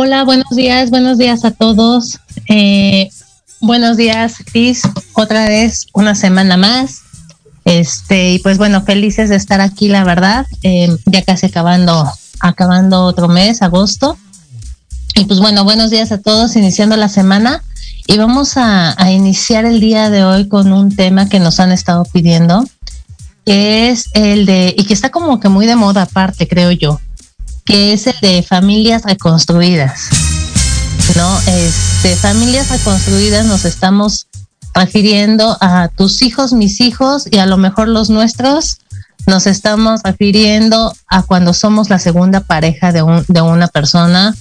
Hola, 0.00 0.22
buenos 0.22 0.50
días, 0.50 0.90
buenos 0.90 1.18
días 1.18 1.44
a 1.44 1.50
todos. 1.50 2.20
Eh, 2.48 3.10
buenos 3.60 3.96
días, 3.96 4.36
Cris, 4.44 4.82
otra 5.14 5.48
vez 5.48 5.88
una 5.92 6.14
semana 6.14 6.56
más. 6.56 7.00
Este, 7.64 8.34
y 8.34 8.38
pues 8.38 8.58
bueno, 8.58 8.84
felices 8.84 9.28
de 9.28 9.34
estar 9.34 9.60
aquí, 9.60 9.88
la 9.88 10.04
verdad. 10.04 10.46
Eh, 10.62 10.96
ya 11.06 11.22
casi 11.22 11.46
acabando, 11.46 12.08
acabando 12.38 13.06
otro 13.06 13.26
mes, 13.26 13.60
agosto. 13.60 14.16
Y 15.16 15.24
pues 15.24 15.40
bueno, 15.40 15.64
buenos 15.64 15.90
días 15.90 16.12
a 16.12 16.22
todos, 16.22 16.54
iniciando 16.54 16.96
la 16.96 17.08
semana. 17.08 17.64
Y 18.06 18.18
vamos 18.18 18.56
a, 18.56 18.94
a 19.02 19.10
iniciar 19.10 19.64
el 19.64 19.80
día 19.80 20.10
de 20.10 20.22
hoy 20.22 20.46
con 20.46 20.72
un 20.72 20.94
tema 20.94 21.28
que 21.28 21.40
nos 21.40 21.58
han 21.58 21.72
estado 21.72 22.04
pidiendo, 22.04 22.64
que 23.44 23.90
es 23.90 24.10
el 24.14 24.46
de, 24.46 24.76
y 24.78 24.84
que 24.84 24.94
está 24.94 25.10
como 25.10 25.40
que 25.40 25.48
muy 25.48 25.66
de 25.66 25.74
moda 25.74 26.02
aparte, 26.02 26.46
creo 26.46 26.70
yo, 26.70 27.00
que 27.68 27.92
es 27.92 28.06
el 28.06 28.16
de 28.22 28.42
familias 28.42 29.02
reconstruidas. 29.04 30.08
¿No? 31.14 31.38
Este, 31.46 32.16
familias 32.16 32.70
reconstruidas 32.70 33.44
nos 33.44 33.66
estamos 33.66 34.26
refiriendo 34.72 35.56
a 35.60 35.88
tus 35.88 36.22
hijos, 36.22 36.54
mis 36.54 36.80
hijos 36.80 37.28
y 37.30 37.38
a 37.38 37.46
lo 37.46 37.58
mejor 37.58 37.88
los 37.88 38.08
nuestros. 38.08 38.78
Nos 39.26 39.46
estamos 39.46 40.00
refiriendo 40.02 40.94
a 41.08 41.22
cuando 41.22 41.52
somos 41.52 41.90
la 41.90 41.98
segunda 41.98 42.40
pareja 42.40 42.90
de, 42.90 43.02
un, 43.02 43.22
de 43.28 43.42
una 43.42 43.68
persona. 43.68 44.34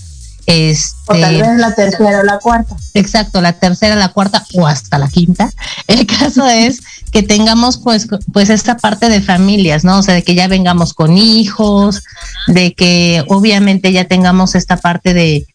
Este, 0.48 0.96
o 1.08 1.20
tal 1.20 1.42
vez 1.42 1.58
la 1.58 1.76
tercera 1.76 2.22
o 2.22 2.24
la 2.24 2.40
cuarta. 2.40 2.78
Exacto, 2.94 3.42
la 3.42 3.52
tercera, 3.52 3.96
la 3.96 4.14
cuarta 4.14 4.46
o 4.54 4.66
hasta 4.66 4.98
la 4.98 5.10
quinta. 5.10 5.52
El 5.88 6.08
caso 6.08 6.48
es 6.50 6.80
que 7.12 7.22
tengamos 7.22 7.78
pues, 7.78 8.08
pues 8.32 8.50
esta 8.50 8.78
parte 8.78 9.10
de 9.10 9.22
familias, 9.22 9.84
¿no? 9.84 10.00
O 10.00 10.04
sea, 10.04 10.14
de 10.14 10.24
que 10.24 10.36
ya 10.36 10.48
vengamos 10.48 10.94
con 10.94 11.18
hijos, 11.18 12.02
de 12.48 12.74
que 12.74 13.26
obviamente 13.28 13.92
ya 13.92 14.06
tengamos 14.06 14.56
esta 14.56 14.78
parte 14.78 15.14
de, 15.14 15.46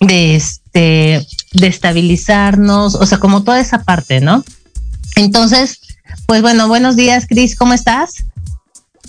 de 0.00 0.36
este, 0.36 1.26
de 1.52 1.66
estabilizarnos, 1.66 2.96
o 2.96 3.06
sea, 3.06 3.16
como 3.16 3.44
toda 3.44 3.60
esa 3.60 3.82
parte, 3.82 4.20
¿no? 4.20 4.44
Entonces, 5.16 5.80
pues 6.26 6.42
bueno, 6.42 6.68
buenos 6.68 6.96
días, 6.96 7.24
Cris, 7.26 7.56
¿cómo 7.56 7.72
estás? 7.72 8.24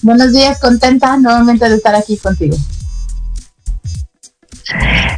Buenos 0.02 0.32
días, 0.32 0.60
contenta 0.60 1.18
nuevamente 1.18 1.68
de 1.68 1.76
estar 1.76 1.94
aquí 1.94 2.16
contigo. 2.16 2.56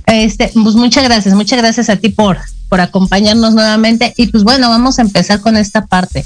Este, 0.05 0.51
pues 0.53 0.75
muchas 0.75 1.03
gracias, 1.03 1.35
muchas 1.35 1.59
gracias 1.59 1.89
a 1.89 1.97
ti 1.97 2.09
por, 2.09 2.37
por 2.69 2.81
acompañarnos 2.81 3.53
nuevamente. 3.53 4.13
Y 4.17 4.27
pues 4.27 4.43
bueno, 4.43 4.69
vamos 4.69 4.99
a 4.99 5.01
empezar 5.01 5.41
con 5.41 5.57
esta 5.57 5.85
parte. 5.85 6.25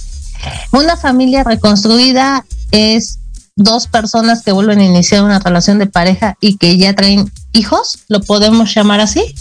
Una 0.71 0.97
familia 0.97 1.43
reconstruida 1.43 2.45
es 2.71 3.19
dos 3.55 3.87
personas 3.87 4.43
que 4.43 4.51
vuelven 4.51 4.79
a 4.79 4.85
iniciar 4.85 5.23
una 5.23 5.39
relación 5.39 5.77
de 5.79 5.87
pareja 5.87 6.35
y 6.39 6.57
que 6.57 6.77
ya 6.77 6.95
traen 6.95 7.31
hijos, 7.53 7.99
¿lo 8.07 8.21
podemos 8.21 8.73
llamar 8.73 9.01
así? 9.01 9.35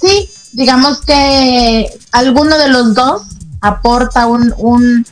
Sí, 0.00 0.28
digamos 0.52 1.00
que 1.02 1.88
alguno 2.12 2.56
de 2.58 2.68
los 2.68 2.94
dos 2.94 3.22
aporta 3.60 4.26
un, 4.26 4.54
un 4.56 5.06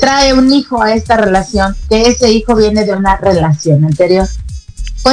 trae 0.00 0.32
un 0.32 0.52
hijo 0.52 0.82
a 0.82 0.94
esta 0.94 1.16
relación, 1.16 1.76
que 1.88 2.02
ese 2.02 2.32
hijo 2.32 2.54
viene 2.54 2.84
de 2.84 2.92
una 2.92 3.16
relación 3.16 3.84
anterior. 3.84 4.28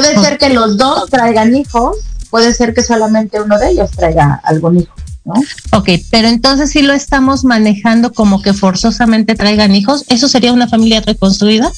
Puede 0.01 0.21
ser 0.21 0.37
que 0.37 0.49
los 0.49 0.77
dos 0.77 1.09
traigan 1.09 1.55
hijos, 1.55 1.97
puede 2.29 2.53
ser 2.53 2.73
que 2.73 2.83
solamente 2.83 3.41
uno 3.41 3.57
de 3.57 3.69
ellos 3.71 3.91
traiga 3.91 4.41
algún 4.43 4.79
hijo. 4.79 4.93
¿no? 5.23 5.33
Ok, 5.71 5.89
pero 6.11 6.27
entonces 6.27 6.69
si 6.71 6.81
lo 6.81 6.93
estamos 6.93 7.45
manejando 7.45 8.11
como 8.11 8.41
que 8.41 8.53
forzosamente 8.53 9.35
traigan 9.35 9.73
hijos, 9.73 10.03
¿eso 10.09 10.27
sería 10.27 10.53
una 10.53 10.67
familia 10.67 11.01
reconstruida? 11.01 11.71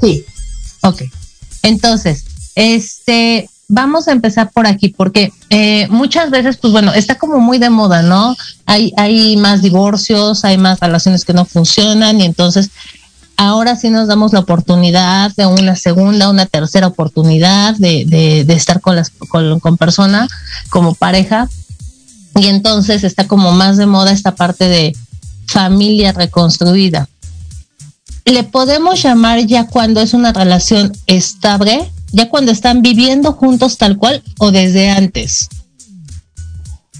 Sí. 0.00 0.24
Ok, 0.82 1.02
entonces, 1.62 2.24
este, 2.54 3.48
vamos 3.68 4.08
a 4.08 4.12
empezar 4.12 4.50
por 4.50 4.66
aquí, 4.66 4.88
porque 4.88 5.32
eh, 5.50 5.88
muchas 5.90 6.30
veces, 6.30 6.56
pues 6.56 6.72
bueno, 6.72 6.92
está 6.94 7.16
como 7.16 7.40
muy 7.40 7.58
de 7.58 7.70
moda, 7.70 8.02
¿no? 8.02 8.36
Hay, 8.64 8.92
hay 8.96 9.36
más 9.36 9.62
divorcios, 9.62 10.44
hay 10.44 10.56
más 10.56 10.80
relaciones 10.80 11.24
que 11.24 11.32
no 11.32 11.44
funcionan 11.44 12.20
y 12.20 12.24
entonces 12.24 12.70
ahora 13.36 13.76
sí 13.76 13.90
nos 13.90 14.08
damos 14.08 14.32
la 14.32 14.40
oportunidad 14.40 15.34
de 15.36 15.46
una 15.46 15.76
segunda, 15.76 16.30
una 16.30 16.46
tercera 16.46 16.86
oportunidad 16.86 17.74
de, 17.76 18.04
de, 18.46 18.54
estar 18.54 18.80
con 18.80 18.96
las 18.96 19.10
con, 19.10 19.60
con 19.60 19.76
persona 19.76 20.28
como 20.70 20.94
pareja 20.94 21.48
y 22.34 22.46
entonces 22.46 23.04
está 23.04 23.26
como 23.26 23.52
más 23.52 23.76
de 23.76 23.86
moda 23.86 24.12
esta 24.12 24.34
parte 24.34 24.68
de 24.68 24.96
familia 25.46 26.12
reconstruida. 26.12 27.08
¿Le 28.24 28.42
podemos 28.42 29.02
llamar 29.02 29.46
ya 29.46 29.66
cuando 29.68 30.00
es 30.00 30.12
una 30.12 30.32
relación 30.32 30.92
estable? 31.06 31.90
¿Ya 32.12 32.28
cuando 32.28 32.52
están 32.52 32.82
viviendo 32.82 33.32
juntos 33.32 33.78
tal 33.78 33.96
cual 33.96 34.22
o 34.38 34.50
desde 34.50 34.90
antes? 34.90 35.48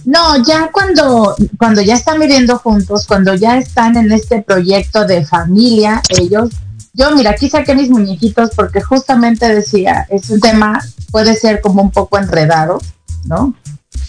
No, 0.06 0.41
ya 0.44 0.70
cuando, 0.73 1.35
cuando 1.58 1.82
ya 1.82 1.97
están 1.97 2.20
viviendo 2.20 2.58
juntos, 2.58 3.08
cuando 3.08 3.35
ya 3.35 3.58
están 3.58 3.97
en 3.97 4.12
este 4.12 4.41
proyecto 4.41 5.05
de 5.05 5.26
familia, 5.26 6.00
ellos, 6.11 6.50
yo 6.94 7.11
mira, 7.17 7.32
aquí 7.32 7.50
saqué 7.50 7.75
mis 7.75 7.91
muñequitos 7.91 8.50
porque 8.55 8.81
justamente 8.81 9.53
decía, 9.53 10.06
es 10.08 10.31
un 10.31 10.38
tema, 10.38 10.81
puede 11.11 11.35
ser 11.35 11.61
como 11.61 11.82
un 11.82 11.91
poco 11.91 12.19
enredado, 12.19 12.81
¿no? 13.25 13.53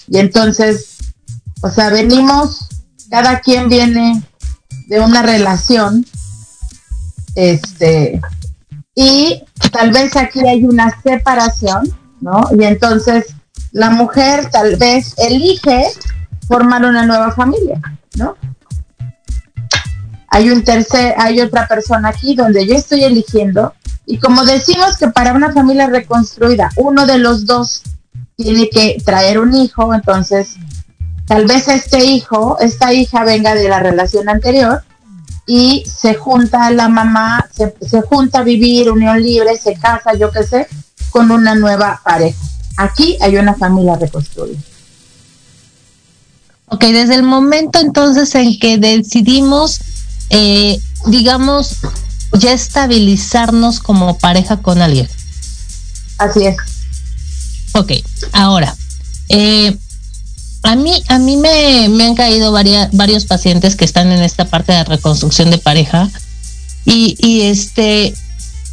Y 0.07 0.19
entonces, 0.19 0.97
o 1.61 1.71
sea, 1.71 1.89
venimos, 1.89 2.67
cada 3.09 3.39
quien 3.39 3.67
viene 3.67 4.21
de 4.89 4.99
una 4.99 5.23
relación, 5.23 6.05
este, 7.33 8.21
y 8.93 9.41
tal 9.71 9.89
vez 9.89 10.15
aquí 10.15 10.41
hay 10.47 10.63
una 10.63 10.95
separación, 11.01 11.91
¿no? 12.21 12.49
Y 12.55 12.65
entonces 12.65 13.33
la 13.71 13.89
mujer 13.89 14.49
tal 14.49 14.75
vez 14.77 15.13
elige 15.17 15.87
formar 16.47 16.85
una 16.85 17.05
nueva 17.05 17.31
familia, 17.31 17.81
¿no? 18.15 18.35
Hay 20.29 20.49
un 20.49 20.63
tercer, 20.63 21.15
hay 21.17 21.41
otra 21.41 21.67
persona 21.67 22.09
aquí 22.09 22.35
donde 22.35 22.67
yo 22.67 22.75
estoy 22.75 23.03
eligiendo 23.03 23.73
y 24.05 24.19
como 24.19 24.45
decimos 24.45 24.97
que 24.97 25.09
para 25.09 25.33
una 25.33 25.51
familia 25.51 25.87
reconstruida 25.87 26.69
uno 26.77 27.05
de 27.05 27.17
los 27.17 27.45
dos 27.45 27.83
tiene 28.35 28.69
que 28.69 28.97
traer 29.03 29.39
un 29.39 29.55
hijo, 29.55 29.93
entonces 29.93 30.55
tal 31.25 31.45
vez 31.45 31.67
este 31.67 32.05
hijo, 32.05 32.57
esta 32.59 32.93
hija 32.93 33.23
venga 33.23 33.55
de 33.55 33.67
la 33.67 33.79
relación 33.79 34.29
anterior 34.29 34.83
y 35.45 35.83
se 35.85 36.13
junta 36.13 36.69
la 36.71 36.89
mamá, 36.89 37.47
se, 37.51 37.73
se 37.81 38.01
junta 38.01 38.39
a 38.39 38.43
vivir 38.43 38.91
unión 38.91 39.21
libre, 39.21 39.57
se 39.57 39.75
casa, 39.75 40.13
yo 40.13 40.29
qué 40.31 40.43
sé, 40.43 40.67
con 41.09 41.31
una 41.31 41.55
nueva 41.55 42.01
pareja. 42.03 42.37
Aquí 42.77 43.17
hay 43.21 43.35
una 43.35 43.55
familia 43.55 43.95
reconstruida. 43.95 44.59
Ok, 46.69 46.83
desde 46.85 47.15
el 47.15 47.23
momento 47.23 47.79
entonces 47.79 48.33
en 48.35 48.59
que 48.59 48.77
decidimos, 48.77 49.79
eh, 50.29 50.79
digamos, 51.07 51.77
ya 52.33 52.51
estabilizarnos 52.51 53.79
como 53.79 54.17
pareja 54.17 54.57
con 54.57 54.81
alguien. 54.81 55.07
Así 56.17 56.45
es. 56.45 56.57
Ok, 57.73 57.93
ahora, 58.33 58.75
eh, 59.29 59.77
a 60.63 60.75
mí, 60.75 60.91
a 61.07 61.19
mí 61.19 61.37
me, 61.37 61.87
me 61.89 62.05
han 62.05 62.15
caído 62.15 62.51
varios 62.51 63.25
pacientes 63.25 63.75
que 63.75 63.85
están 63.85 64.11
en 64.11 64.21
esta 64.21 64.45
parte 64.45 64.73
de 64.73 64.83
reconstrucción 64.83 65.49
de 65.49 65.57
pareja 65.57 66.09
Y, 66.85 67.15
y 67.19 67.41
este, 67.43 68.13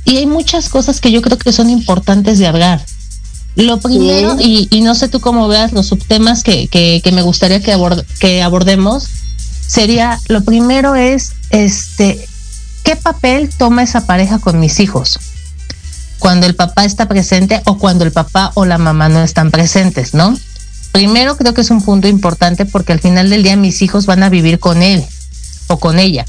y 0.05 0.17
hay 0.17 0.27
muchas 0.27 0.69
cosas 0.69 1.01
que 1.01 1.13
yo 1.13 1.23
creo 1.23 1.39
que 1.39 1.53
son 1.53 1.71
importantes 1.71 2.39
de 2.39 2.47
hablar. 2.47 2.85
Lo 3.57 3.79
primero, 3.79 4.37
y, 4.41 4.67
y, 4.71 4.81
no 4.81 4.97
sé 4.97 5.09
tú 5.09 5.21
cómo 5.21 5.47
veas 5.47 5.73
los 5.73 5.87
subtemas 5.87 6.43
que, 6.43 6.67
que, 6.67 7.01
que 7.05 7.13
me 7.13 7.23
gustaría 7.23 7.61
que, 7.61 7.77
que 8.19 8.43
abordemos, 8.43 9.09
sería, 9.67 10.21
lo 10.27 10.43
primero 10.43 10.97
es, 10.97 11.33
este, 11.51 12.27
¿qué 12.83 12.97
papel 12.97 13.51
toma 13.57 13.85
esa 13.85 14.07
pareja 14.07 14.41
con 14.41 14.59
mis 14.59 14.81
hijos? 14.81 15.21
Cuando 16.19 16.47
el 16.47 16.57
papá 16.57 16.85
está 16.85 17.07
presente 17.07 17.63
o 17.65 17.79
cuando 17.79 18.05
el 18.05 18.11
papá 18.11 18.51
o 18.55 18.65
la 18.65 18.79
mamá 18.79 19.09
no 19.09 19.23
están 19.23 19.53
presentes, 19.53 20.15
¿no? 20.15 20.37
Primero 20.91 21.37
creo 21.37 21.55
que 21.55 21.61
es 21.61 21.71
un 21.71 21.83
punto 21.83 22.09
importante 22.09 22.67
porque 22.67 22.93
al 22.93 23.01
final 23.01 23.31
del 23.31 23.45
día 23.45 23.57
mis 23.57 23.83
hijos 23.83 24.07
van 24.07 24.23
a 24.25 24.31
vivir 24.31 24.59
con 24.59 24.83
él 24.83 25.05
o 25.69 25.79
con 25.79 26.01
ella, 26.01 26.25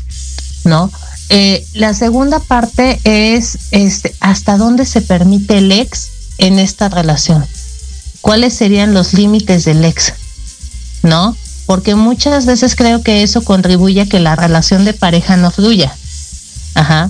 ¿no? 0.64 0.92
Eh, 1.30 1.66
la 1.74 1.96
segunda 1.96 2.40
parte 2.40 3.00
es 3.04 3.58
este, 3.72 4.14
hasta 4.20 4.58
dónde 4.58 4.86
se 4.86 5.02
permite 5.02 5.58
el 5.58 5.72
ex 5.72 6.10
en 6.38 6.60
esta 6.60 6.90
relación. 6.90 7.46
¿Cuáles 8.22 8.54
serían 8.54 8.94
los 8.94 9.14
límites 9.14 9.66
del 9.66 9.86
ex? 9.86 10.14
¿No? 11.04 11.36
Porque 11.66 11.96
muchas 11.96 12.46
veces 12.46 12.76
creo 12.76 13.02
que 13.02 13.24
eso 13.24 13.44
contribuye 13.44 14.02
a 14.02 14.06
que 14.08 14.20
la 14.20 14.36
relación 14.36 14.86
de 14.86 14.94
pareja 14.94 15.38
no 15.38 15.52
fluya. 15.52 15.96
Ajá. 16.74 17.10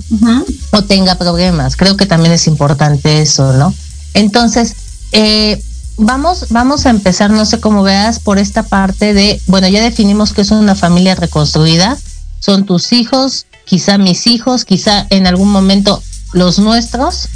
O 0.72 0.84
tenga 0.84 1.16
problemas. 1.16 1.76
Creo 1.76 1.96
que 1.96 2.06
también 2.06 2.32
es 2.32 2.46
importante 2.46 3.20
eso, 3.20 3.52
¿no? 3.54 3.74
Entonces, 4.14 4.74
eh, 5.12 5.62
vamos, 5.96 6.46
vamos 6.50 6.86
a 6.86 6.90
empezar, 6.90 7.30
no 7.30 7.46
sé 7.46 7.60
cómo 7.60 7.82
veas, 7.82 8.20
por 8.20 8.38
esta 8.38 8.62
parte 8.62 9.12
de, 9.12 9.40
bueno, 9.46 9.68
ya 9.68 9.82
definimos 9.82 10.32
que 10.32 10.42
es 10.42 10.50
una 10.50 10.74
familia 10.74 11.14
reconstruida. 11.14 11.96
Son 12.40 12.64
tus 12.66 12.92
hijos, 12.92 13.46
quizá 13.64 13.98
mis 13.98 14.26
hijos, 14.26 14.64
quizá 14.64 15.06
en 15.10 15.26
algún 15.26 15.50
momento 15.50 16.02
los 16.32 16.58
nuestros. 16.58 17.28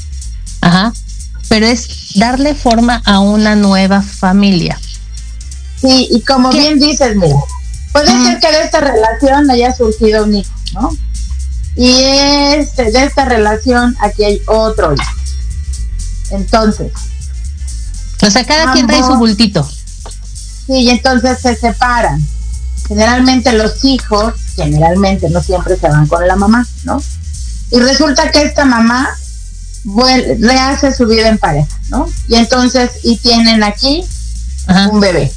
Ajá 0.60 0.92
pero 1.50 1.66
es 1.66 2.14
darle 2.14 2.54
forma 2.54 3.02
a 3.04 3.18
una 3.18 3.56
nueva 3.56 4.02
familia. 4.02 4.78
Sí, 5.80 6.06
y 6.08 6.20
como 6.20 6.50
bien 6.50 6.78
dices, 6.78 7.16
mira, 7.16 7.34
puede 7.92 8.06
ser 8.24 8.38
que 8.38 8.52
de 8.52 8.62
esta 8.62 8.80
relación 8.80 9.50
haya 9.50 9.74
surgido 9.74 10.26
un 10.26 10.36
hijo, 10.36 10.52
¿no? 10.74 10.96
Y 11.74 11.90
este, 12.54 12.92
de 12.92 13.02
esta 13.02 13.24
relación 13.24 13.96
aquí 13.98 14.22
hay 14.22 14.40
otro 14.46 14.94
hijo. 14.94 15.12
Entonces. 16.30 16.92
O 18.22 18.30
sea, 18.30 18.46
cada 18.46 18.72
quien 18.72 18.86
trae 18.86 19.02
su 19.02 19.16
bultito. 19.16 19.68
Sí, 20.66 20.74
y 20.74 20.90
entonces 20.90 21.40
se 21.40 21.56
separan. 21.56 22.24
Generalmente 22.86 23.52
los 23.54 23.84
hijos, 23.84 24.34
generalmente, 24.54 25.28
no 25.30 25.42
siempre 25.42 25.76
se 25.76 25.88
van 25.88 26.06
con 26.06 26.24
la 26.28 26.36
mamá, 26.36 26.64
¿no? 26.84 27.02
Y 27.72 27.80
resulta 27.80 28.30
que 28.30 28.42
esta 28.42 28.64
mamá 28.64 29.08
rehace 29.84 30.92
su 30.92 31.06
vida 31.06 31.28
en 31.28 31.38
pareja, 31.38 31.68
¿no? 31.88 32.08
Y 32.28 32.36
entonces, 32.36 32.90
y 33.02 33.16
tienen 33.16 33.62
aquí 33.62 34.04
un 34.92 35.00
bebé. 35.00 35.32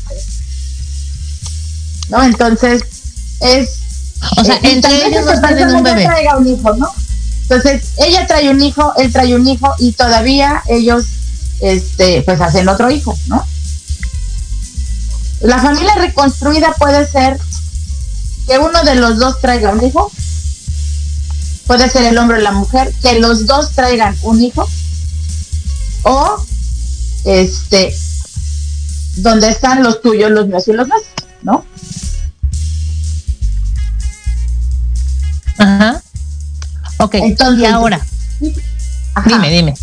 ¿No? 2.09 2.23
Entonces, 2.23 2.83
es... 3.39 3.79
O 4.37 4.43
sea, 4.43 4.55
eh, 4.55 4.71
entre 4.71 5.07
ellos 5.07 5.25
tienen 5.41 5.75
un 5.75 5.83
bebé. 5.83 6.05
Traiga 6.05 6.37
un 6.37 6.47
hijo, 6.47 6.75
¿no? 6.75 6.87
Entonces, 7.43 7.91
ella 7.97 8.25
trae 8.25 8.49
un 8.49 8.61
hijo, 8.61 8.93
él 8.97 9.11
trae 9.11 9.35
un 9.35 9.47
hijo 9.47 9.73
y 9.79 9.91
todavía 9.93 10.63
ellos, 10.67 11.05
este, 11.61 12.21
pues 12.23 12.39
hacen 12.39 12.67
otro 12.67 12.89
hijo, 12.89 13.17
¿no? 13.27 13.45
La 15.41 15.59
familia 15.59 15.93
reconstruida 15.95 16.73
puede 16.79 17.05
ser 17.05 17.37
que 18.47 18.59
uno 18.59 18.83
de 18.83 18.95
los 18.95 19.19
dos 19.19 19.41
traiga 19.41 19.71
un 19.71 19.85
hijo 19.85 20.09
puede 21.67 21.89
ser 21.89 22.05
el 22.05 22.17
hombre 22.17 22.37
o 22.37 22.41
la 22.41 22.51
mujer, 22.51 22.93
que 23.01 23.19
los 23.19 23.45
dos 23.45 23.71
traigan 23.71 24.15
un 24.23 24.41
hijo, 24.41 24.67
o 26.03 26.45
este, 27.25 27.95
donde 29.17 29.49
están 29.49 29.83
los 29.83 30.01
tuyos, 30.01 30.31
los 30.31 30.47
míos 30.47 30.67
y 30.67 30.73
los 30.73 30.87
nuestros, 30.87 31.29
¿no? 31.43 31.65
Ajá. 35.57 36.01
Ok, 36.97 37.15
Entonces, 37.15 37.61
y 37.61 37.65
ahora, 37.65 38.05
dime, 38.39 39.49
dime. 39.49 39.73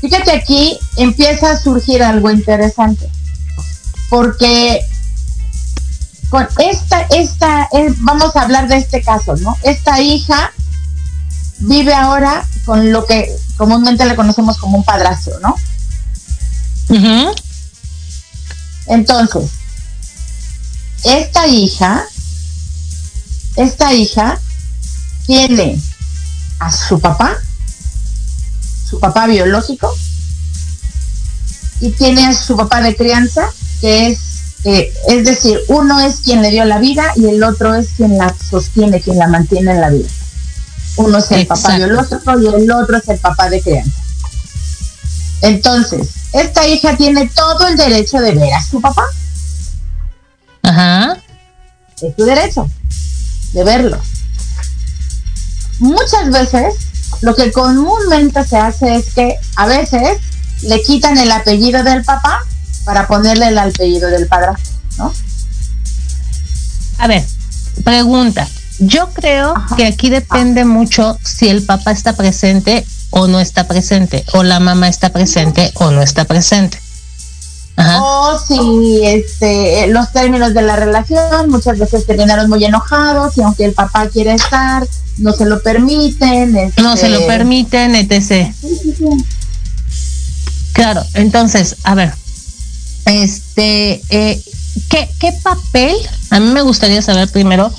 Fíjate 0.00 0.30
aquí 0.32 0.78
empieza 0.96 1.50
a 1.50 1.58
surgir 1.58 2.02
algo 2.02 2.30
interesante, 2.30 3.10
porque 4.08 4.80
con 6.30 6.46
esta, 6.58 7.02
esta, 7.10 7.68
eh, 7.72 7.92
vamos 7.98 8.34
a 8.36 8.42
hablar 8.42 8.68
de 8.68 8.76
este 8.76 9.02
caso, 9.02 9.36
¿no? 9.36 9.58
Esta 9.62 10.00
hija 10.00 10.52
vive 11.58 11.92
ahora 11.92 12.46
con 12.64 12.92
lo 12.92 13.04
que 13.04 13.28
comúnmente 13.56 14.06
le 14.06 14.14
conocemos 14.16 14.56
como 14.58 14.78
un 14.78 14.84
padrastro, 14.84 15.38
¿no? 15.40 15.56
Entonces, 18.86 19.50
esta 21.04 21.46
hija, 21.48 22.04
esta 23.56 23.92
hija 23.92 24.40
tiene 25.26 25.80
a 26.60 26.70
su 26.70 27.00
papá, 27.00 27.36
su 28.88 29.00
papá 29.00 29.26
biológico, 29.26 29.92
y 31.80 31.90
tiene 31.90 32.26
a 32.26 32.34
su 32.34 32.56
papá 32.56 32.82
de 32.82 32.94
crianza, 32.94 33.50
que 33.80 34.08
es 34.08 34.29
eh, 34.64 34.92
es 35.08 35.24
decir, 35.24 35.58
uno 35.68 36.00
es 36.00 36.20
quien 36.20 36.42
le 36.42 36.50
dio 36.50 36.64
la 36.64 36.78
vida 36.78 37.12
y 37.16 37.26
el 37.26 37.42
otro 37.42 37.74
es 37.74 37.88
quien 37.96 38.18
la 38.18 38.34
sostiene, 38.50 39.00
quien 39.00 39.18
la 39.18 39.26
mantiene 39.26 39.72
en 39.72 39.80
la 39.80 39.90
vida. 39.90 40.08
Uno 40.96 41.18
es 41.18 41.30
el 41.30 41.46
papá 41.46 41.76
biológico 41.76 42.38
y 42.40 42.46
el 42.46 42.70
otro 42.70 42.98
es 42.98 43.08
el 43.08 43.18
papá 43.18 43.48
de 43.48 43.62
crianza. 43.62 44.00
Entonces, 45.42 46.10
esta 46.32 46.66
hija 46.66 46.96
tiene 46.96 47.30
todo 47.34 47.66
el 47.68 47.76
derecho 47.76 48.18
de 48.18 48.32
ver 48.32 48.52
a 48.52 48.62
su 48.62 48.80
papá. 48.80 49.04
Ajá. 50.62 51.16
Es 52.02 52.14
su 52.16 52.24
derecho 52.24 52.68
de 53.54 53.64
verlo. 53.64 53.98
Muchas 55.78 56.30
veces 56.30 56.74
lo 57.22 57.34
que 57.34 57.50
comúnmente 57.50 58.44
se 58.44 58.58
hace 58.58 58.96
es 58.96 59.14
que 59.14 59.36
a 59.56 59.66
veces 59.66 60.18
le 60.62 60.82
quitan 60.82 61.16
el 61.16 61.32
apellido 61.32 61.82
del 61.82 62.04
papá 62.04 62.44
para 62.84 63.06
ponerle 63.06 63.48
el 63.48 63.58
apellido 63.58 64.08
del 64.08 64.26
padre, 64.26 64.50
¿no? 64.98 65.12
A 66.98 67.06
ver, 67.06 67.24
pregunta. 67.84 68.48
Yo 68.78 69.10
creo 69.12 69.54
que 69.76 69.86
aquí 69.86 70.08
depende 70.08 70.64
mucho 70.64 71.18
si 71.22 71.48
el 71.48 71.62
papá 71.62 71.90
está 71.92 72.14
presente 72.14 72.86
o 73.10 73.26
no 73.26 73.40
está 73.40 73.66
presente, 73.66 74.24
o 74.32 74.42
la 74.42 74.58
mamá 74.58 74.88
está 74.88 75.10
presente 75.10 75.70
o 75.74 75.90
no 75.90 76.02
está 76.02 76.24
presente. 76.24 76.78
O 77.76 78.38
si 78.46 79.00
este, 79.04 79.86
los 79.88 80.12
términos 80.12 80.52
de 80.54 80.62
la 80.62 80.76
relación 80.76 81.48
muchas 81.48 81.78
veces 81.78 82.06
terminaron 82.06 82.48
muy 82.48 82.64
enojados 82.64 83.36
y 83.38 83.42
aunque 83.42 83.64
el 83.64 83.72
papá 83.72 84.08
quiere 84.08 84.34
estar, 84.34 84.86
no 85.18 85.32
se 85.32 85.46
lo 85.46 85.62
permiten. 85.62 86.72
No 86.76 86.96
se 86.96 87.08
lo 87.08 87.16
este, 87.16 87.26
permiten, 87.26 87.94
etc. 87.94 88.52
Claro, 90.72 91.02
entonces, 91.14 91.76
a 91.84 91.94
ver, 91.94 92.14
este, 93.10 94.02
eh, 94.10 94.42
¿qué, 94.88 95.08
¿qué 95.18 95.32
papel? 95.42 95.94
A 96.30 96.40
mí 96.40 96.50
me 96.50 96.62
gustaría 96.62 97.02
saber 97.02 97.28
primero 97.30 97.72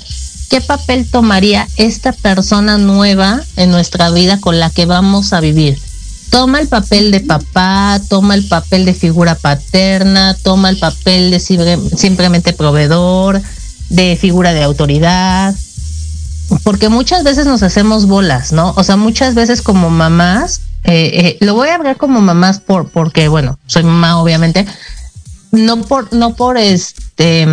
qué 0.50 0.60
papel 0.60 1.06
tomaría 1.10 1.66
esta 1.76 2.12
persona 2.12 2.76
nueva 2.76 3.40
en 3.56 3.70
nuestra 3.70 4.10
vida 4.10 4.38
con 4.38 4.60
la 4.60 4.70
que 4.70 4.84
vamos 4.84 5.32
a 5.32 5.40
vivir. 5.40 5.78
Toma 6.28 6.60
el 6.60 6.68
papel 6.68 7.10
de 7.10 7.20
papá, 7.20 8.00
toma 8.08 8.34
el 8.34 8.46
papel 8.46 8.84
de 8.84 8.94
figura 8.94 9.34
paterna, 9.34 10.36
toma 10.42 10.70
el 10.70 10.78
papel 10.78 11.30
de 11.30 11.40
simplemente 11.40 12.52
proveedor, 12.52 13.40
de 13.88 14.16
figura 14.16 14.52
de 14.52 14.62
autoridad, 14.62 15.54
porque 16.62 16.88
muchas 16.88 17.24
veces 17.24 17.46
nos 17.46 17.62
hacemos 17.62 18.06
bolas, 18.06 18.52
¿no? 18.52 18.74
O 18.76 18.84
sea, 18.84 18.96
muchas 18.96 19.34
veces 19.34 19.62
como 19.62 19.90
mamás, 19.90 20.60
eh, 20.84 21.10
eh, 21.14 21.36
lo 21.40 21.54
voy 21.54 21.68
a 21.68 21.76
hablar 21.76 21.96
como 21.96 22.20
mamás 22.20 22.60
por, 22.60 22.88
porque, 22.88 23.28
bueno, 23.28 23.58
soy 23.66 23.84
mamá 23.84 24.18
obviamente, 24.18 24.66
no 25.52 25.82
por, 25.82 26.12
no 26.12 26.34
por 26.34 26.56
este 26.56 27.46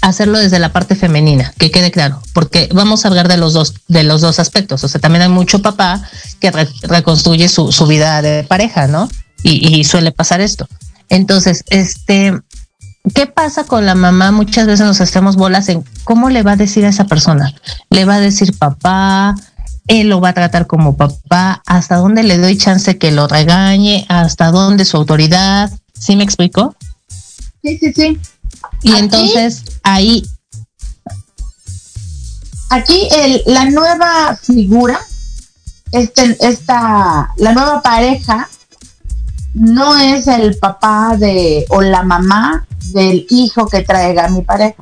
hacerlo 0.00 0.38
desde 0.38 0.58
la 0.58 0.72
parte 0.72 0.94
femenina, 0.94 1.52
que 1.58 1.70
quede 1.70 1.90
claro, 1.90 2.20
porque 2.32 2.68
vamos 2.72 3.04
a 3.04 3.08
hablar 3.08 3.28
de 3.28 3.36
los 3.36 3.52
dos, 3.52 3.74
de 3.88 4.02
los 4.02 4.20
dos 4.20 4.38
aspectos. 4.38 4.84
O 4.84 4.88
sea, 4.88 5.00
también 5.00 5.22
hay 5.22 5.28
mucho 5.28 5.62
papá 5.62 6.02
que 6.40 6.50
reconstruye 6.82 7.48
su, 7.48 7.72
su, 7.72 7.86
vida 7.86 8.20
de 8.22 8.44
pareja, 8.44 8.86
¿no? 8.88 9.08
Y, 9.42 9.76
y, 9.76 9.84
suele 9.84 10.12
pasar 10.12 10.40
esto. 10.40 10.68
Entonces, 11.08 11.64
este, 11.68 12.38
¿qué 13.14 13.26
pasa 13.26 13.64
con 13.64 13.86
la 13.86 13.94
mamá? 13.94 14.32
Muchas 14.32 14.66
veces 14.66 14.86
nos 14.86 15.00
hacemos 15.00 15.36
bolas 15.36 15.68
en 15.68 15.84
cómo 16.04 16.30
le 16.30 16.42
va 16.42 16.52
a 16.52 16.56
decir 16.56 16.84
a 16.84 16.88
esa 16.88 17.04
persona. 17.04 17.54
Le 17.90 18.04
va 18.04 18.14
a 18.14 18.20
decir 18.20 18.56
papá, 18.58 19.34
él 19.86 20.08
lo 20.08 20.20
va 20.20 20.30
a 20.30 20.34
tratar 20.34 20.66
como 20.66 20.96
papá, 20.96 21.62
hasta 21.66 21.96
dónde 21.96 22.22
le 22.22 22.38
doy 22.38 22.56
chance 22.56 22.98
que 22.98 23.12
lo 23.12 23.28
regañe, 23.28 24.04
hasta 24.08 24.50
dónde 24.50 24.84
su 24.84 24.96
autoridad. 24.96 25.70
¿Sí 25.98 26.16
me 26.16 26.24
explico? 26.24 26.74
Sí, 27.66 27.78
sí, 27.78 27.92
sí. 27.92 28.20
Y 28.82 28.92
entonces 28.94 29.64
ahí. 29.82 30.24
aquí 32.70 33.08
el, 33.10 33.42
la 33.46 33.64
nueva 33.64 34.36
figura, 34.40 35.00
este, 35.90 36.36
esta, 36.46 37.32
la 37.36 37.52
nueva 37.52 37.82
pareja 37.82 38.48
no 39.54 39.96
es 39.96 40.28
el 40.28 40.56
papá 40.58 41.16
de 41.18 41.66
o 41.70 41.82
la 41.82 42.04
mamá 42.04 42.64
del 42.92 43.26
hijo 43.30 43.66
que 43.66 43.82
traiga 43.82 44.28
mi 44.28 44.42
pareja. 44.42 44.76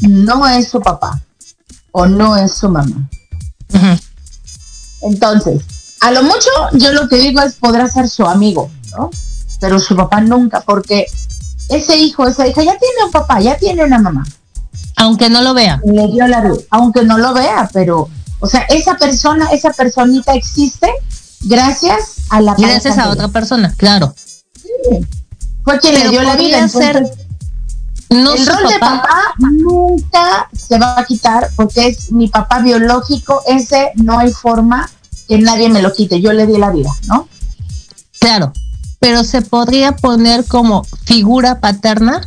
No 0.00 0.46
es 0.46 0.68
su 0.68 0.82
papá 0.82 1.22
o 1.92 2.04
no 2.04 2.36
es 2.36 2.52
su 2.52 2.68
mamá. 2.68 3.08
Entonces, 5.00 5.62
a 6.00 6.10
lo 6.10 6.22
mucho 6.22 6.50
yo 6.74 6.92
lo 6.92 7.08
que 7.08 7.16
digo 7.16 7.40
es 7.40 7.54
podrá 7.54 7.88
ser 7.88 8.10
su 8.10 8.26
amigo, 8.26 8.70
¿no? 8.90 9.10
Pero 9.58 9.78
su 9.78 9.96
papá 9.96 10.20
nunca, 10.20 10.60
porque 10.62 11.06
ese 11.70 11.96
hijo, 11.96 12.26
esa 12.26 12.46
hija 12.46 12.62
ya 12.62 12.78
tiene 12.78 13.04
un 13.04 13.10
papá, 13.10 13.40
ya 13.40 13.56
tiene 13.56 13.84
una 13.84 13.98
mamá. 13.98 14.24
Aunque 14.96 15.30
no 15.30 15.42
lo 15.42 15.54
vea. 15.54 15.80
Le 15.84 16.08
dio 16.08 16.26
la 16.26 16.52
aunque 16.70 17.04
no 17.04 17.18
lo 17.18 17.32
vea, 17.32 17.68
pero, 17.72 18.08
o 18.40 18.46
sea, 18.46 18.62
esa 18.68 18.96
persona, 18.96 19.48
esa 19.52 19.70
personita 19.72 20.34
existe 20.34 20.90
gracias 21.42 22.16
a 22.28 22.40
la 22.40 22.54
Gracias 22.54 22.98
a 22.98 23.10
otra 23.10 23.28
persona, 23.28 23.72
claro. 23.76 24.14
Fue 25.64 25.78
quien 25.78 25.94
le 25.94 26.08
dio 26.10 26.22
la 26.22 26.36
vida. 26.36 26.68
Ser 26.68 27.10
no 28.10 28.34
el 28.34 28.44
rol 28.44 28.68
de 28.68 28.78
papá 28.80 29.34
nunca 29.38 30.48
se 30.52 30.78
va 30.78 30.98
a 30.98 31.04
quitar 31.04 31.48
porque 31.54 31.86
es 31.88 32.10
mi 32.10 32.26
papá 32.26 32.58
biológico, 32.58 33.42
ese 33.46 33.92
no 33.94 34.18
hay 34.18 34.32
forma 34.32 34.90
que 35.28 35.38
nadie 35.38 35.68
me 35.68 35.80
lo 35.80 35.92
quite, 35.92 36.20
yo 36.20 36.32
le 36.32 36.44
di 36.46 36.58
la 36.58 36.70
vida, 36.70 36.90
¿no? 37.06 37.28
Claro, 38.18 38.52
pero 39.00 39.24
se 39.24 39.42
podría 39.42 39.96
poner 39.96 40.44
como 40.44 40.84
figura 40.84 41.60
paterna. 41.60 42.20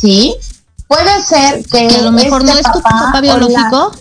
Sí, 0.00 0.34
puede 0.88 1.22
ser 1.22 1.64
que, 1.66 1.86
a 1.88 2.02
lo 2.02 2.10
mejor 2.10 2.42
no 2.42 2.52
este 2.52 2.68
es 2.68 2.72
tu 2.72 2.82
papá 2.82 3.20
biológico, 3.20 3.92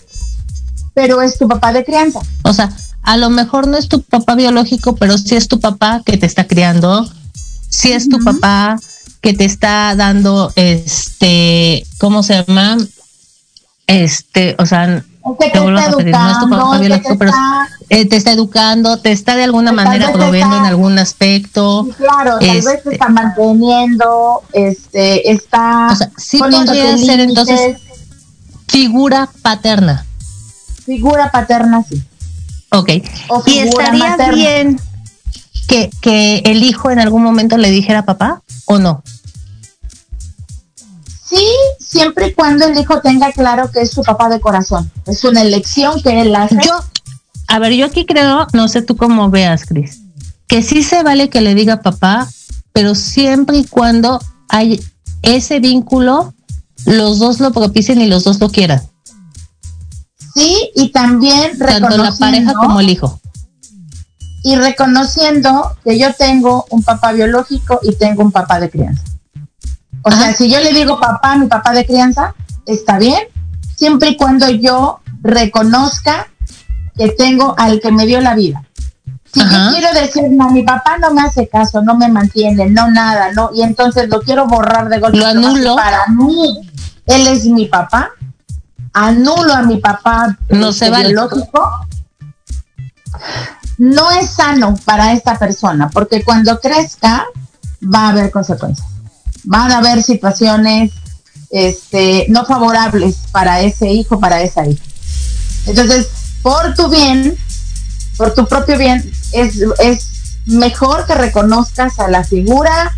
pero 0.95 1.21
es 1.21 1.37
tu 1.37 1.47
papá 1.47 1.73
de 1.73 1.85
crianza. 1.85 2.21
O 2.43 2.53
sea, 2.53 2.71
a 3.03 3.17
lo 3.17 3.29
mejor 3.29 3.67
no 3.67 3.77
es 3.77 3.87
tu 3.89 4.01
papá 4.01 4.35
biológico, 4.35 4.95
pero 4.95 5.17
sí 5.17 5.35
es 5.35 5.47
tu 5.47 5.59
papá 5.59 6.01
que 6.05 6.17
te 6.17 6.25
está 6.25 6.47
criando, 6.47 7.07
sí 7.69 7.91
es 7.91 8.09
tu 8.09 8.19
papá 8.23 8.79
que 9.21 9.33
te 9.33 9.45
está 9.45 9.95
dando, 9.95 10.51
este, 10.55 11.85
¿cómo 11.99 12.23
se 12.23 12.43
llama? 12.43 12.77
Este, 13.87 14.55
o 14.57 14.65
sea, 14.65 15.03
te, 15.39 15.59
vuelvo 15.59 15.79
a 15.79 15.85
repetir, 15.85 16.11
no 16.11 16.31
es 16.31 16.39
tu 16.39 16.49
papá 16.49 16.79
biológico, 16.79 17.17
pero 17.17 17.31
eh, 17.89 18.05
te 18.07 18.15
está 18.15 18.31
educando, 18.31 18.97
te 18.97 19.11
está 19.11 19.35
de 19.35 19.43
alguna 19.43 19.71
manera 19.71 20.11
promoviendo 20.11 20.57
en 20.57 20.65
algún 20.65 20.97
aspecto. 20.97 21.87
Claro, 21.97 22.39
tal 22.39 22.49
vez 22.49 22.65
te 22.65 22.73
este 22.75 22.93
está 22.93 23.09
manteniendo, 23.09 24.41
este, 24.53 25.31
está. 25.31 25.89
O 25.91 25.95
sea, 25.95 26.11
sí 26.17 26.39
podría 26.39 26.97
ser 26.97 27.19
entonces 27.19 27.77
figura 28.67 29.29
paterna. 29.41 30.05
Figura 30.85 31.29
paterna, 31.31 31.83
sí. 31.87 32.01
Ok. 32.71 32.89
¿Y 33.45 33.59
estaría 33.59 34.15
bien 34.33 34.79
que, 35.67 35.91
que 36.01 36.41
el 36.45 36.63
hijo 36.63 36.89
en 36.89 36.99
algún 36.99 37.23
momento 37.23 37.57
le 37.57 37.69
dijera 37.69 38.05
papá 38.05 38.41
o 38.65 38.79
no? 38.79 39.03
Sí, 41.25 41.45
siempre 41.91 42.27
y 42.27 42.33
cuando 42.33 42.65
el 42.65 42.77
hijo 42.77 43.01
tenga 43.01 43.31
claro 43.33 43.69
que 43.69 43.81
es 43.81 43.91
su 43.91 44.01
papá 44.01 44.29
de 44.29 44.39
corazón. 44.39 44.89
Es 45.05 45.23
una 45.23 45.41
elección 45.41 46.01
que 46.01 46.21
él 46.21 46.33
hace. 46.35 46.57
Yo, 46.65 46.73
a 47.47 47.59
ver, 47.59 47.73
yo 47.73 47.85
aquí 47.85 48.05
creo, 48.05 48.47
no 48.53 48.67
sé 48.67 48.81
tú 48.81 48.95
cómo 48.95 49.29
veas, 49.29 49.65
Cris, 49.65 50.01
que 50.47 50.63
sí 50.63 50.83
se 50.83 51.03
vale 51.03 51.29
que 51.29 51.41
le 51.41 51.53
diga 51.53 51.81
papá, 51.81 52.29
pero 52.71 52.95
siempre 52.95 53.57
y 53.57 53.65
cuando 53.65 54.21
hay 54.47 54.81
ese 55.21 55.59
vínculo, 55.59 56.33
los 56.85 57.19
dos 57.19 57.39
lo 57.39 57.51
propicien 57.51 57.99
y 57.99 58.07
los 58.07 58.23
dos 58.23 58.39
lo 58.39 58.49
quieran. 58.49 58.81
Sí, 60.33 60.71
y 60.75 60.91
también 60.93 61.57
tanto 61.59 61.97
la 61.97 62.13
pareja 62.13 62.53
como 62.53 62.79
el 62.79 62.89
hijo. 62.89 63.19
Y 64.43 64.55
reconociendo 64.55 65.75
que 65.83 65.99
yo 65.99 66.13
tengo 66.13 66.65
un 66.69 66.83
papá 66.83 67.11
biológico 67.11 67.79
y 67.83 67.93
tengo 67.95 68.23
un 68.23 68.31
papá 68.31 68.59
de 68.61 68.69
crianza. 68.69 69.03
O 70.03 70.11
sea, 70.11 70.33
si 70.33 70.49
yo 70.49 70.59
le 70.59 70.73
digo 70.73 70.99
papá, 70.99 71.35
mi 71.35 71.47
papá 71.47 71.71
de 71.71 71.85
crianza, 71.85 72.33
está 72.65 72.97
bien, 72.97 73.27
siempre 73.75 74.09
y 74.09 74.17
cuando 74.17 74.49
yo 74.49 74.99
reconozca 75.21 76.27
que 76.95 77.09
tengo 77.09 77.55
al 77.57 77.79
que 77.79 77.91
me 77.91 78.05
dio 78.05 78.19
la 78.21 78.35
vida. 78.35 78.63
Si 79.33 79.39
yo 79.39 79.71
quiero 79.71 79.93
decir, 79.93 80.23
no, 80.29 80.49
mi 80.49 80.63
papá 80.63 80.97
no 80.97 81.11
me 81.11 81.21
hace 81.21 81.47
caso, 81.47 81.81
no 81.81 81.95
me 81.95 82.09
mantiene, 82.09 82.69
no 82.69 82.91
nada, 82.91 83.31
no, 83.33 83.49
y 83.53 83.61
entonces 83.61 84.09
lo 84.09 84.21
quiero 84.21 84.45
borrar 84.45 84.89
de 84.89 84.99
golpe. 84.99 85.17
Lo 85.17 85.25
anulo. 85.25 85.75
Para 85.77 86.05
mí, 86.07 86.69
él 87.05 87.27
es 87.27 87.45
mi 87.45 87.67
papá, 87.67 88.09
anulo 88.93 89.53
a 89.53 89.61
mi 89.61 89.77
papá 89.77 90.37
no 90.49 90.69
este, 90.69 90.85
se 90.85 90.91
biológico, 90.91 91.87
no 93.77 94.11
es 94.11 94.31
sano 94.31 94.75
para 94.83 95.13
esta 95.13 95.39
persona, 95.39 95.89
porque 95.89 96.23
cuando 96.23 96.59
crezca 96.59 97.25
va 97.83 98.07
a 98.07 98.09
haber 98.09 98.31
consecuencias. 98.31 98.87
Van 99.43 99.71
a 99.71 99.79
haber 99.79 100.03
situaciones 100.03 100.91
este, 101.49 102.25
no 102.29 102.45
favorables 102.45 103.17
para 103.31 103.61
ese 103.61 103.89
hijo, 103.89 104.19
para 104.19 104.41
esa 104.41 104.65
hija. 104.65 104.83
Entonces, 105.65 106.07
por 106.41 106.73
tu 106.75 106.89
bien, 106.89 107.37
por 108.17 108.33
tu 108.33 108.45
propio 108.45 108.77
bien, 108.77 109.11
es, 109.33 109.55
es 109.79 110.07
mejor 110.45 111.05
que 111.05 111.15
reconozcas 111.15 111.99
a 111.99 112.07
la 112.07 112.23
figura 112.23 112.93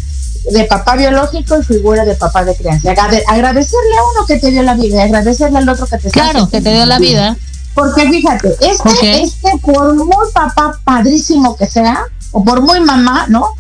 de 0.52 0.66
papá 0.66 0.96
biológico 0.96 1.58
y 1.60 1.64
figura 1.64 2.06
de 2.06 2.16
papá 2.16 2.44
de 2.44 2.56
crianza. 2.56 2.92
agradecerle 2.92 3.98
a 3.98 4.04
uno 4.14 4.26
que 4.28 4.38
te 4.38 4.52
dio 4.52 4.62
la 4.64 4.76
vida 4.76 5.04
agradecerle 5.04 5.58
al 5.58 5.70
otro 5.70 5.88
que 5.88 5.98
te 5.98 6.10
Claro, 6.12 6.50
que 6.50 6.62
te 6.62 6.74
dio 6.74 6.86
la 6.86 7.00
vida. 7.00 7.38
Porque 7.74 8.08
fíjate, 8.08 8.56
este, 8.62 9.24
este, 9.24 9.58
por 9.62 9.96
muy 9.96 10.32
papá 10.34 10.80
padrísimo 10.84 11.56
que 11.56 11.66
sea, 11.66 12.04
o 12.32 12.44
por 12.44 12.62
muy 12.62 12.80
mamá, 12.82 13.26
¿no? 13.30 13.56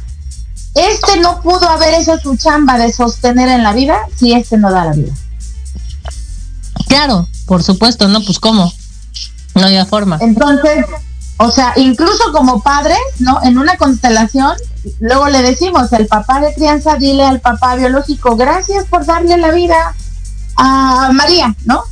Este 0.75 1.20
no 1.20 1.42
pudo 1.42 1.70
haber 1.70 1.94
hecho 1.94 2.18
su 2.18 2.36
chamba 2.36 2.77
de 2.77 2.92
sostener 2.92 3.50
en 3.50 3.63
la 3.63 3.74
vida 3.74 4.00
si 4.15 4.34
este 4.34 4.58
no 4.58 4.72
da 4.72 4.86
la 4.86 4.94
vida. 4.94 5.13
Claro, 6.88 7.27
por 7.46 7.63
supuesto, 7.63 8.08
¿no? 8.08 8.22
Pues 8.24 8.39
cómo. 8.39 8.72
No 9.56 9.65
había 9.65 9.86
forma. 9.86 10.18
Entonces, 10.22 10.86
o 11.38 11.51
sea, 11.51 11.74
incluso 11.75 12.32
como 12.32 12.62
padres, 12.62 12.98
¿no? 13.20 13.39
En 13.44 13.58
una 13.58 13.77
constelación, 13.77 14.56
luego 15.00 15.27
le 15.30 15.42
decimos, 15.44 15.92
el 15.94 16.08
papá 16.08 16.39
de 16.39 16.53
crianza, 16.53 16.96
dile 16.96 17.24
al 17.24 17.39
papá 17.39 17.75
biológico, 17.75 18.36
gracias 18.36 18.86
por 18.86 19.06
darle 19.06 19.38
la 19.38 19.51
vida 19.51 19.96
a 20.56 21.12
María, 21.13 21.56
¿no? 21.65 21.84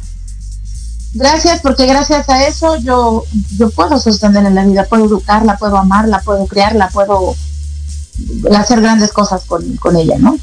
Gracias 1.14 1.60
porque 1.62 1.86
gracias 1.86 2.30
a 2.30 2.46
eso 2.46 2.78
yo, 2.78 3.26
yo 3.58 3.70
puedo 3.72 4.00
sostener 4.00 4.46
en 4.46 4.56
la 4.56 4.64
vida, 4.64 4.86
puedo 4.86 5.06
educarla, 5.06 5.58
puedo 5.58 5.78
amarla, 5.78 6.22
puedo 6.22 6.48
criarla, 6.48 6.90
puedo 6.90 7.36
hacer 8.56 8.82
grandes 8.82 9.12
cosas 9.12 9.44
con, 9.46 9.76
con 9.78 9.96
ella, 9.96 10.16
¿no? 10.20 10.38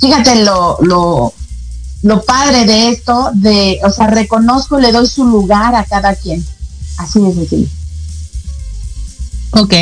Fíjate 0.00 0.44
lo, 0.44 0.78
lo, 0.82 2.22
padre 2.24 2.64
de 2.64 2.90
esto, 2.90 3.30
de, 3.34 3.80
o 3.84 3.90
sea, 3.90 4.08
reconozco, 4.08 4.78
le 4.78 4.92
doy 4.92 5.06
su 5.06 5.24
lugar 5.24 5.74
a 5.74 5.84
cada 5.84 6.14
quien. 6.14 6.44
Así 6.98 7.20
es 7.26 7.34
sencillo. 7.34 7.68
Ok. 9.52 9.74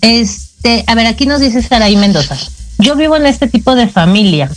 Este, 0.00 0.84
a 0.86 0.94
ver, 0.94 1.06
aquí 1.06 1.26
nos 1.26 1.40
dice 1.40 1.62
Saraí 1.62 1.96
Mendoza. 1.96 2.36
Yo 2.78 2.96
vivo 2.96 3.16
en 3.16 3.26
este 3.26 3.46
tipo 3.46 3.74
de 3.74 3.88
familia 3.88 4.50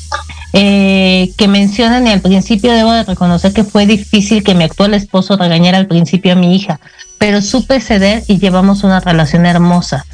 eh, 0.53 1.33
que 1.37 1.47
mencionan 1.47 2.07
y 2.07 2.11
al 2.11 2.21
principio 2.21 2.71
debo 2.73 2.91
de 2.91 3.03
reconocer 3.03 3.53
que 3.53 3.63
fue 3.63 3.85
difícil 3.85 4.43
que 4.43 4.55
mi 4.55 4.63
actual 4.63 4.93
esposo 4.93 5.35
regañara 5.35 5.77
al 5.77 5.87
principio 5.87 6.33
a 6.33 6.35
mi 6.35 6.55
hija, 6.55 6.79
pero 7.17 7.41
supe 7.41 7.81
ceder 7.81 8.23
y 8.27 8.39
llevamos 8.39 8.83
una 8.83 8.99
relación 8.99 9.45
hermosa. 9.45 10.05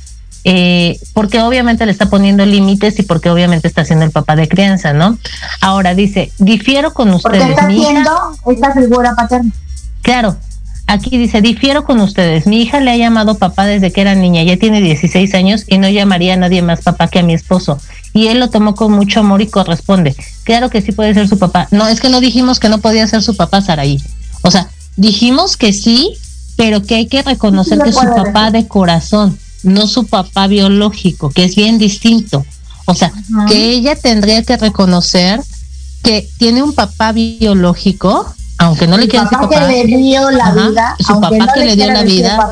Eh, 0.43 0.99
porque 1.13 1.41
obviamente 1.41 1.85
le 1.85 1.91
está 1.91 2.09
poniendo 2.09 2.45
límites 2.45 2.97
y 2.99 3.03
porque 3.03 3.29
obviamente 3.29 3.67
está 3.67 3.83
siendo 3.83 4.05
el 4.05 4.11
papá 4.11 4.35
de 4.35 4.47
crianza, 4.47 4.93
¿no? 4.93 5.17
Ahora 5.61 5.95
dice, 5.95 6.31
difiero 6.37 6.93
con 6.93 7.09
ustedes. 7.13 7.39
Porque 7.39 7.53
está 7.53 7.67
siendo 7.69 8.11
esta 8.47 8.73
figura 8.73 9.15
paterna. 9.15 9.51
Claro, 10.01 10.37
Aquí 10.89 11.19
dice, 11.19 11.39
difiero 11.43 11.83
con 11.83 11.99
ustedes. 11.99 12.47
Mi 12.47 12.63
hija 12.63 12.79
le 12.79 12.89
ha 12.89 12.97
llamado 12.97 13.37
papá 13.37 13.67
desde 13.67 13.91
que 13.91 14.01
era 14.01 14.15
niña, 14.15 14.41
ya 14.41 14.57
tiene 14.57 14.81
16 14.81 15.35
años 15.35 15.65
y 15.67 15.77
no 15.77 15.87
llamaría 15.87 16.33
a 16.33 16.37
nadie 16.37 16.63
más 16.63 16.81
papá 16.81 17.07
que 17.07 17.19
a 17.19 17.23
mi 17.23 17.35
esposo. 17.35 17.79
Y 18.11 18.25
él 18.25 18.39
lo 18.39 18.49
tomó 18.49 18.73
con 18.73 18.93
mucho 18.93 19.19
amor 19.19 19.43
y 19.43 19.45
corresponde. 19.45 20.15
Claro 20.45 20.71
que 20.71 20.81
sí 20.81 20.91
puede 20.91 21.13
ser 21.13 21.27
su 21.27 21.37
papá. 21.37 21.67
No, 21.69 21.87
es 21.87 21.99
que 21.99 22.09
no 22.09 22.19
dijimos 22.19 22.59
que 22.59 22.69
no 22.69 22.79
podía 22.79 23.05
ser 23.05 23.21
su 23.21 23.37
papá, 23.37 23.61
Saraí. 23.61 24.01
O 24.41 24.49
sea, 24.49 24.67
dijimos 24.95 25.57
que 25.57 25.73
sí, 25.73 26.17
pero 26.57 26.81
que 26.81 26.95
hay 26.95 27.05
que 27.05 27.21
reconocer 27.21 27.77
que 27.83 27.89
es 27.89 27.95
su 27.95 28.15
papá 28.15 28.49
de 28.49 28.67
corazón, 28.67 29.37
no 29.63 29.87
su 29.87 30.05
papá 30.05 30.47
biológico, 30.47 31.29
que 31.29 31.43
es 31.43 31.55
bien 31.55 31.77
distinto. 31.77 32.45
O 32.85 32.95
sea, 32.95 33.11
que 33.47 33.71
ella 33.71 33.95
tendría 33.95 34.43
que 34.43 34.57
reconocer 34.57 35.41
que 36.03 36.27
tiene 36.37 36.63
un 36.63 36.73
papá 36.73 37.11
biológico 37.11 38.33
aunque 38.61 38.87
no 38.87 38.97
le 38.97 39.07
quiera 39.07 39.23
decir 39.23 39.37
papá, 39.37 39.67
que 39.67 39.85
le 39.85 39.97
dio 39.97 40.29
la 40.31 40.51
vida, 40.51 40.95
su 40.99 41.19
papá 41.21 41.53
que 41.53 41.65
le 41.65 41.75
dio 41.77 41.91
la 41.91 42.03
vida, 42.03 42.51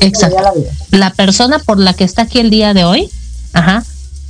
exacto, 0.00 0.36
la, 0.90 1.10
persona 1.14 1.58
por 1.58 1.78
la 1.78 1.94
que 1.94 2.04
está 2.04 2.22
aquí 2.22 2.38
el 2.38 2.50
día 2.50 2.74
de 2.74 2.84
hoy, 2.84 3.10
ajá, 3.54 3.82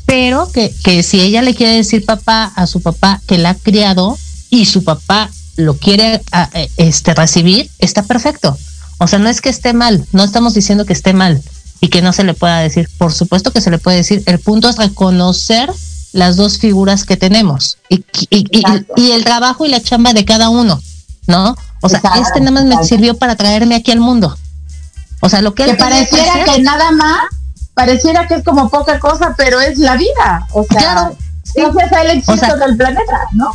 pero 0.06 0.48
que, 0.52 0.72
que 0.84 1.02
si 1.02 1.20
ella 1.20 1.42
le 1.42 1.56
quiere 1.56 1.74
decir 1.74 2.04
papá 2.04 2.52
a 2.54 2.68
su 2.68 2.80
papá 2.82 3.20
que 3.26 3.36
la 3.36 3.50
ha 3.50 3.54
criado 3.54 4.16
y 4.48 4.66
su 4.66 4.84
papá 4.84 5.28
lo 5.56 5.76
quiere 5.76 6.22
este, 6.76 7.14
recibir, 7.14 7.68
está 7.80 8.04
perfecto. 8.04 8.56
O 8.98 9.08
sea, 9.08 9.18
no 9.18 9.28
es 9.28 9.40
que 9.40 9.48
esté 9.48 9.72
mal, 9.72 10.06
no 10.12 10.22
estamos 10.22 10.54
diciendo 10.54 10.86
que 10.86 10.92
esté 10.92 11.14
mal 11.14 11.42
y 11.80 11.88
que 11.88 12.02
no 12.02 12.12
se 12.12 12.24
le 12.24 12.34
pueda 12.34 12.58
decir. 12.60 12.88
Por 12.98 13.12
supuesto 13.12 13.52
que 13.52 13.60
se 13.60 13.70
le 13.70 13.78
puede 13.78 13.98
decir. 13.98 14.22
El 14.26 14.38
punto 14.38 14.68
es 14.68 14.76
reconocer 14.76 15.72
las 16.12 16.36
dos 16.36 16.58
figuras 16.58 17.04
que 17.04 17.16
tenemos 17.16 17.78
y, 17.88 18.04
y, 18.30 19.10
el 19.10 19.24
trabajo 19.24 19.66
y 19.66 19.68
la 19.68 19.80
chamba 19.80 20.14
de 20.14 20.24
cada 20.24 20.48
uno, 20.48 20.80
¿no? 21.26 21.54
O 21.82 21.88
sea, 21.88 22.00
este 22.20 22.40
nada 22.40 22.50
más 22.50 22.64
me 22.64 22.82
sirvió 22.82 23.16
para 23.16 23.36
traerme 23.36 23.74
aquí 23.74 23.92
al 23.92 24.00
mundo. 24.00 24.36
O 25.20 25.28
sea, 25.28 25.42
lo 25.42 25.54
que, 25.54 25.64
que 25.64 25.74
pareciera 25.74 26.44
que, 26.44 26.62
nada 26.62 26.90
más, 26.92 27.20
pareciera 27.74 28.26
que 28.26 28.36
es 28.36 28.44
como 28.44 28.70
poca 28.70 28.98
cosa, 28.98 29.34
pero 29.36 29.60
es 29.60 29.78
la 29.78 29.96
vida. 29.96 30.46
O 30.52 30.64
sea, 30.64 30.80
claro, 30.80 31.16
gracias 31.54 31.92
a 31.92 32.02
él 32.02 32.18
existe 32.18 32.56
del 32.56 32.76
planeta, 32.76 33.20
¿no? 33.32 33.50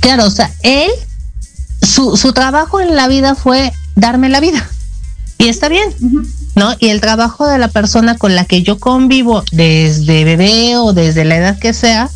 Claro, 0.00 0.26
o 0.26 0.30
sea, 0.30 0.50
él, 0.62 0.90
su, 1.82 2.16
su 2.16 2.32
trabajo 2.32 2.80
en 2.80 2.96
la 2.96 3.08
vida 3.08 3.34
fue 3.34 3.72
darme 3.94 4.28
la 4.28 4.40
vida. 4.40 4.68
Y 5.44 5.48
está 5.50 5.68
bien, 5.68 5.94
¿no? 6.54 6.72
Y 6.78 6.88
el 6.88 7.02
trabajo 7.02 7.46
de 7.46 7.58
la 7.58 7.68
persona 7.68 8.16
con 8.16 8.34
la 8.34 8.46
que 8.46 8.62
yo 8.62 8.78
convivo 8.78 9.44
desde 9.52 10.24
bebé 10.24 10.78
o 10.78 10.94
desde 10.94 11.26
la 11.26 11.36
edad 11.36 11.58
que 11.58 11.74
sea, 11.74 12.08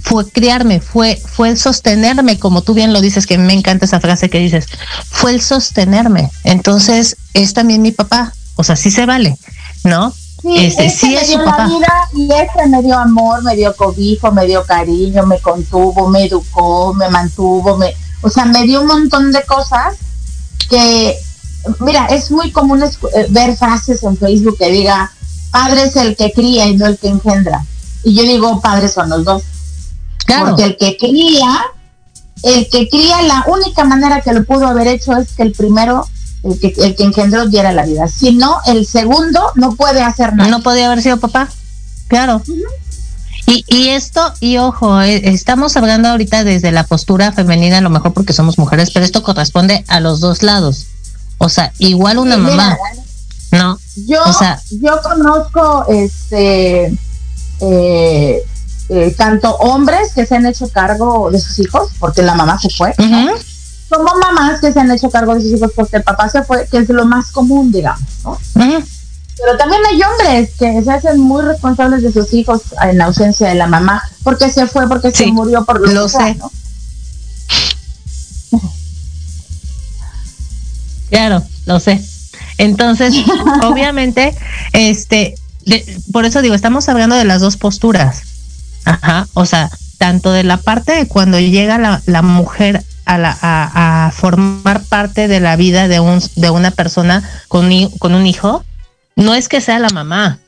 fue 0.00 0.30
criarme, 0.30 0.80
fue, 0.80 1.16
fue 1.16 1.48
el 1.48 1.58
sostenerme, 1.58 2.38
como 2.38 2.62
tú 2.62 2.72
bien 2.72 2.92
lo 2.92 3.00
dices, 3.00 3.26
que 3.26 3.36
me 3.36 3.52
encanta 3.52 3.86
esa 3.86 3.98
frase 3.98 4.30
que 4.30 4.38
dices, 4.38 4.66
fue 5.10 5.32
el 5.32 5.40
sostenerme. 5.40 6.30
Entonces, 6.44 7.16
es 7.34 7.52
también 7.52 7.82
mi 7.82 7.90
papá, 7.90 8.32
o 8.54 8.62
sea, 8.62 8.76
sí 8.76 8.92
se 8.92 9.06
vale, 9.06 9.36
¿no? 9.82 10.14
Sí, 10.40 10.54
este, 10.58 10.88
sí 10.88 11.16
es 11.16 11.32
su 11.32 11.38
papá. 11.38 11.68
y 12.14 12.28
este 12.32 12.68
me 12.68 12.80
dio 12.80 12.96
amor, 12.96 13.42
me 13.42 13.56
dio 13.56 13.74
cobijo, 13.74 14.30
me 14.30 14.46
dio 14.46 14.64
cariño, 14.64 15.26
me 15.26 15.40
contuvo, 15.40 16.08
me 16.08 16.26
educó, 16.26 16.94
me 16.94 17.08
mantuvo, 17.08 17.76
me, 17.76 17.92
o 18.20 18.30
sea, 18.30 18.44
me 18.44 18.62
dio 18.62 18.82
un 18.82 18.86
montón 18.86 19.32
de 19.32 19.42
cosas 19.42 19.96
que, 20.70 21.18
mira, 21.80 22.06
es 22.06 22.30
muy 22.30 22.50
común 22.50 22.82
eh, 22.82 23.26
ver 23.30 23.56
frases 23.56 24.02
en 24.02 24.16
Facebook 24.16 24.58
que 24.58 24.70
diga, 24.70 25.12
padre 25.50 25.84
es 25.84 25.96
el 25.96 26.16
que 26.16 26.32
cría 26.32 26.66
y 26.66 26.76
no 26.76 26.86
el 26.86 26.98
que 26.98 27.08
engendra. 27.08 27.64
Y 28.04 28.14
yo 28.14 28.22
digo, 28.22 28.60
padres 28.60 28.92
son 28.92 29.08
los 29.08 29.24
dos. 29.24 29.42
Porque 30.26 30.64
el 30.64 30.76
que 30.76 30.96
cría, 30.96 31.62
el 32.42 32.68
que 32.68 32.88
cría, 32.88 33.22
la 33.22 33.44
única 33.46 33.84
manera 33.84 34.20
que 34.20 34.32
lo 34.32 34.44
pudo 34.44 34.66
haber 34.66 34.88
hecho 34.88 35.16
es 35.16 35.32
que 35.32 35.42
el 35.42 35.52
primero, 35.52 36.06
el 36.42 36.58
que, 36.58 36.74
el 36.78 36.96
que 36.96 37.04
engendró, 37.04 37.46
diera 37.46 37.72
la 37.72 37.84
vida. 37.84 38.08
Si 38.08 38.34
no, 38.34 38.58
el 38.66 38.86
segundo 38.86 39.40
no 39.54 39.74
puede 39.74 40.02
hacer 40.02 40.34
nada. 40.34 40.50
No 40.50 40.62
podía 40.62 40.86
haber 40.86 41.02
sido 41.02 41.18
papá. 41.18 41.48
Claro. 42.08 42.42
Y, 43.46 43.64
y 43.68 43.88
esto, 43.88 44.32
y 44.40 44.58
ojo, 44.58 45.00
eh, 45.02 45.20
estamos 45.24 45.76
hablando 45.76 46.08
ahorita 46.08 46.44
desde 46.44 46.72
la 46.72 46.84
postura 46.84 47.32
femenina, 47.32 47.78
a 47.78 47.80
lo 47.80 47.90
mejor 47.90 48.12
porque 48.12 48.32
somos 48.32 48.58
mujeres, 48.58 48.90
pero 48.92 49.04
esto 49.04 49.22
corresponde 49.22 49.84
a 49.88 50.00
los 50.00 50.20
dos 50.20 50.42
lados. 50.42 50.86
O 51.42 51.48
sea, 51.48 51.72
igual 51.78 52.18
una 52.18 52.36
mamá. 52.36 52.78
no. 53.50 53.78
Yo, 54.06 54.22
o 54.24 54.32
sea, 54.32 54.60
yo 54.70 55.00
conozco 55.02 55.84
este 55.88 56.96
eh, 57.60 58.42
eh, 58.88 59.14
tanto 59.16 59.56
hombres 59.56 60.12
que 60.14 60.24
se 60.24 60.36
han 60.36 60.46
hecho 60.46 60.68
cargo 60.68 61.30
de 61.32 61.40
sus 61.40 61.58
hijos, 61.58 61.90
porque 61.98 62.22
la 62.22 62.34
mamá 62.34 62.60
se 62.60 62.70
fue, 62.70 62.94
como 63.88 64.16
mamás 64.20 64.60
que 64.60 64.72
se 64.72 64.80
han 64.80 64.90
hecho 64.92 65.10
cargo 65.10 65.34
de 65.34 65.40
sus 65.40 65.50
hijos 65.50 65.72
porque 65.74 65.96
el 65.96 66.04
papá 66.04 66.28
se 66.28 66.44
fue, 66.44 66.66
que 66.70 66.78
es 66.78 66.88
lo 66.88 67.04
más 67.04 67.32
común, 67.32 67.72
digamos, 67.72 68.00
Pero 68.54 69.58
también 69.58 69.82
hay 69.90 70.00
hombres 70.00 70.50
que 70.56 70.82
se 70.84 70.92
hacen 70.92 71.18
muy 71.18 71.42
responsables 71.42 72.02
de 72.04 72.12
sus 72.12 72.32
hijos 72.32 72.62
en 72.82 72.98
la 72.98 73.06
ausencia 73.06 73.48
de 73.48 73.56
la 73.56 73.66
mamá, 73.66 74.00
porque 74.22 74.48
se 74.48 74.68
fue, 74.68 74.88
porque 74.88 75.10
se 75.10 75.26
murió, 75.26 75.64
por 75.64 75.80
lo, 75.80 76.08
sé. 76.08 76.38
Claro, 81.12 81.42
lo 81.66 81.78
sé. 81.78 82.02
Entonces, 82.56 83.14
obviamente, 83.62 84.34
este, 84.72 85.34
por 86.10 86.24
eso 86.24 86.40
digo, 86.40 86.54
estamos 86.54 86.88
hablando 86.88 87.14
de 87.16 87.26
las 87.26 87.42
dos 87.42 87.58
posturas. 87.58 88.22
Ajá, 88.86 89.28
o 89.34 89.44
sea, 89.44 89.70
tanto 89.98 90.32
de 90.32 90.42
la 90.42 90.56
parte 90.56 90.92
de 90.92 91.06
cuando 91.06 91.38
llega 91.38 91.76
la, 91.76 92.00
la 92.06 92.22
mujer 92.22 92.82
a, 93.04 93.18
la, 93.18 93.38
a, 93.42 94.10
formar 94.12 94.84
parte 94.84 95.28
de 95.28 95.38
la 95.38 95.54
vida 95.56 95.86
de, 95.86 96.00
un, 96.00 96.22
de 96.36 96.48
una 96.48 96.70
persona 96.70 97.22
con, 97.46 97.70
con 97.98 98.14
un 98.14 98.26
hijo, 98.26 98.64
no 99.14 99.34
es 99.34 99.50
que 99.50 99.60
sea 99.60 99.78
la 99.80 99.90
mamá, 99.90 100.38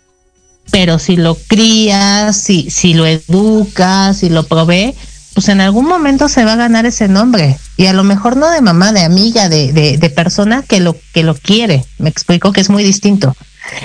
pero 0.70 0.98
si 0.98 1.16
lo 1.16 1.34
crías, 1.34 2.38
si, 2.38 2.70
si 2.70 2.94
lo 2.94 3.04
educas, 3.04 4.16
si 4.16 4.30
lo 4.30 4.44
provee, 4.44 4.94
pues 5.34 5.48
en 5.48 5.60
algún 5.60 5.86
momento 5.86 6.28
se 6.28 6.44
va 6.44 6.52
a 6.52 6.56
ganar 6.56 6.86
ese 6.86 7.08
nombre. 7.08 7.58
Y 7.76 7.86
a 7.86 7.92
lo 7.92 8.04
mejor 8.04 8.36
no 8.36 8.50
de 8.50 8.60
mamá, 8.60 8.92
de 8.92 9.02
amiga, 9.02 9.48
de, 9.48 9.72
de, 9.72 9.98
de 9.98 10.10
persona 10.10 10.62
que 10.62 10.80
lo, 10.80 10.96
que 11.12 11.24
lo 11.24 11.34
quiere. 11.34 11.84
Me 11.98 12.08
explico 12.08 12.52
que 12.52 12.60
es 12.60 12.70
muy 12.70 12.84
distinto. 12.84 13.36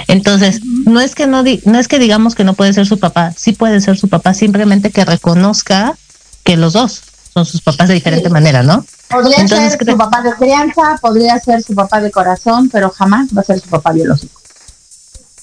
Entonces, 0.07 0.62
no 0.63 0.99
es 0.99 1.15
que 1.15 1.27
no, 1.27 1.43
no 1.65 1.79
es 1.79 1.88
que 1.88 1.99
digamos 1.99 2.35
que 2.35 2.43
no 2.43 2.53
puede 2.53 2.73
ser 2.73 2.85
su 2.85 2.99
papá, 2.99 3.33
sí 3.35 3.53
puede 3.53 3.81
ser 3.81 3.97
su 3.97 4.09
papá, 4.09 4.33
simplemente 4.33 4.91
que 4.91 5.05
reconozca 5.05 5.95
que 6.43 6.57
los 6.57 6.73
dos 6.73 7.01
son 7.33 7.45
sus 7.45 7.62
papás 7.62 7.88
de 7.88 7.93
diferente 7.95 8.29
manera, 8.29 8.63
¿no? 8.63 8.85
Podría 9.09 9.47
ser 9.47 9.71
su 9.71 9.97
papá 9.97 10.21
de 10.21 10.33
crianza, 10.33 10.99
podría 11.01 11.39
ser 11.39 11.63
su 11.63 11.73
papá 11.73 12.01
de 12.01 12.12
corazón, 12.12 12.69
pero 12.69 12.89
jamás 12.89 13.29
va 13.35 13.41
a 13.41 13.45
ser 13.45 13.59
su 13.59 13.69
papá 13.69 13.91
biológico. 13.91 14.39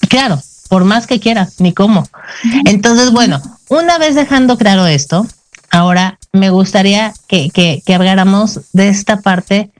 Claro, 0.07 0.41
por 0.69 0.85
más 0.85 1.07
que 1.07 1.19
quiera, 1.19 1.49
ni 1.59 1.73
cómo. 1.73 2.07
Entonces, 2.65 3.11
bueno, 3.11 3.41
una 3.69 3.97
vez 3.97 4.15
dejando 4.15 4.57
claro 4.57 4.85
esto, 4.85 5.25
ahora 5.71 6.19
me 6.31 6.49
gustaría 6.49 7.13
que, 7.27 7.49
que, 7.49 7.93
habláramos 7.93 8.61
de 8.73 8.89
esta 8.89 9.21
parte 9.21 9.71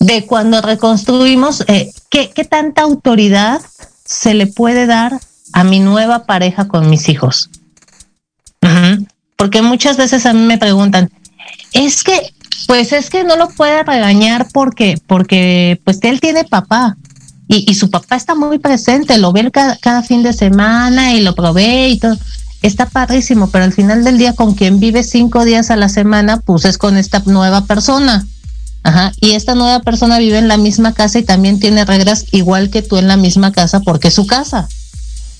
de 0.00 0.26
cuando 0.26 0.60
reconstruimos, 0.60 1.64
eh, 1.68 1.92
¿qué, 2.10 2.28
tanta 2.48 2.82
autoridad 2.82 3.60
se 4.04 4.34
le 4.34 4.46
puede 4.46 4.86
dar 4.86 5.20
a 5.52 5.64
mi 5.64 5.80
nueva 5.80 6.26
pareja 6.26 6.68
con 6.68 6.90
mis 6.90 7.08
hijos? 7.08 7.50
Porque 9.36 9.62
muchas 9.62 9.96
veces 9.96 10.24
a 10.26 10.32
mí 10.32 10.40
me 10.40 10.58
preguntan, 10.58 11.10
es 11.72 12.02
que, 12.04 12.32
pues 12.66 12.92
es 12.92 13.10
que 13.10 13.24
no 13.24 13.36
lo 13.36 13.48
puede 13.48 13.82
regañar 13.82 14.48
porque, 14.52 15.00
porque, 15.06 15.80
pues 15.84 15.98
él 16.02 16.20
tiene 16.20 16.44
papá. 16.44 16.96
Y, 17.48 17.74
su 17.74 17.90
papá 17.90 18.16
está 18.16 18.34
muy 18.34 18.58
presente, 18.58 19.18
lo 19.18 19.30
ve 19.32 19.50
cada, 19.50 19.76
cada 19.76 20.02
fin 20.02 20.22
de 20.22 20.32
semana 20.32 21.12
y 21.12 21.20
lo 21.20 21.34
provee 21.34 21.92
y 21.92 21.98
todo 21.98 22.16
está 22.62 22.86
padrísimo, 22.86 23.50
pero 23.50 23.64
al 23.64 23.72
final 23.72 24.04
del 24.04 24.18
día 24.18 24.34
con 24.34 24.54
quien 24.54 24.80
vive 24.80 25.02
cinco 25.02 25.44
días 25.44 25.70
a 25.70 25.76
la 25.76 25.88
semana, 25.88 26.38
pues 26.38 26.64
es 26.64 26.78
con 26.78 26.96
esta 26.96 27.22
nueva 27.26 27.64
persona. 27.66 28.26
Ajá, 28.84 29.12
y 29.20 29.32
esta 29.32 29.54
nueva 29.54 29.80
persona 29.80 30.18
vive 30.18 30.38
en 30.38 30.48
la 30.48 30.56
misma 30.56 30.92
casa 30.92 31.20
y 31.20 31.22
también 31.22 31.60
tiene 31.60 31.84
reglas 31.84 32.24
igual 32.32 32.68
que 32.68 32.82
tú 32.82 32.96
en 32.96 33.06
la 33.06 33.16
misma 33.16 33.52
casa 33.52 33.78
porque 33.78 34.08
es 34.08 34.14
su 34.14 34.26
casa, 34.26 34.68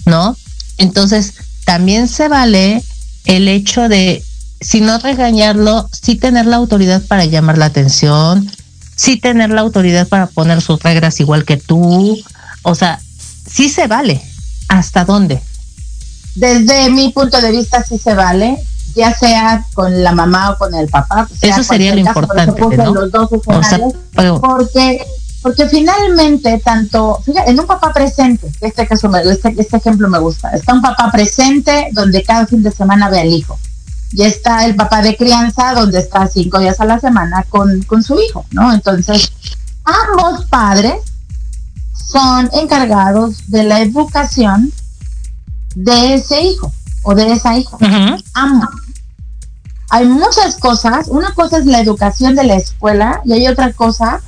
¿no? 0.06 0.36
Entonces, 0.78 1.34
también 1.64 2.06
se 2.06 2.28
vale 2.28 2.84
el 3.24 3.48
hecho 3.48 3.88
de, 3.88 4.24
si 4.60 4.80
no 4.80 4.98
regañarlo, 4.98 5.88
sí 5.90 6.14
tener 6.14 6.46
la 6.46 6.56
autoridad 6.56 7.02
para 7.02 7.24
llamar 7.24 7.58
la 7.58 7.66
atención, 7.66 8.48
sí 8.94 9.16
tener 9.16 9.50
la 9.50 9.62
autoridad 9.62 10.06
para 10.06 10.28
poner 10.28 10.62
sus 10.62 10.80
reglas 10.80 11.18
igual 11.18 11.44
que 11.44 11.56
tú, 11.56 12.16
o 12.62 12.74
sea, 12.76 13.00
sí 13.50 13.68
se 13.68 13.88
vale. 13.88 14.22
¿Hasta 14.68 15.04
dónde? 15.04 15.42
Desde 16.34 16.90
mi 16.90 17.10
punto 17.10 17.40
de 17.40 17.50
vista 17.50 17.82
sí 17.84 17.98
se 17.98 18.14
vale, 18.14 18.58
ya 18.94 19.14
sea 19.14 19.64
con 19.74 20.02
la 20.02 20.12
mamá 20.12 20.52
o 20.52 20.58
con 20.58 20.74
el 20.74 20.88
papá. 20.88 21.28
Eso 21.40 21.62
sería 21.62 21.94
lo 21.94 22.00
importante, 22.00 22.60
¿no? 22.76 22.94
Los 22.94 23.10
dos 23.10 23.28
porque 24.40 25.04
porque 25.42 25.68
finalmente 25.68 26.60
tanto 26.64 27.20
fíjate, 27.24 27.50
en 27.50 27.58
un 27.58 27.66
papá 27.66 27.92
presente, 27.92 28.50
este 28.60 28.86
caso 28.86 29.10
este, 29.16 29.54
este 29.58 29.76
ejemplo 29.76 30.08
me 30.08 30.20
gusta, 30.20 30.50
está 30.50 30.72
un 30.72 30.82
papá 30.82 31.10
presente 31.10 31.88
donde 31.92 32.22
cada 32.22 32.46
fin 32.46 32.62
de 32.62 32.70
semana 32.70 33.08
ve 33.10 33.20
al 33.20 33.28
hijo. 33.28 33.58
Y 34.12 34.22
está 34.22 34.66
el 34.66 34.76
papá 34.76 35.00
de 35.00 35.16
crianza 35.16 35.72
donde 35.74 35.98
está 35.98 36.26
cinco 36.26 36.58
días 36.58 36.78
a 36.80 36.84
la 36.84 37.00
semana 37.00 37.44
con, 37.48 37.82
con 37.84 38.02
su 38.02 38.20
hijo, 38.20 38.44
¿no? 38.50 38.72
Entonces, 38.72 39.32
ambos 39.84 40.44
padres 40.46 40.96
son 42.12 42.50
encargados 42.52 43.50
de 43.50 43.64
la 43.64 43.80
educación 43.80 44.70
de 45.74 46.14
ese 46.14 46.40
hijo 46.42 46.72
o 47.02 47.14
de 47.14 47.32
esa 47.32 47.56
hija. 47.56 47.76
Ambos 48.34 48.70
hay 49.92 50.06
muchas 50.06 50.56
cosas. 50.56 51.08
Una 51.08 51.34
cosa 51.34 51.58
es 51.58 51.66
la 51.66 51.78
educación 51.78 52.34
de 52.34 52.44
la 52.44 52.54
escuela 52.54 53.20
y 53.26 53.34
hay 53.34 53.46
otra 53.46 53.74
cosa 53.74 54.22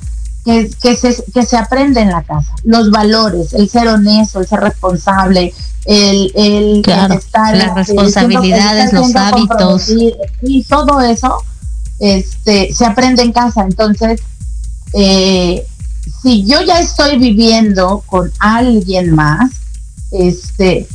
que, 0.45 0.69
que, 0.79 0.95
se, 0.95 1.23
que 1.33 1.43
se 1.43 1.57
aprende 1.57 2.01
en 2.01 2.11
la 2.11 2.21
casa. 2.21 2.53
Los 2.63 2.91
valores, 2.91 3.51
el 3.53 3.67
ser 3.67 3.87
honesto, 3.87 4.39
el 4.39 4.47
ser 4.47 4.59
responsable, 4.59 5.55
el, 5.85 6.31
el, 6.35 6.83
estar... 7.17 7.57
Las 7.57 7.73
responsabilidades, 7.73 8.93
los 8.93 9.15
hábitos. 9.15 9.89
Y 10.43 10.63
todo 10.65 11.01
eso 11.01 11.35
este, 11.97 12.71
se 12.71 12.85
aprende 12.85 13.23
en 13.23 13.31
casa. 13.31 13.63
Entonces, 13.63 14.21
eh, 14.93 15.65
si 16.21 16.45
yo 16.45 16.61
ya 16.61 16.79
estoy 16.79 17.17
viviendo 17.17 18.03
con 18.05 18.31
alguien 18.37 19.15
más, 19.15 19.49
este, 20.11 20.87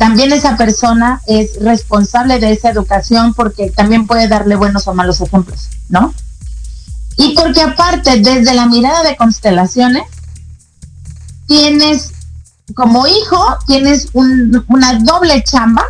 también 0.00 0.32
esa 0.32 0.56
persona 0.56 1.20
es 1.26 1.60
responsable 1.60 2.38
de 2.38 2.52
esa 2.52 2.70
educación 2.70 3.34
porque 3.34 3.68
también 3.68 4.06
puede 4.06 4.28
darle 4.28 4.56
buenos 4.56 4.88
o 4.88 4.94
malos 4.94 5.20
ejemplos, 5.20 5.68
¿no? 5.90 6.14
Y 7.18 7.34
porque 7.34 7.60
aparte, 7.60 8.18
desde 8.18 8.54
la 8.54 8.64
mirada 8.64 9.02
de 9.02 9.14
constelaciones, 9.18 10.04
tienes 11.46 12.12
como 12.74 13.06
hijo, 13.06 13.58
tienes 13.66 14.08
una 14.14 14.94
doble 15.00 15.42
chamba 15.42 15.84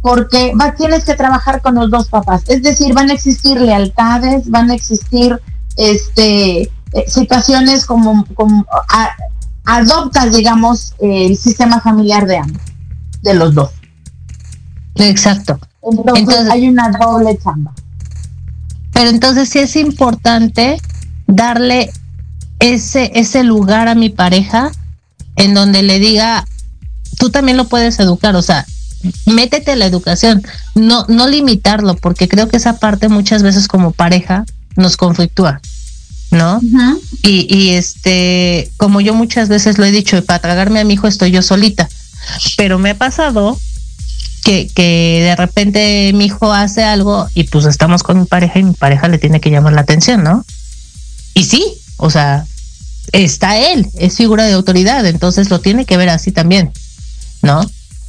porque 0.00 0.52
va, 0.60 0.74
tienes 0.74 1.04
que 1.04 1.14
trabajar 1.14 1.62
con 1.62 1.76
los 1.76 1.88
dos 1.88 2.08
papás. 2.08 2.42
Es 2.48 2.64
decir, 2.64 2.94
van 2.94 3.10
a 3.10 3.14
existir 3.14 3.60
lealtades, 3.60 4.50
van 4.50 4.72
a 4.72 4.74
existir 4.74 5.40
este, 5.76 6.62
eh, 6.62 6.70
situaciones 7.06 7.86
como, 7.86 8.26
como 8.34 8.66
adoptas, 9.64 10.32
digamos, 10.32 10.94
el 10.98 11.36
sistema 11.36 11.80
familiar 11.80 12.26
de 12.26 12.38
ambos, 12.38 12.71
de 13.22 13.34
los 13.34 13.54
dos. 13.54 13.70
Exacto. 14.96 15.58
Entonces, 15.82 16.50
hay 16.50 16.68
una 16.68 16.90
doble 16.90 17.38
chamba. 17.42 17.72
Pero 18.92 19.10
entonces 19.10 19.48
sí 19.48 19.58
es 19.58 19.74
importante 19.76 20.80
darle 21.26 21.90
ese, 22.60 23.10
ese 23.14 23.42
lugar 23.42 23.88
a 23.88 23.94
mi 23.94 24.10
pareja 24.10 24.70
en 25.36 25.54
donde 25.54 25.82
le 25.82 25.98
diga, 25.98 26.46
tú 27.18 27.30
también 27.30 27.56
lo 27.56 27.68
puedes 27.68 27.98
educar, 27.98 28.36
o 28.36 28.42
sea, 28.42 28.66
métete 29.26 29.72
a 29.72 29.76
la 29.76 29.86
educación, 29.86 30.42
no, 30.74 31.06
no 31.08 31.26
limitarlo, 31.26 31.96
porque 31.96 32.28
creo 32.28 32.48
que 32.48 32.58
esa 32.58 32.78
parte 32.78 33.08
muchas 33.08 33.42
veces 33.42 33.66
como 33.66 33.92
pareja 33.92 34.44
nos 34.76 34.96
conflictúa, 34.96 35.60
¿no? 36.30 36.60
y, 37.22 37.46
y 37.52 37.70
este, 37.70 38.70
como 38.76 39.00
yo 39.00 39.14
muchas 39.14 39.48
veces 39.48 39.78
lo 39.78 39.84
he 39.84 39.90
dicho, 39.90 40.22
para 40.24 40.38
tragarme 40.38 40.80
a 40.80 40.84
mi 40.84 40.94
hijo 40.94 41.08
estoy 41.08 41.30
yo 41.30 41.42
solita, 41.42 41.88
pero 42.56 42.78
me 42.78 42.90
ha 42.90 42.94
pasado 42.98 43.58
que, 44.44 44.68
que 44.68 45.20
de 45.22 45.36
repente 45.36 46.12
mi 46.14 46.26
hijo 46.26 46.52
hace 46.52 46.82
algo 46.82 47.28
y 47.34 47.44
pues 47.44 47.64
estamos 47.64 48.02
con 48.02 48.20
mi 48.20 48.26
pareja 48.26 48.58
y 48.58 48.64
mi 48.64 48.74
pareja 48.74 49.08
le 49.08 49.18
tiene 49.18 49.40
que 49.40 49.50
llamar 49.50 49.72
la 49.72 49.82
atención, 49.82 50.22
¿no? 50.22 50.44
Y 51.34 51.44
sí, 51.44 51.64
o 51.96 52.10
sea, 52.10 52.46
está 53.12 53.56
él, 53.56 53.88
es 53.94 54.16
figura 54.16 54.44
de 54.44 54.52
autoridad, 54.52 55.06
entonces 55.06 55.50
lo 55.50 55.60
tiene 55.60 55.84
que 55.84 55.96
ver 55.96 56.08
así 56.08 56.32
también, 56.32 56.72
¿no? 57.42 57.60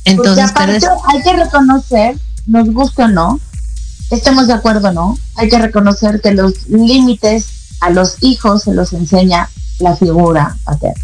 Entonces, 0.05 0.51
hay 0.55 1.21
que 1.23 1.33
reconocer, 1.33 2.17
nos 2.45 2.69
gusta 2.69 3.05
o 3.05 3.07
no, 3.07 3.39
estemos 4.09 4.47
de 4.47 4.53
acuerdo 4.53 4.89
o 4.89 4.91
no, 4.91 5.17
hay 5.35 5.49
que 5.49 5.59
reconocer 5.59 6.21
que 6.21 6.33
los 6.33 6.67
límites 6.67 7.45
a 7.79 7.89
los 7.89 8.17
hijos 8.21 8.63
se 8.63 8.73
los 8.73 8.93
enseña 8.93 9.49
la 9.79 9.95
figura 9.95 10.57
paterna. 10.63 11.03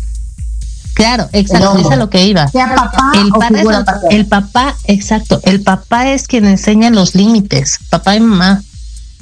Claro, 1.00 1.30
exacto, 1.32 1.78
es 1.78 1.86
a 1.90 1.96
lo 1.96 2.10
que 2.10 2.26
iba. 2.26 2.50
Sea 2.50 2.76
papá 2.76 3.14
el, 3.16 3.32
o 3.34 3.40
figura 3.40 3.86
el 4.10 4.26
papá, 4.26 4.76
exacto, 4.84 5.40
el 5.46 5.62
papá 5.62 6.10
es 6.10 6.28
quien 6.28 6.46
enseña 6.46 6.90
los 6.90 7.16
límites, 7.16 7.80
papá 7.90 8.18
y 8.18 8.20
mamá. 8.20 8.62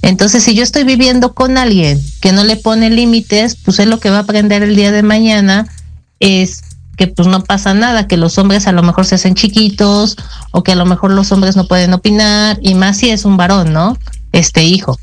Entonces, 0.02 0.44
si 0.44 0.56
yo 0.56 0.64
estoy 0.64 0.86
viviendo 0.86 1.36
con 1.36 1.56
alguien 1.56 2.02
que 2.20 2.32
no 2.32 2.44
le 2.44 2.56
pone 2.56 2.90
límites, 2.90 3.58
pues 3.58 3.78
es 3.78 3.86
lo 3.86 4.00
que 4.00 4.10
va 4.10 4.18
a 4.18 4.22
aprender 4.22 4.64
el 4.64 4.76
día 4.76 4.92
de 4.92 5.04
mañana 5.04 5.68
es 6.20 6.64
que 6.98 7.06
pues 7.06 7.28
no 7.28 7.44
pasa 7.44 7.76
nada, 7.76 8.08
que 8.08 8.18
los 8.18 8.40
hombres 8.40 8.66
a 8.66 8.72
lo 8.72 8.82
mejor 8.82 9.06
se 9.06 9.14
hacen 9.14 9.36
chiquitos 9.36 10.18
o 10.50 10.64
que 10.64 10.72
a 10.72 10.76
lo 10.76 10.88
mejor 10.88 11.12
los 11.12 11.32
hombres 11.32 11.56
no 11.56 11.68
pueden 11.68 11.94
opinar 11.94 12.58
y 12.64 12.74
más 12.74 12.98
si 12.98 13.12
es 13.12 13.24
un 13.24 13.38
varón, 13.38 13.72
¿no? 13.72 13.96
Este 14.32 14.64
hijo. 14.64 14.98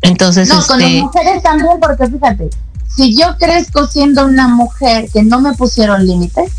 Entonces, 0.00 0.48
no, 0.48 0.64
con 0.64 0.78
las 0.78 0.90
este 0.90 1.02
mujeres 1.02 1.42
también, 1.42 1.80
porque 1.80 2.06
fíjate, 2.06 2.50
si 2.94 3.16
yo 3.16 3.36
crezco 3.38 3.86
siendo 3.86 4.26
una 4.26 4.48
mujer 4.48 5.08
que 5.12 5.22
no 5.22 5.40
me 5.40 5.54
pusieron 5.54 6.06
límites, 6.06 6.50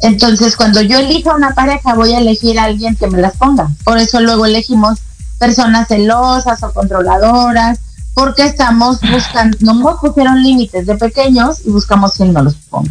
entonces 0.00 0.56
cuando 0.56 0.80
yo 0.80 0.98
elija 0.98 1.34
una 1.34 1.54
pareja 1.54 1.94
voy 1.94 2.12
a 2.12 2.18
elegir 2.18 2.58
a 2.58 2.64
alguien 2.64 2.96
que 2.96 3.08
me 3.08 3.20
las 3.20 3.36
ponga. 3.36 3.68
Por 3.84 3.98
eso 3.98 4.20
luego 4.20 4.46
elegimos 4.46 5.00
personas 5.38 5.88
celosas 5.88 6.62
o 6.62 6.72
controladoras, 6.72 7.80
porque 8.14 8.44
estamos 8.44 8.98
buscando, 9.00 9.56
no 9.60 9.74
nos 9.74 10.00
pusieron 10.00 10.42
límites 10.42 10.86
de 10.86 10.96
pequeños 10.96 11.60
y 11.64 11.70
buscamos 11.70 12.14
quien 12.14 12.32
no 12.32 12.42
los 12.42 12.54
ponga. 12.54 12.90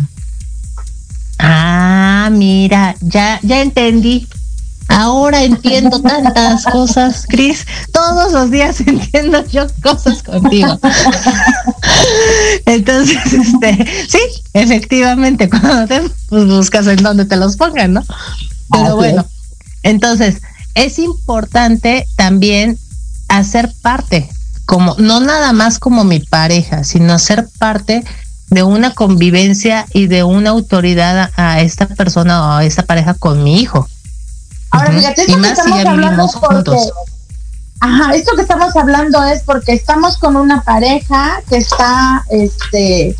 Ah, 1.39 2.29
mira, 2.31 2.95
ya, 3.01 3.39
ya 3.43 3.61
entendí. 3.61 4.27
Ahora 4.89 5.43
entiendo 5.43 6.01
tantas 6.01 6.63
cosas, 6.65 7.25
Cris. 7.27 7.65
Todos 7.91 8.31
los 8.31 8.51
días 8.51 8.79
entiendo 8.85 9.45
yo 9.47 9.67
cosas 9.81 10.23
contigo. 10.23 10.79
Entonces, 12.65 13.33
este, 13.33 13.85
sí, 14.07 14.19
efectivamente, 14.53 15.49
cuando 15.49 15.87
te 15.87 16.01
pues, 16.29 16.47
buscas 16.47 16.87
en 16.87 17.03
donde 17.03 17.25
te 17.25 17.35
los 17.35 17.57
pongan, 17.57 17.93
¿no? 17.93 18.03
Pero 18.71 18.95
bueno, 18.95 19.25
entonces, 19.83 20.41
es 20.75 20.99
importante 20.99 22.07
también 22.15 22.77
hacer 23.29 23.71
parte, 23.81 24.29
como, 24.65 24.95
no 24.97 25.19
nada 25.19 25.53
más 25.53 25.79
como 25.79 26.03
mi 26.03 26.19
pareja, 26.19 26.83
sino 26.83 27.19
ser 27.19 27.47
parte 27.57 28.03
de 28.49 28.63
una 28.63 28.93
convivencia 28.93 29.85
y 29.93 30.07
de 30.07 30.23
una 30.23 30.51
autoridad 30.51 31.31
a, 31.35 31.61
esta 31.61 31.87
persona 31.87 32.41
o 32.41 32.51
a 32.57 32.65
esta 32.65 32.83
pareja 32.83 33.13
con 33.13 33.43
mi 33.43 33.59
hijo. 33.59 33.87
Ahora, 34.71 34.91
fíjate, 34.91 35.21
esto 35.21 35.41
que 35.41 35.47
estamos 35.49 35.85
hablando 35.85 36.27
juntos. 36.27 36.93
Ajá, 37.79 38.15
esto 38.15 38.35
que 38.35 38.41
estamos 38.41 38.75
hablando 38.75 39.23
es 39.23 39.43
porque 39.43 39.73
estamos 39.73 40.17
con 40.17 40.35
una 40.35 40.63
pareja 40.63 41.41
que 41.47 41.57
está, 41.57 42.25
este, 42.29 43.15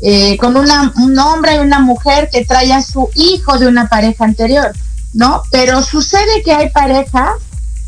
eh, 0.00 0.36
con 0.38 0.56
una, 0.56 0.92
un 0.96 1.18
hombre 1.18 1.56
y 1.56 1.58
una 1.58 1.80
mujer 1.80 2.30
que 2.30 2.44
trae 2.44 2.72
a 2.72 2.82
su 2.82 3.10
hijo 3.14 3.58
de 3.58 3.66
una 3.66 3.88
pareja 3.88 4.24
anterior, 4.24 4.72
¿no? 5.12 5.42
Pero 5.50 5.82
sucede 5.82 6.42
que 6.42 6.52
hay 6.52 6.70
parejas 6.70 7.32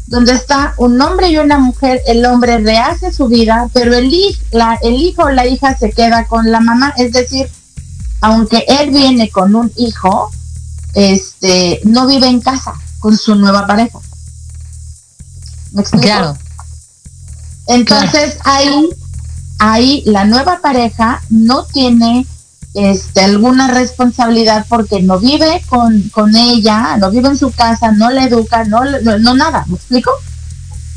donde 0.09 0.33
está 0.33 0.75
un 0.77 1.01
hombre 1.01 1.29
y 1.29 1.39
una 1.39 1.59
mujer, 1.59 2.03
el 2.07 2.25
hombre 2.27 2.59
rehace 2.59 3.13
su 3.13 3.29
vida, 3.29 3.69
pero 3.73 3.95
el, 3.95 4.13
la, 4.51 4.79
el 4.83 4.95
hijo 4.97 5.23
o 5.23 5.31
la 5.31 5.47
hija 5.47 5.75
se 5.77 5.91
queda 5.91 6.27
con 6.27 6.51
la 6.51 6.61
mamá, 6.61 6.93
es 6.99 7.13
decir, 7.13 7.49
aunque 8.21 8.65
él 8.69 8.91
viene 8.91 9.31
con 9.31 9.55
un 9.55 9.73
hijo, 9.77 10.31
este, 10.95 11.81
no 11.85 12.07
vive 12.07 12.27
en 12.27 12.41
casa 12.41 12.75
con 13.01 13.17
su 13.17 13.35
nueva 13.35 13.67
pareja. 13.67 13.99
¿Me 15.73 15.83
explico? 15.83 16.05
Claro. 16.05 16.39
Entonces 17.67 18.39
ahí, 18.45 18.89
ahí 19.59 20.03
la 20.07 20.25
nueva 20.25 20.61
pareja 20.61 21.23
no 21.31 21.65
tiene 21.65 22.27
este, 22.75 23.23
alguna 23.23 23.69
responsabilidad 23.69 24.67
porque 24.69 25.03
no 25.03 25.19
vive 25.19 25.63
con, 25.69 26.09
con 26.11 26.37
ella, 26.37 26.97
no 26.99 27.11
vive 27.11 27.29
en 27.29 27.39
su 27.39 27.51
casa, 27.51 27.93
no 27.93 28.11
le 28.11 28.25
educa, 28.25 28.65
no, 28.65 28.81
no, 28.85 29.35
nada, 29.35 29.65
¿me 29.67 29.77
explico? 29.77 30.11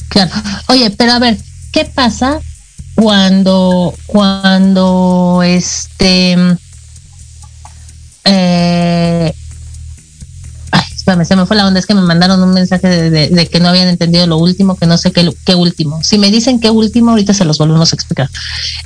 Claro. 0.10 0.32
Oye, 0.68 0.92
pero 0.92 1.14
a 1.14 1.20
ver, 1.20 1.38
¿qué 1.72 1.86
pasa 1.86 2.40
cuando, 2.96 3.94
cuando 4.06 5.42
este, 5.44 6.38
eh, 8.24 9.36
espérame, 11.04 11.26
se 11.26 11.36
me 11.36 11.46
fue 11.46 11.58
la 11.58 11.68
onda, 11.68 11.82
es 11.82 11.86
que 11.86 11.94
me 11.94 12.02
mandaron 12.02 12.42
un 12.42 12.54
mensaje 12.54 12.88
de, 12.88 13.48
que 13.50 13.60
no 13.60 13.68
habían 13.68 13.90
entendido 13.90 14.26
lo 14.26 14.38
último, 14.38 14.78
que 14.78 14.86
no 14.86 14.98
sé 14.98 15.12
qué, 15.12 15.30
qué 15.44 15.54
último. 15.54 16.02
Si 16.02 16.18
me 16.18 16.32
dicen 16.32 16.62
qué 16.62 16.70
último, 16.70 17.12
ahorita 17.12 17.34
se 17.34 17.44
los 17.44 17.58
volvemos 17.58 17.92
a 17.92 17.96
explicar. 17.96 18.30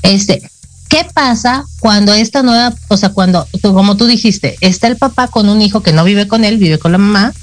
Este, 0.02 0.50
¿Qué 0.90 1.06
pasa 1.14 1.66
cuando 1.80 2.14
esta 2.14 2.42
nueva, 2.42 2.74
o 2.88 2.98
sea, 2.98 3.10
cuando, 3.10 3.48
como 3.62 3.98
tú 3.98 4.08
dijiste, 4.08 4.58
está 4.62 4.88
el 4.88 4.98
papá 4.98 5.28
con 5.28 5.48
un 5.48 5.62
hijo 5.62 5.82
que 5.82 5.94
no 5.94 6.04
vive 6.04 6.28
con 6.28 6.44
él, 6.44 6.58
vive 6.58 6.80
con 6.80 6.92
la 6.92 6.98
mamá, 6.98 7.34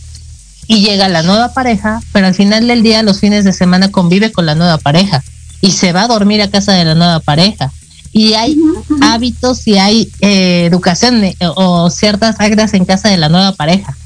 y 0.67 0.81
llega 0.81 1.09
la 1.09 1.23
nueva 1.23 1.53
pareja, 1.53 2.01
pero 2.13 2.27
al 2.27 2.35
final 2.35 2.67
del 2.67 2.83
día, 2.83 3.03
los 3.03 3.21
fines 3.21 3.45
de 3.45 3.53
semana 3.53 3.93
convive 3.93 4.33
con 4.33 4.47
la 4.47 4.55
nueva 4.55 4.79
pareja 4.79 5.23
y 5.61 5.71
se 5.71 5.93
va 5.93 6.03
a 6.03 6.09
dormir 6.09 6.43
a 6.43 6.51
casa 6.51 6.73
de 6.73 6.85
la 6.85 6.95
nueva 6.95 7.21
pareja. 7.21 7.71
Y 8.13 8.35
hay 8.35 8.57
hábitos 9.03 9.67
y 9.67 9.77
hay 9.77 10.11
eh, 10.21 10.67
educación 10.67 11.23
eh, 11.25 11.37
o 11.41 11.91
ciertas 11.91 12.39
reglas 12.39 12.73
en 12.75 12.85
casa 12.85 13.09
de 13.09 13.19
la 13.19 13.29
nueva 13.29 13.53
pareja. 13.53 13.97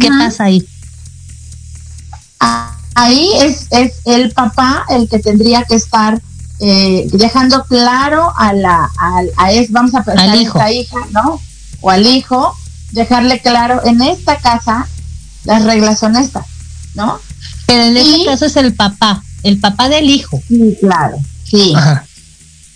¿Qué 0.00 0.08
pasa 0.08 0.44
ahí? 0.44 0.66
Ahí 2.94 3.30
es, 3.40 3.66
es 3.70 4.00
el 4.04 4.32
papá 4.32 4.84
el 4.88 5.08
que 5.08 5.18
tendría 5.18 5.64
que 5.64 5.74
estar 5.74 6.20
eh, 6.58 7.06
dejando 7.12 7.64
claro 7.64 8.32
a 8.36 8.52
la, 8.54 8.90
a, 9.36 9.52
es, 9.52 9.70
vamos 9.70 9.94
a 9.94 10.02
pensar 10.02 10.30
a 10.30 10.34
esta 10.34 10.72
hija, 10.72 10.96
¿no? 11.10 11.40
O 11.82 11.90
al 11.90 12.06
hijo, 12.06 12.56
dejarle 12.92 13.40
claro, 13.40 13.84
en 13.84 14.00
esta 14.00 14.38
casa 14.38 14.88
las 15.44 15.64
reglas 15.64 15.98
son 15.98 16.16
estas, 16.16 16.46
¿no? 16.94 17.20
Pero 17.66 17.82
en 17.82 17.96
este 17.96 18.24
caso 18.24 18.46
es 18.46 18.56
el 18.56 18.74
papá, 18.74 19.22
el 19.42 19.58
papá 19.58 19.88
del 19.88 20.08
hijo. 20.08 20.42
Sí, 20.48 20.76
claro, 20.80 21.18
sí. 21.44 21.74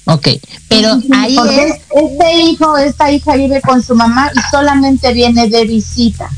Ok, 0.05 0.29
pero 0.69 1.01
ahí 1.13 1.37
es... 1.51 1.81
Este 1.91 2.41
hijo, 2.43 2.77
esta 2.77 3.11
hija 3.11 3.37
vive 3.37 3.61
con 3.63 3.83
su 3.83 3.95
mamá 3.95 4.31
y 4.35 4.41
solamente 4.51 5.13
viene 5.13 5.49
de 5.49 5.65
visita. 5.65 6.29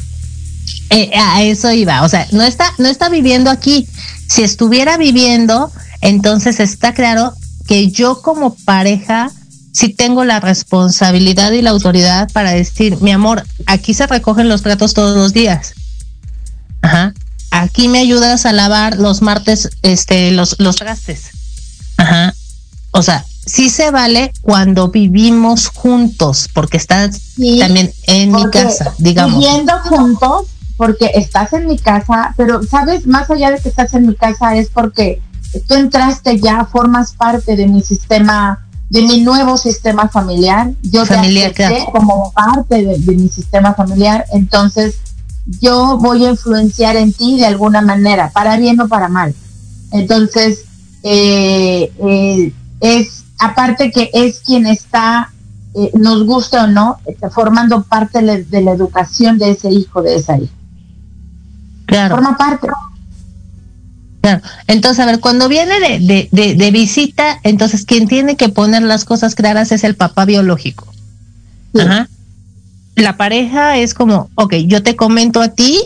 Eh, 0.92 1.11
a 1.16 1.42
eso 1.42 1.72
iba, 1.72 2.02
o 2.02 2.09
sea, 2.09 2.26
no 2.33 2.42
está, 2.42 2.72
no 2.78 2.88
está 2.88 3.09
viviendo 3.09 3.50
aquí. 3.50 3.88
Si 4.28 4.42
estuviera 4.42 4.96
viviendo, 4.96 5.72
entonces 6.00 6.61
está 6.61 6.92
claro 6.94 7.35
que 7.66 7.90
yo 7.90 8.20
como 8.22 8.55
pareja 8.55 9.31
sí 9.72 9.88
tengo 9.88 10.24
la 10.24 10.40
responsabilidad 10.40 11.52
y 11.52 11.62
la 11.62 11.70
autoridad 11.70 12.31
para 12.33 12.52
decir, 12.52 12.98
mi 13.00 13.11
amor, 13.11 13.44
aquí 13.66 13.94
se 13.94 14.07
recogen 14.07 14.48
los 14.48 14.62
platos 14.62 14.94
todos 14.94 15.16
los 15.16 15.33
días. 15.33 15.74
Ajá. 16.83 17.14
Aquí 17.50 17.88
me 17.88 17.98
ayudas 17.98 18.46
a 18.46 18.52
lavar 18.52 18.98
los 18.98 19.22
martes, 19.22 19.70
este, 19.83 20.31
los, 20.31 20.57
los 20.59 20.76
trastes. 20.76 21.31
Ajá. 21.96 22.35
O 22.90 23.02
sea, 23.02 23.24
sí 23.46 23.70
se 23.70 23.90
vale 23.90 24.33
cuando 24.42 24.88
vivimos 24.88 25.68
juntos, 25.68 26.48
porque 26.52 26.76
estás 26.76 27.18
también 27.59 27.92
en 28.05 28.33
mi 28.33 28.44
casa, 28.50 28.94
digamos. 28.98 29.38
Viviendo 29.38 29.72
juntos, 29.81 30.46
porque 30.82 31.12
estás 31.14 31.52
en 31.52 31.68
mi 31.68 31.78
casa, 31.78 32.34
pero 32.36 32.60
sabes, 32.64 33.06
más 33.06 33.30
allá 33.30 33.52
de 33.52 33.60
que 33.60 33.68
estás 33.68 33.94
en 33.94 34.04
mi 34.04 34.16
casa 34.16 34.56
es 34.56 34.68
porque 34.68 35.22
tú 35.68 35.74
entraste 35.74 36.40
ya, 36.40 36.64
formas 36.64 37.12
parte 37.12 37.54
de 37.54 37.68
mi 37.68 37.82
sistema, 37.82 38.66
de 38.90 39.02
mi 39.02 39.20
nuevo 39.20 39.56
sistema 39.56 40.08
familiar. 40.08 40.72
Yo 40.82 41.06
familiar, 41.06 41.52
te 41.52 41.86
como 41.92 42.32
parte 42.32 42.84
de, 42.84 43.14
mi 43.14 43.28
sistema 43.28 43.74
familiar, 43.74 44.24
entonces 44.32 44.96
yo 45.60 45.98
voy 45.98 46.26
a 46.26 46.30
influenciar 46.30 46.96
en 46.96 47.12
ti 47.12 47.38
de 47.38 47.46
alguna 47.46 47.80
manera, 47.80 48.32
para 48.32 48.56
bien 48.56 48.80
o 48.80 48.88
para 48.88 49.06
mal. 49.06 49.36
Entonces, 49.92 50.64
eh, 51.04 51.92
eh, 51.96 52.52
es 52.80 53.22
aparte 53.38 53.92
que 53.92 54.10
es 54.12 54.40
quien 54.40 54.66
está, 54.66 55.32
eh, 55.74 55.92
nos 55.94 56.26
guste 56.26 56.58
o 56.58 56.66
no, 56.66 56.98
formando 57.30 57.84
parte 57.84 58.20
de 58.20 58.60
la 58.62 58.72
educación 58.72 59.38
de 59.38 59.52
ese 59.52 59.70
hijo, 59.70 60.02
de 60.02 60.16
esa 60.16 60.38
hija. 60.38 60.52
Claro. 61.92 62.14
Forma 62.14 62.37
parte. 62.37 62.68
Claro. 64.22 64.40
Entonces, 64.66 65.00
a 65.00 65.07
ver, 65.07 65.20
cuando 65.20 65.48
viene 65.48 65.78
de, 65.81 66.28
de, 66.31 66.55
de, 66.55 66.70
visita, 66.70 67.40
entonces 67.42 67.85
quien 67.85 68.09
tiene 68.09 68.37
que 68.37 68.48
poner 68.48 68.83
las 68.83 69.05
cosas 69.05 69.35
claras 69.35 69.72
es 69.72 69.85
el 69.85 69.96
papá 69.96 70.24
biológico. 70.24 70.87
Ajá. 71.78 72.09
La 72.94 73.16
pareja 73.16 73.78
es 73.78 73.94
como, 73.94 74.31
ok, 74.35 74.55
yo 74.66 74.83
te 74.83 74.96
comento 74.96 75.42
a 75.42 75.48
ti, 75.48 75.81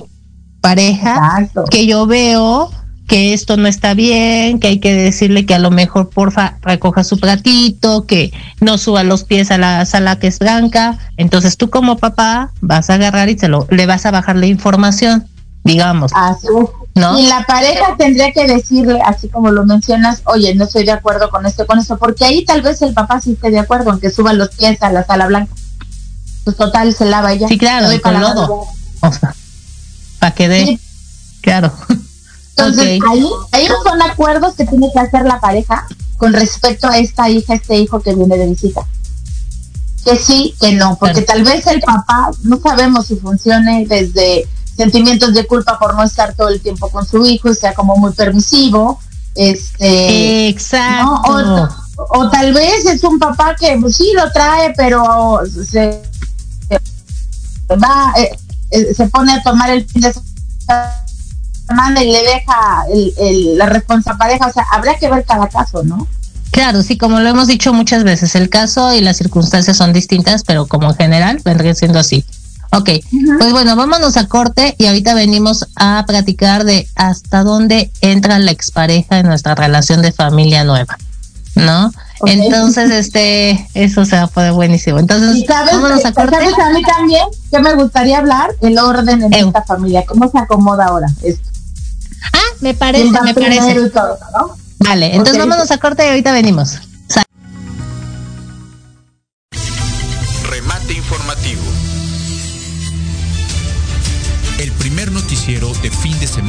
pareja, 0.61 1.49
que 1.71 1.87
yo 1.87 2.07
veo 2.07 2.71
que 3.07 3.33
esto 3.33 3.57
no 3.57 3.69
está 3.69 3.95
bien, 3.95 4.59
que 4.59 4.69
hay 4.69 4.79
que 4.81 4.95
decirle 4.95 5.47
que 5.47 5.55
a 5.55 5.59
lo 5.59 5.71
mejor 5.71 6.11
porfa 6.11 6.59
recoja 6.63 7.05
su 7.05 7.19
platito, 7.19 8.05
que 8.07 8.33
no 8.61 8.79
suba 8.79 9.05
los 9.05 9.25
pies 9.25 9.51
a 9.51 9.59
la 9.59 9.85
sala 9.87 10.19
que 10.19 10.27
es 10.27 10.39
blanca. 10.39 10.99
Entonces 11.17 11.57
tú 11.57 11.71
como 11.71 11.97
papá 11.97 12.51
vas 12.61 12.91
a 12.91 12.95
agarrar 12.95 13.29
y 13.29 13.39
se 13.39 13.49
lo, 13.49 13.67
le 13.71 13.87
vas 13.87 14.07
a 14.07 14.11
bajar 14.11 14.37
la 14.37 14.47
información, 14.47 15.27
digamos. 15.67 16.13
Así 16.15 16.49
¿no? 16.95 17.19
Y 17.19 17.27
la 17.27 17.45
pareja 17.47 17.95
tendría 17.99 18.33
que 18.33 18.47
decirle, 18.47 19.01
así 19.05 19.29
como 19.29 19.51
lo 19.51 19.67
mencionas, 19.67 20.23
oye, 20.25 20.55
no 20.55 20.65
estoy 20.65 20.85
de 20.85 20.93
acuerdo 20.93 21.31
con 21.31 21.45
esto, 21.45 21.67
con 21.67 21.79
esto, 21.79 21.99
porque 21.99 22.25
ahí 22.25 22.45
tal 22.45 22.63
vez 22.63 22.81
el 22.81 22.95
papá 22.95 23.21
sí 23.21 23.33
esté 23.33 23.51
de 23.51 23.59
acuerdo 23.59 23.93
en 23.93 24.01
que 24.01 24.11
suba 24.11 24.33
los 24.33 24.49
pies 24.51 24.83
a 24.83 24.91
la 24.91 25.05
sala 25.05 25.27
blanca. 25.27 25.53
Pues 26.45 26.57
total, 26.57 26.95
se 26.95 27.05
lava 27.05 27.33
ella. 27.33 27.49
Sí, 27.49 27.59
claro, 27.59 27.89
con 28.01 28.21
lodo. 28.21 28.65
O 29.01 29.13
sea, 29.13 29.35
para 30.21 30.35
que 30.35 30.49
dé. 30.49 30.81
Claro. 31.43 31.73
Entonces, 32.57 33.01
ahí, 33.11 33.27
ahí 33.53 33.69
son 33.85 34.01
acuerdos 34.01 34.55
que 34.55 34.65
tiene 34.65 34.89
que 34.93 35.01
hacer 35.01 35.27
la 35.27 35.39
pareja 35.39 35.87
con 36.17 36.33
respecto 36.33 36.89
a 36.89 36.97
esta 36.97 37.29
hija, 37.29 37.55
este 37.55 37.77
hijo 37.77 38.01
que 38.01 38.15
viene 38.15 38.39
de 38.39 38.47
visita. 38.47 38.81
Que 40.05 40.17
sí, 40.17 40.55
que 40.59 40.73
no, 40.73 40.97
porque 40.99 41.23
tal 41.23 41.43
vez 41.43 41.67
el 41.67 41.81
papá, 41.81 42.31
no 42.45 42.59
sabemos 42.59 43.07
si 43.07 43.17
funcione 43.17 43.85
desde 43.87 44.49
sentimientos 44.77 45.35
de 45.35 45.47
culpa 45.47 45.79
por 45.79 45.95
no 45.95 46.03
estar 46.03 46.35
todo 46.35 46.49
el 46.49 46.61
tiempo 46.61 46.89
con 46.91 47.07
su 47.07 47.25
hijo 47.25 47.51
y 47.51 47.55
sea 47.55 47.75
como 47.75 47.97
muy 47.97 48.13
permisivo. 48.13 49.01
Este, 49.35 50.49
Exacto. 50.49 51.69
O, 51.97 52.29
tal 52.31 52.53
vez 52.53 52.85
es 52.85 53.03
un 53.05 53.19
papá 53.19 53.57
que 53.59 53.77
pues, 53.81 53.97
sí 53.97 54.13
lo 54.15 54.31
trae, 54.31 54.73
pero 54.77 55.41
se, 55.47 56.03
va, 57.71 58.13
eh, 58.19 58.37
eh, 58.71 58.95
se 58.95 59.07
pone 59.09 59.33
a 59.33 59.43
tomar 59.43 59.71
el 59.71 59.87
fin 59.87 60.03
de 60.03 60.15
semana 61.67 62.03
y 62.03 62.13
le 62.13 62.19
deja 62.23 62.85
el, 62.93 63.57
la 63.57 63.67
responsabilidad 63.67 64.19
pareja, 64.19 64.47
o 64.47 64.53
sea, 64.53 64.65
habrá 64.73 64.95
que 64.97 65.09
ver 65.09 65.25
cada 65.25 65.49
caso, 65.49 65.83
¿no? 65.83 66.07
Claro, 66.51 66.83
sí, 66.83 66.97
como 66.97 67.21
lo 67.21 67.29
hemos 67.29 67.49
dicho 67.49 67.73
muchas 67.73 68.05
veces, 68.05 68.35
el 68.35 68.49
caso 68.49 68.95
y 68.95 69.01
las 69.01 69.17
circunstancias 69.17 69.77
son 69.77 69.93
distintas, 69.93 70.43
pero 70.43 70.67
como 70.67 70.89
en 70.91 70.97
general 70.97 71.41
vendría 71.45 71.75
siendo 71.75 71.99
así. 71.99 72.25
Ok, 72.77 72.91
pues 73.39 73.53
bueno, 73.53 73.75
vámonos 73.75 74.17
a 74.17 74.27
corte 74.27 74.75
y 74.79 74.87
ahorita 74.87 75.15
venimos 75.15 75.67
a 75.77 76.05
platicar 76.07 76.65
de 76.65 76.87
hasta 76.95 77.43
dónde 77.43 77.91
entra 78.03 78.39
la 78.39 78.51
expareja 78.51 79.19
en 79.19 79.27
nuestra 79.27 79.55
relación 79.55 80.03
de 80.03 80.13
familia 80.13 80.63
nueva, 80.65 80.99
¿no? 81.55 81.91
Entonces, 82.27 82.91
este, 82.93 83.69
eso 83.75 84.05
se 84.05 84.17
va 84.17 84.23
a 84.23 84.27
poder 84.27 84.53
buenísimo. 84.53 84.99
Entonces, 84.99 85.45
vámonos 85.49 86.05
a 86.05 86.13
corte. 86.13 86.37
¿sabes 86.37 86.59
a 86.59 86.71
mí 86.71 86.83
también 86.83 87.25
que 87.51 87.59
me 87.61 87.75
gustaría 87.75 88.19
hablar? 88.19 88.55
El 88.61 88.79
orden 88.79 89.23
en 89.23 89.33
esta 89.33 89.63
familia, 89.63 90.05
¿cómo 90.07 90.31
se 90.31 90.39
acomoda 90.39 90.87
ahora 90.87 91.09
esto? 91.23 91.49
Ah, 92.33 92.57
me 92.61 92.75
parece, 92.75 93.11
me 93.11 93.35
parece. 93.35 93.91
Vale, 94.79 95.15
entonces 95.15 95.39
vámonos 95.39 95.71
a 95.71 95.79
corte 95.79 96.05
y 96.05 96.09
ahorita 96.09 96.33
venimos. 96.33 96.79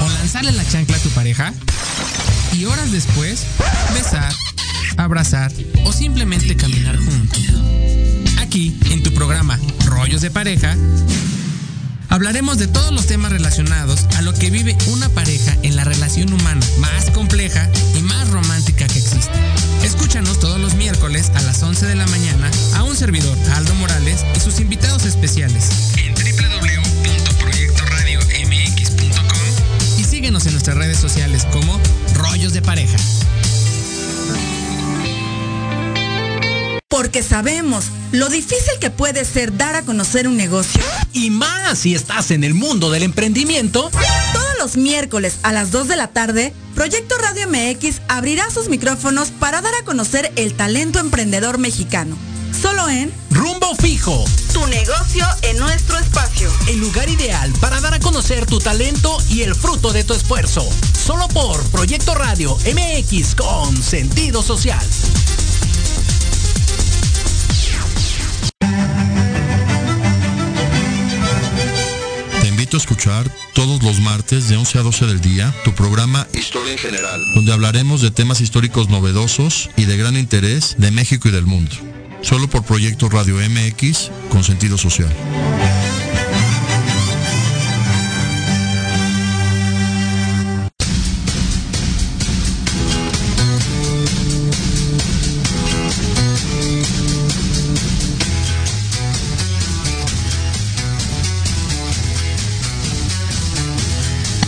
o 0.00 0.08
lanzarle 0.08 0.52
la 0.52 0.66
chancla 0.68 0.96
a 0.96 1.00
tu 1.00 1.10
pareja? 1.10 1.52
Y 2.52 2.64
horas 2.64 2.90
después, 2.92 3.44
besar, 3.94 4.32
abrazar 4.96 5.52
o 5.84 5.92
simplemente 5.92 6.56
caminar 6.56 6.96
juntos 6.96 7.42
aquí, 8.46 8.78
en 8.90 9.02
tu 9.02 9.12
programa 9.12 9.58
Rollos 9.84 10.20
de 10.20 10.30
Pareja, 10.30 10.76
hablaremos 12.08 12.58
de 12.58 12.68
todos 12.68 12.92
los 12.92 13.06
temas 13.06 13.32
relacionados 13.32 14.06
a 14.16 14.22
lo 14.22 14.32
que 14.32 14.50
vive 14.50 14.76
una 14.86 15.08
pareja 15.08 15.56
en 15.62 15.76
la 15.76 15.84
relación 15.84 16.32
humana 16.32 16.64
más 16.78 17.10
compleja 17.10 17.68
y 17.94 18.00
más 18.02 18.28
romántica 18.30 18.86
que 18.86 18.98
existe. 18.98 19.30
Escúchanos 19.82 20.40
todos 20.40 20.60
los 20.60 20.74
miércoles 20.74 21.30
a 21.34 21.42
las 21.42 21.62
11 21.62 21.86
de 21.86 21.96
la 21.96 22.06
mañana 22.06 22.50
a 22.76 22.84
un 22.84 22.96
servidor, 22.96 23.36
Aldo 23.54 23.74
Morales, 23.74 24.24
y 24.34 24.40
sus 24.40 24.60
invitados 24.60 25.04
especiales 25.04 25.68
síguenos 30.26 30.46
en 30.46 30.52
nuestras 30.54 30.76
redes 30.76 30.98
sociales 30.98 31.46
como 31.52 31.80
Rollos 32.14 32.52
de 32.52 32.60
Pareja. 32.60 32.96
porque 36.88 37.22
sabemos 37.22 37.84
lo 38.10 38.28
difícil 38.30 38.72
que 38.80 38.90
puede 38.90 39.24
ser 39.26 39.56
dar 39.56 39.76
a 39.76 39.82
conocer 39.82 40.26
un 40.26 40.36
negocio. 40.36 40.80
Y 41.12 41.30
más 41.30 41.78
si 41.78 41.94
estás 41.94 42.30
en 42.30 42.42
el 42.42 42.54
mundo 42.54 42.90
del 42.90 43.02
emprendimiento. 43.02 43.90
Todos 44.32 44.58
los 44.58 44.76
miércoles 44.78 45.36
a 45.42 45.52
las 45.52 45.70
2 45.70 45.88
de 45.88 45.96
la 45.96 46.08
tarde, 46.08 46.54
Proyecto 46.74 47.14
Radio 47.18 47.48
MX 47.48 48.00
abrirá 48.08 48.50
sus 48.50 48.68
micrófonos 48.68 49.28
para 49.28 49.60
dar 49.60 49.74
a 49.74 49.84
conocer 49.84 50.32
el 50.36 50.54
talento 50.54 50.98
emprendedor 50.98 51.58
mexicano. 51.58 52.16
Solo 52.60 52.88
en 52.88 53.12
Rumbo 53.30 53.74
Fijo. 53.74 54.24
Tu 54.52 54.66
negocio 54.66 55.26
en 55.42 55.58
nuestro 55.58 55.98
espacio. 55.98 56.50
El 56.68 56.78
lugar 56.78 57.08
ideal 57.08 57.52
para 57.60 57.80
dar 57.80 57.92
a 57.94 58.00
conocer 58.00 58.46
tu 58.46 58.58
talento 58.58 59.18
y 59.28 59.42
el 59.42 59.54
fruto 59.54 59.92
de 59.92 60.04
tu 60.04 60.14
esfuerzo. 60.14 60.66
Solo 61.04 61.28
por 61.28 61.62
Proyecto 61.70 62.14
Radio 62.14 62.56
MX 62.56 63.34
con 63.34 63.76
sentido 63.82 64.42
social. 64.42 64.84
Te 72.40 72.48
invito 72.48 72.78
a 72.78 72.80
escuchar 72.80 73.30
todos 73.52 73.82
los 73.82 74.00
martes 74.00 74.48
de 74.48 74.56
11 74.56 74.78
a 74.78 74.82
12 74.82 75.06
del 75.06 75.20
día 75.20 75.54
tu 75.64 75.74
programa 75.74 76.26
Historia 76.32 76.72
en 76.72 76.78
General, 76.78 77.20
donde 77.34 77.52
hablaremos 77.52 78.00
de 78.00 78.10
temas 78.10 78.40
históricos 78.40 78.88
novedosos 78.88 79.68
y 79.76 79.84
de 79.84 79.96
gran 79.98 80.16
interés 80.16 80.76
de 80.78 80.90
México 80.90 81.28
y 81.28 81.32
del 81.32 81.44
mundo. 81.44 81.76
Solo 82.22 82.48
por 82.48 82.64
Proyecto 82.64 83.08
Radio 83.08 83.36
MX 83.36 84.10
con 84.30 84.42
sentido 84.42 84.76
social. 84.76 85.12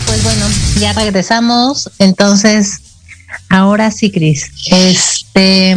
Pues 0.06 0.22
bueno, 0.24 0.46
ya 0.80 0.92
regresamos. 0.94 1.90
Entonces, 1.98 2.80
ahora 3.50 3.90
sí, 3.90 4.10
Cris. 4.10 4.50
Este, 4.70 5.76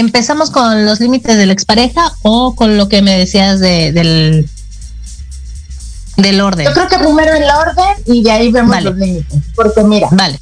empezamos 0.00 0.50
con 0.50 0.84
los 0.84 1.00
límites 1.00 1.36
de 1.36 1.46
la 1.46 1.52
expareja 1.52 2.12
o 2.22 2.54
con 2.54 2.76
lo 2.76 2.88
que 2.88 3.02
me 3.02 3.16
decías 3.18 3.60
de, 3.60 3.92
del 3.92 4.48
del 6.16 6.40
orden. 6.40 6.66
Yo 6.66 6.72
creo 6.72 6.88
que 6.88 6.98
primero 6.98 7.32
el 7.32 7.44
orden 7.44 7.96
y 8.06 8.22
de 8.22 8.30
ahí 8.30 8.52
vemos 8.52 8.70
Vale. 8.70 8.90
los 8.90 8.96
límites. 8.98 9.42
Porque 9.54 9.82
mira, 9.82 10.08
Vale. 10.12 10.38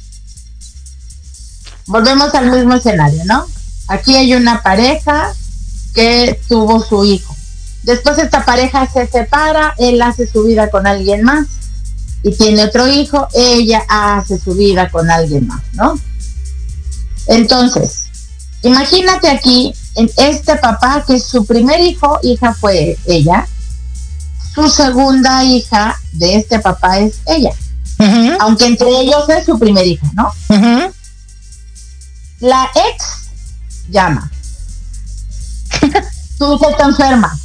volvemos 1.85 2.33
al 2.35 2.51
mismo 2.51 2.75
escenario, 2.75 3.23
¿no? 3.25 3.45
Aquí 3.87 4.15
hay 4.15 4.33
una 4.35 4.61
pareja 4.61 5.33
que 5.93 6.39
tuvo 6.47 6.83
su 6.83 7.05
hijo. 7.05 7.35
Después 7.83 8.17
esta 8.17 8.45
pareja 8.45 8.87
se 8.91 9.07
separa, 9.07 9.73
él 9.77 10.01
hace 10.01 10.27
su 10.27 10.43
vida 10.43 10.69
con 10.69 10.85
alguien 10.85 11.23
más 11.23 11.47
y 12.23 12.33
tiene 12.35 12.65
otro 12.65 12.87
hijo, 12.87 13.27
ella 13.33 13.83
hace 13.87 14.37
su 14.37 14.53
vida 14.53 14.89
con 14.89 15.09
alguien 15.09 15.47
más, 15.47 15.61
¿no? 15.73 15.97
Entonces, 17.27 18.08
imagínate 18.63 19.29
aquí, 19.29 19.73
en 19.95 20.09
este 20.17 20.55
papá 20.55 21.03
que 21.05 21.19
su 21.19 21.45
primer 21.45 21.79
hijo, 21.79 22.19
hija 22.23 22.53
fue 22.53 22.97
ella, 23.05 23.47
su 24.53 24.67
segunda 24.69 25.43
hija 25.43 25.99
de 26.13 26.35
este 26.35 26.59
papá 26.59 26.99
es 26.99 27.19
ella, 27.25 27.51
aunque 28.39 28.65
entre 28.65 28.89
ellos 28.89 29.27
es 29.29 29.45
su 29.45 29.57
primer 29.59 29.85
hija, 29.85 30.07
¿no? 30.13 30.31
La 32.39 32.69
ex 32.75 33.29
llama. 33.89 34.31
Tu 36.37 36.55
hija 36.55 36.69
está 36.69 36.85
enferma. 36.85 37.37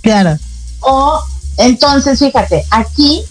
Claro. 0.00 0.38
O 0.80 1.22
entonces, 1.58 2.18
fíjate, 2.18 2.64
aquí 2.70 3.22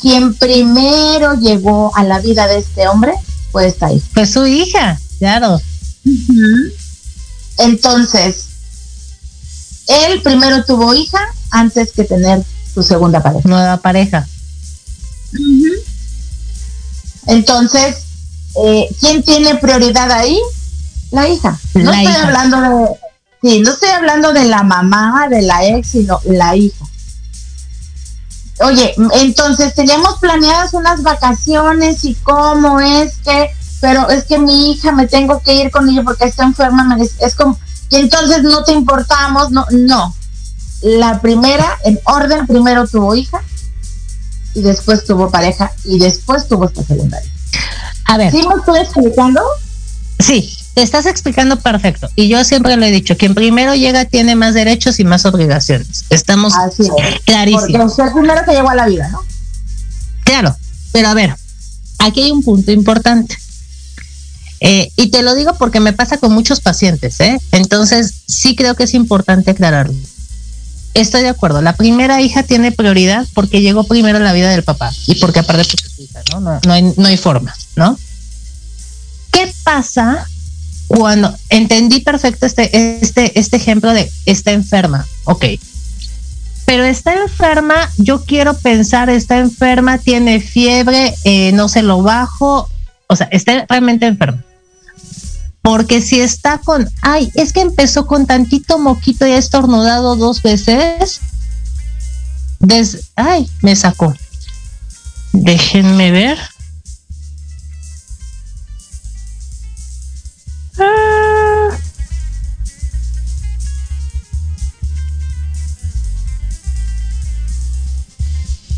quien 0.00 0.34
primero 0.34 1.34
llegó 1.34 1.94
a 1.94 2.04
la 2.04 2.20
vida 2.20 2.46
de 2.46 2.58
este 2.58 2.88
hombre 2.88 3.12
fue 3.50 3.66
esta 3.66 3.92
hija. 3.92 4.06
Pues 4.14 4.32
su 4.32 4.46
hija, 4.46 4.98
claro. 5.18 5.60
Entonces, 7.58 8.44
él 9.86 10.22
primero 10.22 10.64
tuvo 10.64 10.94
hija 10.94 11.20
antes 11.50 11.92
que 11.92 12.04
tener 12.04 12.42
su 12.72 12.82
segunda 12.82 13.22
pareja. 13.22 13.48
Nueva 13.48 13.76
pareja. 13.78 14.26
Entonces, 17.26 17.96
eh, 18.64 18.88
¿quién 19.00 19.22
tiene 19.22 19.56
prioridad 19.56 20.10
ahí? 20.10 20.38
La 21.10 21.28
hija. 21.28 21.58
No 21.74 21.90
La 21.90 21.98
estoy 21.98 22.12
hija. 22.12 22.26
hablando 22.26 22.60
de, 22.60 22.88
sí, 23.42 23.60
no 23.60 23.72
estoy 23.72 23.88
hablando 23.90 24.32
de 24.32 24.44
la 24.44 24.62
mamá, 24.62 25.28
de 25.28 25.42
la 25.42 25.66
ex, 25.66 25.88
sino 25.88 26.20
la 26.24 26.56
hija. 26.56 26.84
Oye, 28.62 28.94
entonces 29.14 29.74
teníamos 29.74 30.18
planeadas 30.18 30.74
unas 30.74 31.02
vacaciones 31.02 32.04
y 32.04 32.14
cómo 32.16 32.78
es 32.80 33.16
que, 33.24 33.50
pero 33.80 34.08
es 34.10 34.24
que 34.24 34.38
mi 34.38 34.70
hija 34.72 34.92
me 34.92 35.06
tengo 35.06 35.40
que 35.40 35.54
ir 35.54 35.70
con 35.70 35.88
ella 35.88 36.02
porque 36.04 36.24
está 36.24 36.44
enferma, 36.44 36.96
dice- 36.96 37.14
es 37.20 37.34
como, 37.34 37.58
y 37.88 37.96
entonces 37.96 38.42
no 38.42 38.62
te 38.64 38.72
importamos, 38.72 39.50
no, 39.50 39.64
no. 39.70 40.14
La 40.82 41.20
primera, 41.20 41.78
en 41.84 41.98
orden, 42.04 42.46
primero 42.46 42.86
tuvo 42.86 43.14
hija 43.14 43.42
y 44.54 44.62
después 44.62 45.04
tuvo 45.04 45.30
pareja 45.30 45.72
y 45.84 45.98
después 45.98 46.46
tuvo 46.48 46.66
esta 46.66 46.82
segunda 46.82 47.18
hija. 47.22 47.34
A 48.06 48.16
ver, 48.18 48.30
¿Sí 48.32 48.46
me 48.46 48.54
estoy 48.56 48.78
explicando? 48.80 49.42
sí, 50.18 50.54
te 50.74 50.82
estás 50.82 51.06
explicando 51.06 51.56
perfecto. 51.56 52.08
Y 52.16 52.28
yo 52.28 52.44
siempre 52.44 52.76
lo 52.76 52.84
he 52.84 52.90
dicho, 52.90 53.16
quien 53.16 53.34
primero 53.34 53.74
llega 53.74 54.04
tiene 54.04 54.36
más 54.36 54.54
derechos 54.54 55.00
y 55.00 55.04
más 55.04 55.24
obligaciones. 55.26 56.04
Estamos 56.10 56.54
Así 56.54 56.82
es. 56.82 56.88
Porque 56.88 57.20
clarísimos. 57.24 57.96
fue 57.96 58.06
el 58.06 58.12
primero 58.12 58.44
que 58.44 58.52
llegó 58.52 58.70
a 58.70 58.74
la 58.74 58.86
vida, 58.86 59.08
¿no? 59.08 59.22
Claro, 60.24 60.56
pero 60.92 61.08
a 61.08 61.14
ver, 61.14 61.34
aquí 61.98 62.22
hay 62.22 62.30
un 62.30 62.42
punto 62.42 62.70
importante. 62.70 63.36
Eh, 64.60 64.92
y 64.96 65.08
te 65.08 65.22
lo 65.22 65.34
digo 65.34 65.54
porque 65.54 65.80
me 65.80 65.92
pasa 65.92 66.18
con 66.18 66.32
muchos 66.32 66.60
pacientes, 66.60 67.18
¿eh? 67.20 67.40
Entonces, 67.50 68.12
sí 68.26 68.54
creo 68.54 68.74
que 68.74 68.84
es 68.84 68.94
importante 68.94 69.50
aclararlo. 69.50 69.94
Estoy 70.92 71.22
de 71.22 71.28
acuerdo, 71.28 71.62
la 71.62 71.76
primera 71.76 72.20
hija 72.20 72.42
tiene 72.42 72.72
prioridad 72.72 73.26
porque 73.32 73.60
llegó 73.60 73.84
primero 73.84 74.18
a 74.18 74.20
la 74.20 74.32
vida 74.32 74.50
del 74.50 74.64
papá 74.64 74.92
y 75.06 75.14
porque 75.16 75.38
aparte 75.38 75.64
pues, 75.64 75.84
es 75.84 75.96
su 75.96 76.02
hija, 76.02 76.20
¿no? 76.32 76.40
No, 76.40 76.60
no 76.64 76.72
hay, 76.72 76.82
no 76.96 77.06
hay 77.06 77.16
forma, 77.16 77.54
¿no? 77.76 77.98
¿Qué 79.30 79.52
pasa 79.64 80.26
cuando 80.90 81.32
entendí 81.50 82.00
perfecto 82.00 82.46
este, 82.46 83.00
este, 83.00 83.38
este 83.38 83.56
ejemplo 83.56 83.92
de 83.92 84.10
está 84.26 84.50
enferma? 84.50 85.06
Ok, 85.24 85.44
pero 86.66 86.84
está 86.84 87.14
enferma, 87.14 87.90
yo 87.96 88.24
quiero 88.24 88.54
pensar, 88.54 89.08
está 89.08 89.38
enferma, 89.38 89.98
tiene 89.98 90.40
fiebre, 90.40 91.14
eh, 91.24 91.52
no 91.52 91.68
se 91.68 91.82
lo 91.82 92.02
bajo, 92.02 92.68
o 93.08 93.16
sea, 93.16 93.28
está 93.30 93.66
realmente 93.68 94.06
enferma. 94.06 94.44
Porque 95.62 96.00
si 96.00 96.20
está 96.20 96.58
con, 96.58 96.88
ay, 97.02 97.30
es 97.34 97.52
que 97.52 97.60
empezó 97.60 98.06
con 98.06 98.26
tantito 98.26 98.78
moquito 98.78 99.26
y 99.26 99.32
ha 99.32 99.38
estornudado 99.38 100.16
dos 100.16 100.42
veces, 100.42 101.20
ay, 103.16 103.48
me 103.62 103.76
sacó. 103.76 104.14
Déjenme 105.32 106.10
ver. 106.10 106.38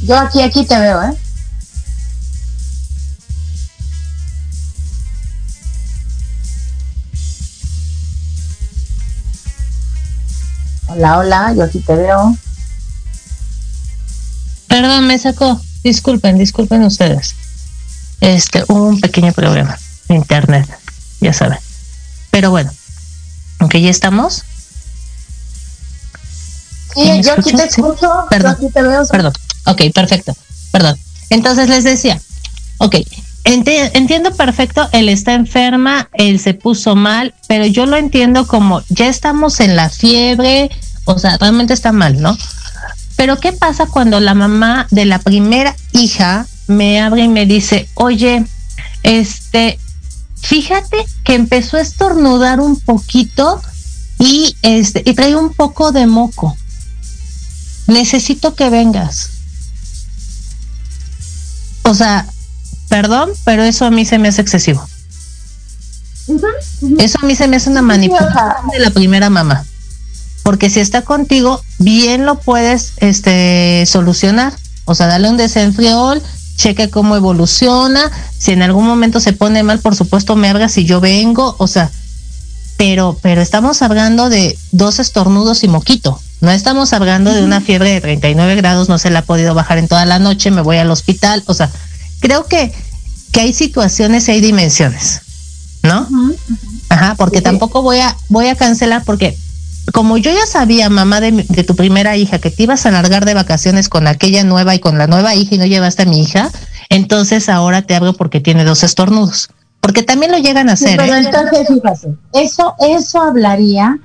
Yo 0.03 0.19
aquí, 0.19 0.43
aquí 0.43 0.65
te 0.67 0.79
veo, 0.79 1.03
¿eh? 1.03 1.17
Hola, 10.89 11.19
hola, 11.19 11.55
yo 11.55 11.65
aquí 11.65 11.81
te 11.81 11.95
veo. 11.95 12.37
Perdón, 14.69 15.07
me 15.07 15.19
sacó. 15.19 15.61
Disculpen, 15.83 16.39
disculpen 16.39 16.83
ustedes. 16.85 17.35
Este, 18.21 18.65
hubo 18.69 18.89
un 18.89 19.01
pequeño 19.01 19.33
problema 19.33 19.79
de 20.09 20.15
internet, 20.15 20.69
ya 21.21 21.33
saben. 21.33 21.59
Pero 22.31 22.51
bueno, 22.51 22.71
aunque 23.59 23.81
ya 23.81 23.91
estamos. 23.91 24.45
Sí, 26.95 27.01
¿Me 27.09 27.23
yo 27.23 27.33
aquí 27.33 27.53
te? 27.53 27.63
Sí. 27.71 27.81
escucho, 27.81 28.27
Perdón. 28.31 28.57
yo 28.61 28.67
aquí 28.67 28.73
te 28.73 28.83
veo. 28.83 29.07
Perdón. 29.09 29.33
Ok, 29.67 29.83
perfecto. 29.95 30.35
Perdón. 30.71 30.97
Entonces 31.31 31.69
les 31.69 31.85
decía, 31.85 32.21
ok, 32.79 32.97
enti- 33.45 33.91
entiendo 33.95 34.35
perfecto, 34.35 34.89
él 34.93 35.09
está 35.09 35.35
enferma, 35.35 36.09
él 36.15 36.39
se 36.41 36.55
puso 36.55 36.95
mal, 36.97 37.35
pero 37.49 37.67
yo 37.67 37.87
lo 37.87 37.97
entiendo 37.97 38.47
como 38.47 38.83
ya 38.89 39.09
estamos 39.09 39.61
en 39.61 39.77
la 39.77 39.89
fiebre, 39.89 40.71
o 41.05 41.19
sea, 41.19 41.39
realmente 41.39 41.73
está 41.75 41.93
mal, 41.93 42.21
¿no? 42.21 42.37
Pero 43.17 43.39
¿qué 43.39 43.53
pasa 43.53 43.87
cuando 43.87 44.21
la 44.21 44.35
mamá 44.35 44.87
de 44.91 45.05
la 45.05 45.19
primera 45.21 45.75
hija 45.93 46.47
me 46.67 47.01
abre 47.01 47.23
y 47.25 47.29
me 47.29 47.47
dice, 47.47 47.89
oye, 47.95 48.45
este, 49.03 49.79
fíjate 50.41 51.07
que 51.25 51.35
empezó 51.35 51.77
a 51.77 51.83
estornudar 51.83 52.61
un 52.61 52.79
poquito 52.81 53.61
y 54.19 54.55
este, 54.63 55.03
y 55.05 55.15
trae 55.15 55.35
un 55.37 55.53
poco 55.53 55.93
de 55.93 56.07
moco. 56.07 56.57
Necesito 57.87 58.55
que 58.55 58.71
vengas. 58.71 59.31
O 61.83 61.95
sea, 61.95 62.27
perdón, 62.89 63.31
pero 63.45 63.63
eso 63.63 63.85
a 63.85 63.91
mí 63.91 64.05
se 64.05 64.19
me 64.19 64.29
hace 64.29 64.43
excesivo. 64.43 64.87
Eso 66.99 67.19
a 67.21 67.27
mí 67.27 67.35
se 67.35 67.49
me 67.49 67.57
hace 67.57 67.71
una 67.71 67.83
manipulación 67.83 68.69
de 68.73 68.79
la 68.79 68.91
primera 68.91 69.31
mamá. 69.31 69.65
Porque 70.43 70.71
si 70.71 70.81
está 70.81 71.03
contigo, 71.03 71.63
bien 71.79 72.27
lo 72.27 72.37
puedes 72.37 72.95
este, 72.99 73.85
solucionar. 73.87 74.53
O 74.85 74.95
sea, 74.95 75.07
darle 75.07 75.29
un 75.29 75.37
desenfriol, 75.37 76.21
cheque 76.57 76.91
cómo 76.91 77.17
evoluciona. 77.17 78.11
Si 78.39 78.53
en 78.53 78.63
algún 78.63 78.87
momento 78.87 79.21
se 79.21 79.33
pone 79.33 79.63
mal, 79.63 79.79
por 79.79 79.95
supuesto 79.95 80.37
me 80.37 80.49
hablas 80.49 80.77
y 80.79 80.85
yo 80.85 81.01
vengo. 81.01 81.55
O 81.59 81.67
sea, 81.67 81.91
pero, 82.77 83.17
pero 83.23 83.41
estamos 83.41 83.83
hablando 83.83 84.29
de 84.29 84.59
dos 84.73 84.99
estornudos 84.99 85.63
y 85.63 85.69
moquito. 85.69 86.21
No 86.43 86.51
estamos 86.51 86.93
hablando 86.93 87.33
de 87.33 87.45
una 87.45 87.61
fiebre 87.61 87.91
de 87.91 88.01
39 88.01 88.57
grados, 88.57 88.89
no 88.89 88.99
se 88.99 89.11
la 89.11 89.21
ha 89.21 89.25
podido 89.25 89.55
bajar 89.55 89.79
en 89.79 89.87
toda 89.87 90.05
la 90.07 90.19
noche, 90.19 90.51
me 90.51 90.61
voy 90.61 90.77
al 90.77 90.91
hospital. 90.91 91.45
O 91.47 91.55
sea, 91.55 91.71
creo 92.19 92.47
que, 92.47 92.73
que 93.31 93.43
hay 93.43 93.53
situaciones 93.53 94.27
y 94.27 94.33
hay 94.33 94.41
dimensiones, 94.41 95.21
¿no? 95.85 96.09
Ajá, 96.89 97.15
porque 97.15 97.43
tampoco 97.43 97.83
voy 97.83 98.01
a, 98.01 98.17
voy 98.29 98.49
a 98.49 98.57
cancelar 98.57 99.05
porque 99.05 99.39
como 99.93 100.17
yo 100.17 100.33
ya 100.33 100.45
sabía, 100.47 100.91
mamá 100.91 101.21
de, 101.21 101.31
de, 101.31 101.63
tu 101.63 101.77
primera 101.77 102.17
hija, 102.17 102.41
que 102.41 102.51
te 102.51 102.65
ibas 102.65 102.87
a 102.87 102.91
largar 102.91 103.25
de 103.25 103.35
vacaciones 103.35 103.89
con 103.89 104.09
aquella 104.09 104.43
nueva 104.43 104.75
y 104.75 104.81
con 104.81 104.99
la 104.99 105.07
nueva 105.07 105.37
hija 105.37 105.55
y 105.55 105.59
no 105.59 105.67
llevaste 105.67 106.03
a 106.03 106.07
mi 106.07 106.23
hija, 106.23 106.51
entonces 106.89 107.49
ahora 107.49 107.83
te 107.83 107.95
hablo 107.95 108.15
porque 108.15 108.41
tiene 108.41 108.65
dos 108.65 108.83
estornudos. 108.83 109.49
Porque 109.81 110.03
también 110.03 110.33
lo 110.33 110.39
llegan 110.39 110.69
a 110.69 110.73
hacer. 110.73 110.97
pero 110.97 111.15
¿eh? 111.15 111.19
entonces, 111.19 111.69
fíjate, 111.69 112.17
eso, 112.33 112.75
eso 112.81 113.21
hablaría 113.21 114.01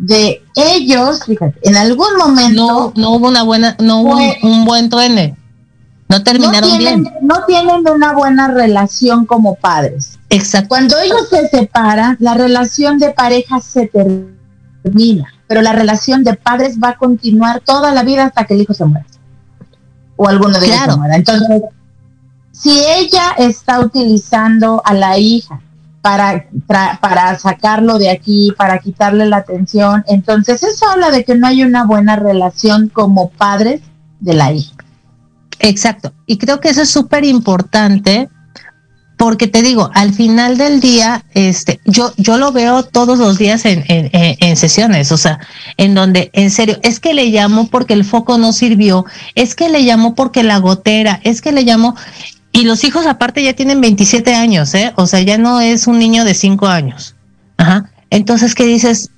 de 0.00 0.42
ellos, 0.56 1.24
fíjate, 1.26 1.58
en 1.62 1.76
algún 1.76 2.16
momento. 2.16 2.92
No, 2.96 3.00
no 3.00 3.10
hubo 3.10 3.28
una 3.28 3.42
buena, 3.42 3.76
no 3.78 4.00
hubo 4.00 4.12
Fue- 4.16 4.38
un, 4.42 4.50
un 4.50 4.64
buen 4.64 4.88
truene. 4.88 5.36
No 6.08 6.24
terminaron 6.24 6.68
no 6.70 6.76
tienen, 6.78 7.02
bien. 7.04 7.14
no 7.22 7.44
tienen 7.46 7.88
una 7.88 8.12
buena 8.14 8.48
relación 8.48 9.26
como 9.26 9.54
padres. 9.54 10.18
Exacto. 10.30 10.68
Cuando 10.70 10.98
ellos 10.98 11.28
se 11.28 11.46
separan, 11.48 12.16
la 12.18 12.34
relación 12.34 12.98
de 12.98 13.10
pareja 13.10 13.60
se 13.60 13.86
termina, 13.86 15.28
pero 15.46 15.62
la 15.62 15.72
relación 15.72 16.24
de 16.24 16.34
padres 16.34 16.78
va 16.82 16.88
a 16.90 16.96
continuar 16.96 17.60
toda 17.60 17.92
la 17.92 18.02
vida 18.02 18.24
hasta 18.24 18.44
que 18.44 18.54
el 18.54 18.62
hijo 18.62 18.74
se 18.74 18.84
muera. 18.86 19.06
O 20.16 20.26
alguno 20.28 20.58
de 20.58 20.66
ellos 20.66 20.78
se 20.84 20.96
muera. 20.96 21.14
Entonces, 21.14 21.62
si 22.52 22.80
ella 22.80 23.30
está 23.38 23.78
utilizando 23.80 24.82
a 24.84 24.94
la 24.94 25.16
hija 25.18 25.60
para, 26.02 26.46
para 27.00 27.38
sacarlo 27.38 27.98
de 27.98 28.10
aquí, 28.10 28.52
para 28.56 28.78
quitarle 28.78 29.26
la 29.26 29.38
atención, 29.38 30.04
entonces 30.08 30.62
eso 30.62 30.88
habla 30.88 31.10
de 31.10 31.24
que 31.24 31.34
no 31.34 31.46
hay 31.46 31.62
una 31.62 31.84
buena 31.84 32.16
relación 32.16 32.88
como 32.88 33.30
padres 33.30 33.82
de 34.20 34.34
la 34.34 34.52
hija. 34.52 34.74
Exacto. 35.58 36.12
Y 36.26 36.38
creo 36.38 36.60
que 36.60 36.70
eso 36.70 36.82
es 36.82 36.88
súper 36.90 37.24
importante 37.24 38.28
porque 39.18 39.48
te 39.48 39.60
digo, 39.60 39.90
al 39.92 40.14
final 40.14 40.56
del 40.56 40.80
día, 40.80 41.26
este, 41.34 41.78
yo, 41.84 42.14
yo 42.16 42.38
lo 42.38 42.52
veo 42.52 42.84
todos 42.84 43.18
los 43.18 43.36
días 43.36 43.66
en, 43.66 43.84
en- 43.88 44.08
en 44.14 44.56
sesiones, 44.56 45.12
o 45.12 45.18
sea, 45.18 45.38
en 45.76 45.94
donde, 45.94 46.30
en 46.32 46.50
serio, 46.50 46.78
es 46.82 47.00
que 47.00 47.12
le 47.12 47.26
llamo 47.26 47.68
porque 47.68 47.92
el 47.92 48.06
foco 48.06 48.38
no 48.38 48.54
sirvió, 48.54 49.04
es 49.34 49.54
que 49.54 49.68
le 49.68 49.80
llamo 49.80 50.14
porque 50.14 50.42
la 50.42 50.56
gotera, 50.56 51.20
es 51.22 51.42
que 51.42 51.52
le 51.52 51.64
llamo, 51.64 51.94
y 52.52 52.64
los 52.64 52.84
hijos 52.84 53.06
aparte 53.06 53.42
ya 53.42 53.54
tienen 53.54 53.80
27 53.80 54.34
años, 54.34 54.74
¿eh? 54.74 54.92
O 54.96 55.06
sea, 55.06 55.20
ya 55.20 55.38
no 55.38 55.60
es 55.60 55.86
un 55.86 55.98
niño 55.98 56.24
de 56.24 56.34
5 56.34 56.66
años. 56.66 57.16
Ajá. 57.56 57.90
Entonces, 58.10 58.54
¿qué 58.54 58.66
dices? 58.66 59.10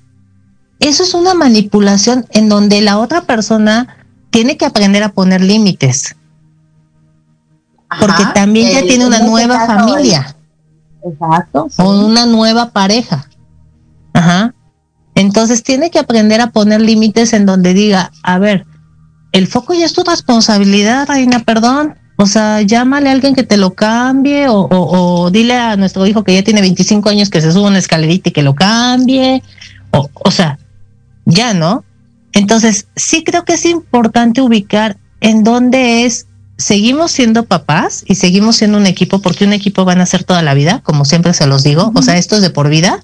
Eso 0.79 1.03
es 1.03 1.13
una 1.13 1.33
manipulación 1.33 2.25
en 2.31 2.49
donde 2.49 2.81
la 2.81 2.99
otra 2.99 3.21
persona 3.21 3.97
tiene 4.29 4.57
que 4.57 4.65
aprender 4.65 5.03
a 5.03 5.09
poner 5.09 5.41
límites 5.41 6.15
porque 7.99 8.23
también 8.33 8.71
ya 8.71 8.81
tiene 8.81 9.05
una 9.05 9.17
este 9.17 9.29
nueva 9.29 9.65
familia 9.65 10.35
Exacto. 11.03 11.67
sí. 11.69 11.81
o 11.81 12.05
una 12.05 12.25
nueva 12.25 12.71
pareja. 12.71 13.27
Ajá. 14.13 14.53
Entonces 15.15 15.63
tiene 15.63 15.91
que 15.91 15.99
aprender 15.99 16.41
a 16.41 16.51
poner 16.51 16.81
límites 16.81 17.33
en 17.33 17.45
donde 17.45 17.73
diga, 17.73 18.11
a 18.23 18.39
ver, 18.39 18.65
el 19.31 19.47
foco 19.47 19.73
ya 19.73 19.85
es 19.85 19.93
tu 19.93 20.03
responsabilidad, 20.03 21.07
Reina, 21.07 21.39
perdón. 21.39 21.95
O 22.23 22.27
sea, 22.27 22.61
llámale 22.61 23.09
a 23.09 23.11
alguien 23.11 23.35
que 23.35 23.43
te 23.43 23.57
lo 23.57 23.73
cambie 23.73 24.47
o, 24.47 24.61
o- 24.61 25.23
o 25.25 25.29
dile 25.31 25.55
a 25.55 25.75
nuestro 25.75 26.05
hijo 26.07 26.23
que 26.23 26.33
ya 26.33 26.43
tiene 26.43 26.61
25 26.61 27.09
años 27.09 27.29
que 27.29 27.41
se 27.41 27.51
suba 27.51 27.67
una 27.67 27.79
escalerita 27.79 28.29
y 28.29 28.31
que 28.31 28.41
lo 28.43 28.55
cambie. 28.55 29.43
O, 29.91 30.09
o 30.13 30.31
sea, 30.31 30.57
ya, 31.25 31.53
¿no? 31.53 31.83
Entonces, 32.31 32.87
sí 32.95 33.23
creo 33.23 33.45
que 33.45 33.53
es 33.53 33.65
importante 33.65 34.41
ubicar 34.41 34.97
en 35.21 35.43
dónde 35.43 36.05
es, 36.05 36.27
seguimos 36.57 37.11
siendo 37.11 37.43
papás 37.45 38.03
y 38.07 38.15
seguimos 38.15 38.55
siendo 38.55 38.77
un 38.77 38.87
equipo, 38.87 39.19
porque 39.19 39.45
un 39.45 39.53
equipo 39.53 39.85
van 39.85 40.01
a 40.01 40.05
ser 40.05 40.23
toda 40.23 40.41
la 40.41 40.53
vida, 40.53 40.81
como 40.83 41.05
siempre 41.05 41.33
se 41.33 41.45
los 41.45 41.63
digo, 41.63 41.91
o 41.93 42.01
sea, 42.01 42.17
esto 42.17 42.35
es 42.37 42.41
de 42.41 42.49
por 42.49 42.69
vida, 42.69 43.03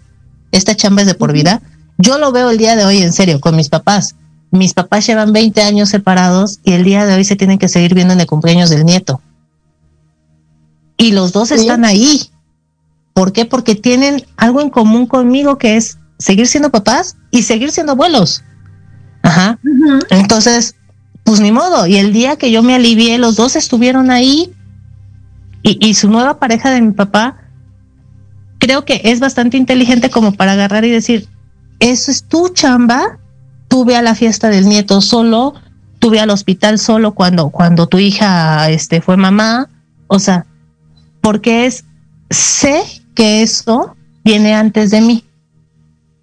esta 0.52 0.76
chamba 0.76 1.02
es 1.02 1.08
de 1.08 1.14
por 1.14 1.32
vida. 1.34 1.62
Yo 1.98 2.18
lo 2.18 2.32
veo 2.32 2.50
el 2.50 2.58
día 2.58 2.76
de 2.76 2.86
hoy 2.86 3.00
en 3.04 3.14
serio, 3.14 3.40
con 3.40 3.56
mis 3.56 3.70
papás. 3.70 4.16
Mis 4.52 4.74
papás 4.74 5.06
llevan 5.06 5.32
20 5.32 5.62
años 5.62 5.90
separados 5.90 6.60
y 6.64 6.74
el 6.74 6.84
día 6.84 7.06
de 7.06 7.14
hoy 7.16 7.24
se 7.24 7.36
tienen 7.36 7.60
que 7.60 7.68
seguir 7.68 7.94
viendo 7.94 8.14
en 8.14 8.20
el 8.22 8.28
cumpleaños 8.28 8.70
del 8.70 8.84
nieto. 8.86 9.22
Y 10.98 11.12
los 11.12 11.32
dos 11.32 11.50
Sí. 11.50 11.56
están 11.56 11.86
ahí. 11.86 12.30
¿Por 13.14 13.32
qué? 13.32 13.46
Porque 13.46 13.76
tienen 13.76 14.24
algo 14.38 14.62
en 14.62 14.70
común 14.70 15.06
conmigo 15.06 15.58
que 15.58 15.78
es 15.78 15.98
seguir 16.18 16.48
siendo 16.48 16.72
papás 16.72 17.16
y 17.32 17.44
seguir 17.44 17.72
siendo 17.72 17.94
abuelos. 17.94 18.44
Ajá. 19.24 19.60
Entonces, 20.10 20.76
pues 21.24 21.40
ni 21.40 21.52
modo. 21.52 21.86
Y 21.86 21.98
el 21.98 22.12
día 22.14 22.36
que 22.38 22.52
yo 22.52 22.64
me 22.64 22.74
alivié, 22.76 23.18
los 23.18 23.36
dos 23.36 23.56
estuvieron 23.56 24.10
ahí. 24.12 24.54
Y, 25.62 25.78
y 25.86 25.94
su 25.94 26.10
nueva 26.10 26.40
pareja 26.40 26.72
de 26.72 26.82
mi 26.82 26.92
papá, 26.92 27.38
creo 28.60 28.86
que 28.86 29.02
es 29.04 29.20
bastante 29.20 29.58
inteligente 29.58 30.10
como 30.10 30.32
para 30.34 30.54
agarrar 30.54 30.86
y 30.86 30.90
decir, 30.90 31.28
eso 31.80 32.12
es 32.12 32.24
tu 32.24 32.50
chamba. 32.50 33.20
Tuve 33.70 33.96
a 33.96 34.02
la 34.02 34.16
fiesta 34.16 34.50
del 34.50 34.68
nieto 34.68 35.00
solo, 35.00 35.54
tuve 36.00 36.20
al 36.20 36.30
hospital 36.30 36.78
solo 36.80 37.14
cuando, 37.14 37.50
cuando 37.50 37.88
tu 37.88 37.98
hija 38.00 38.70
este, 38.70 39.00
fue 39.00 39.16
mamá. 39.16 39.70
O 40.08 40.20
sea, 40.20 40.46
porque 41.22 41.66
es, 41.66 41.86
sé 42.30 42.84
que 43.16 43.42
eso 43.42 43.96
viene 44.24 44.54
antes 44.54 44.92
de 44.92 45.02
mí. 45.02 45.24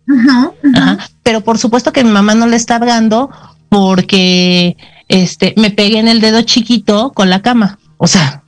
Ajá. 0.09 0.99
Pero 1.23 1.41
por 1.41 1.59
supuesto 1.59 1.93
que 1.93 2.05
mi 2.05 2.11
mamá 2.11 2.35
no 2.35 2.47
le 2.47 2.57
está 2.57 2.77
hablando 2.77 3.31
porque 3.69 4.77
este 5.09 5.55
me 5.57 5.71
pegué 5.71 5.99
en 5.99 6.09
el 6.09 6.21
dedo 6.21 6.43
chiquito 6.43 7.13
con 7.13 7.31
la 7.31 7.43
cama. 7.43 7.79
O 7.97 8.07
sea. 8.07 8.43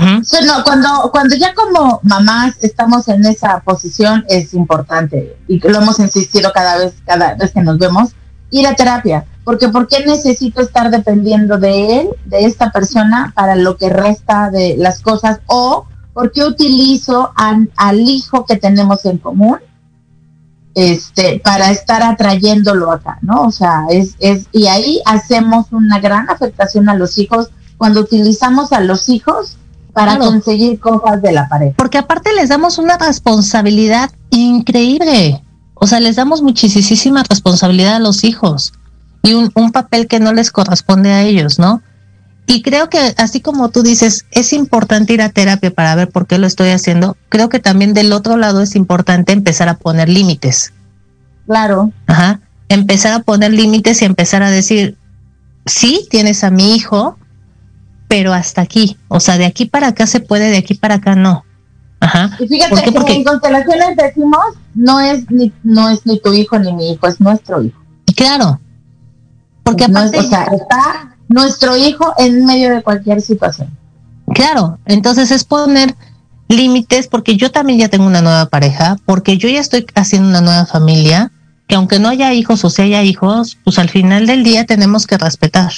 No, 0.00 0.64
cuando, 0.64 1.10
cuando 1.10 1.36
ya 1.36 1.54
como 1.54 2.00
mamás 2.02 2.54
estamos 2.60 3.08
en 3.08 3.24
esa 3.26 3.60
posición 3.60 4.24
es 4.28 4.54
importante 4.54 5.36
y 5.46 5.58
lo 5.60 5.78
hemos 5.78 5.98
insistido 5.98 6.52
cada 6.52 6.78
vez, 6.78 6.94
cada 7.04 7.34
vez 7.34 7.52
que 7.52 7.60
nos 7.62 7.78
vemos, 7.78 8.10
ir 8.50 8.66
a 8.66 8.74
terapia. 8.74 9.24
Porque 9.44 9.68
¿por 9.68 9.88
qué 9.88 10.04
necesito 10.06 10.60
estar 10.60 10.90
dependiendo 10.90 11.58
de 11.58 12.00
él, 12.00 12.08
de 12.26 12.44
esta 12.44 12.70
persona, 12.70 13.32
para 13.34 13.56
lo 13.56 13.76
que 13.76 13.88
resta 13.88 14.50
de 14.50 14.76
las 14.76 15.00
cosas? 15.00 15.40
O 15.46 15.86
¿por 16.12 16.32
qué 16.32 16.44
utilizo 16.44 17.32
al 17.36 18.00
hijo 18.00 18.44
que 18.44 18.56
tenemos 18.56 19.04
en 19.06 19.18
común 19.18 19.58
este, 20.74 21.40
para 21.42 21.70
estar 21.70 22.02
atrayéndolo 22.02 22.92
acá, 22.92 23.18
¿no? 23.22 23.42
O 23.42 23.50
sea, 23.50 23.86
es, 23.90 24.14
es, 24.20 24.46
y 24.52 24.66
ahí 24.66 25.00
hacemos 25.04 25.72
una 25.72 25.98
gran 25.98 26.30
afectación 26.30 26.88
a 26.88 26.94
los 26.94 27.18
hijos 27.18 27.50
cuando 27.76 28.00
utilizamos 28.00 28.72
a 28.72 28.80
los 28.80 29.08
hijos 29.08 29.56
para 29.92 30.16
Claro. 30.16 30.30
conseguir 30.30 30.78
cosas 30.80 31.20
de 31.22 31.32
la 31.32 31.48
pareja. 31.48 31.74
Porque 31.76 31.98
aparte 31.98 32.32
les 32.34 32.48
damos 32.48 32.78
una 32.78 32.96
responsabilidad 32.98 34.10
increíble. 34.30 35.42
O 35.74 35.86
sea, 35.86 36.00
les 36.00 36.16
damos 36.16 36.42
muchísima 36.42 37.22
responsabilidad 37.28 37.96
a 37.96 38.00
los 38.00 38.24
hijos 38.24 38.72
y 39.22 39.32
un, 39.34 39.50
un 39.54 39.72
papel 39.72 40.06
que 40.08 40.20
no 40.20 40.32
les 40.32 40.50
corresponde 40.50 41.10
a 41.12 41.22
ellos, 41.22 41.58
¿no? 41.58 41.82
Y 42.46 42.62
creo 42.62 42.90
que 42.90 43.14
así 43.16 43.40
como 43.40 43.68
tú 43.70 43.82
dices, 43.82 44.26
es 44.32 44.52
importante 44.52 45.12
ir 45.12 45.22
a 45.22 45.28
terapia 45.28 45.70
para 45.70 45.94
ver 45.94 46.10
por 46.10 46.26
qué 46.26 46.36
lo 46.36 46.46
estoy 46.46 46.70
haciendo, 46.70 47.16
creo 47.28 47.48
que 47.48 47.60
también 47.60 47.94
del 47.94 48.12
otro 48.12 48.36
lado 48.36 48.60
es 48.60 48.74
importante 48.74 49.32
empezar 49.32 49.68
a 49.68 49.74
poner 49.78 50.08
límites. 50.08 50.72
Claro. 51.46 51.92
Ajá. 52.06 52.40
Empezar 52.68 53.12
a 53.12 53.20
poner 53.20 53.52
límites 53.52 54.02
y 54.02 54.04
empezar 54.04 54.42
a 54.42 54.50
decir, 54.50 54.96
sí, 55.64 56.06
tienes 56.10 56.42
a 56.44 56.50
mi 56.50 56.74
hijo, 56.74 57.16
pero 58.10 58.32
hasta 58.34 58.60
aquí. 58.60 58.96
O 59.06 59.20
sea, 59.20 59.38
de 59.38 59.46
aquí 59.46 59.66
para 59.66 59.86
acá 59.86 60.04
se 60.08 60.18
puede, 60.18 60.50
de 60.50 60.58
aquí 60.58 60.74
para 60.74 60.96
acá 60.96 61.14
no. 61.14 61.44
Ajá. 62.00 62.36
Y 62.40 62.48
fíjate 62.48 62.70
¿Por 62.70 62.80
qué? 62.80 62.84
que 62.86 62.92
Porque- 62.92 63.14
en 63.14 63.24
constelaciones 63.24 63.96
decimos, 63.96 64.40
no 64.74 64.98
es 65.00 65.30
ni, 65.30 65.52
no 65.62 65.88
es 65.90 66.04
ni 66.04 66.18
tu 66.20 66.32
hijo 66.34 66.58
ni 66.58 66.72
mi 66.72 66.90
hijo, 66.92 67.06
es 67.06 67.20
nuestro 67.20 67.62
hijo. 67.62 67.78
Claro. 68.16 68.60
Porque 69.62 69.86
No 69.86 70.00
es- 70.02 70.08
aparte, 70.08 70.18
o 70.26 70.28
sea, 70.28 70.44
está 70.46 71.16
nuestro 71.28 71.76
hijo 71.76 72.12
en 72.18 72.44
medio 72.44 72.74
de 72.74 72.82
cualquier 72.82 73.20
situación. 73.22 73.70
claro, 74.34 74.78
entonces 74.86 75.30
es 75.30 75.44
poner 75.44 75.94
límites 76.48 77.06
porque 77.06 77.36
yo 77.36 77.52
también 77.52 77.78
ya 77.78 77.88
tengo 77.88 78.06
una 78.06 78.22
nueva 78.22 78.46
pareja, 78.46 78.96
porque 79.06 79.38
yo 79.38 79.48
ya 79.48 79.60
estoy 79.60 79.86
haciendo 79.94 80.28
una 80.30 80.40
nueva 80.40 80.66
familia, 80.66 81.30
que 81.68 81.76
aunque 81.76 82.00
no 82.00 82.08
haya 82.08 82.32
hijos 82.32 82.64
o 82.64 82.70
si 82.70 82.82
haya 82.82 83.02
hijos, 83.04 83.56
pues 83.62 83.78
al 83.78 83.88
final 83.88 84.26
del 84.26 84.42
día 84.42 84.66
tenemos 84.66 85.06
que 85.06 85.16
respetar, 85.16 85.70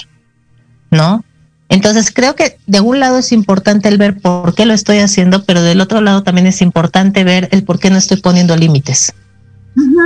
¿no? 0.90 1.24
Entonces 1.72 2.10
creo 2.14 2.34
que 2.34 2.58
de 2.66 2.80
un 2.82 3.00
lado 3.00 3.16
es 3.16 3.32
importante 3.32 3.88
el 3.88 3.96
ver 3.96 4.20
por 4.20 4.54
qué 4.54 4.66
lo 4.66 4.74
estoy 4.74 4.98
haciendo, 4.98 5.44
pero 5.44 5.62
del 5.62 5.80
otro 5.80 6.02
lado 6.02 6.22
también 6.22 6.46
es 6.46 6.60
importante 6.60 7.24
ver 7.24 7.48
el 7.50 7.64
por 7.64 7.78
qué 7.78 7.88
no 7.88 7.96
estoy 7.96 8.20
poniendo 8.20 8.54
límites. 8.56 9.14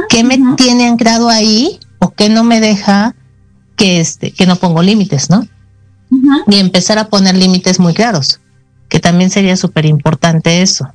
¿Qué 0.09 0.23
me 0.23 0.39
tiene 0.57 0.87
anclado 0.87 1.29
ahí 1.29 1.81
o 1.99 2.13
qué 2.13 2.29
no 2.29 2.45
me 2.45 2.61
deja 2.61 3.17
que 3.75 3.99
este 3.99 4.31
que 4.31 4.47
no 4.47 4.55
pongo 4.55 4.81
límites, 4.81 5.29
¿no? 5.29 5.45
Y 6.47 6.61
empezar 6.61 7.01
a 7.01 7.09
poner 7.09 7.35
límites 7.35 7.81
muy 7.81 7.95
claros, 7.95 8.41
que 8.89 9.01
también 9.01 9.31
sería 9.31 9.57
súper 9.57 9.87
importante 9.87 10.63
eso, 10.63 10.89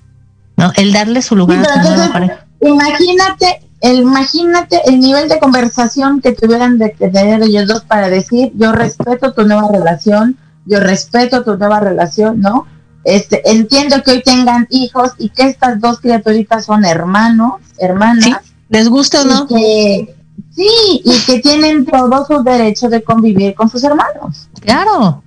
¿no? 0.55 0.71
El 0.77 0.93
darle 0.93 1.21
su 1.21 1.35
lugar 1.35 1.65
Sí, 1.65 1.69
a 1.69 1.81
tu 1.81 1.89
nueva 1.89 2.13
pareja. 2.13 2.45
Imagínate 2.61 3.67
el, 3.81 3.97
imagínate 3.99 4.79
el 4.85 5.01
nivel 5.01 5.27
de 5.27 5.37
conversación 5.37 6.21
que 6.21 6.31
tuvieran 6.31 6.77
de, 6.77 6.95
de 6.97 7.09
tener 7.09 7.43
ellos 7.43 7.67
dos 7.67 7.81
para 7.83 8.09
decir, 8.09 8.53
yo 8.55 8.71
respeto 8.71 9.33
tu 9.33 9.45
nueva 9.45 9.67
relación, 9.69 10.37
yo 10.65 10.79
respeto 10.79 11.43
tu 11.43 11.57
nueva 11.57 11.79
relación, 11.79 12.41
¿no? 12.41 12.67
Este, 13.03 13.41
entiendo 13.49 14.03
que 14.03 14.11
hoy 14.11 14.23
tengan 14.23 14.67
hijos 14.69 15.11
y 15.17 15.29
que 15.29 15.43
estas 15.43 15.79
dos 15.79 15.99
criaturitas 15.99 16.65
son 16.65 16.85
hermanos, 16.85 17.61
hermanas. 17.79 18.41
¿Les 18.69 18.87
gusta 18.89 19.21
o 19.21 19.25
no? 19.25 19.47
Que, 19.47 20.15
sí, 20.55 21.01
y 21.03 21.19
que 21.25 21.39
tienen 21.39 21.85
todos 21.85 22.27
sus 22.27 22.43
derechos 22.43 22.91
de 22.91 23.03
convivir 23.03 23.55
con 23.55 23.69
sus 23.69 23.83
hermanos. 23.83 24.49
Claro. 24.61 25.23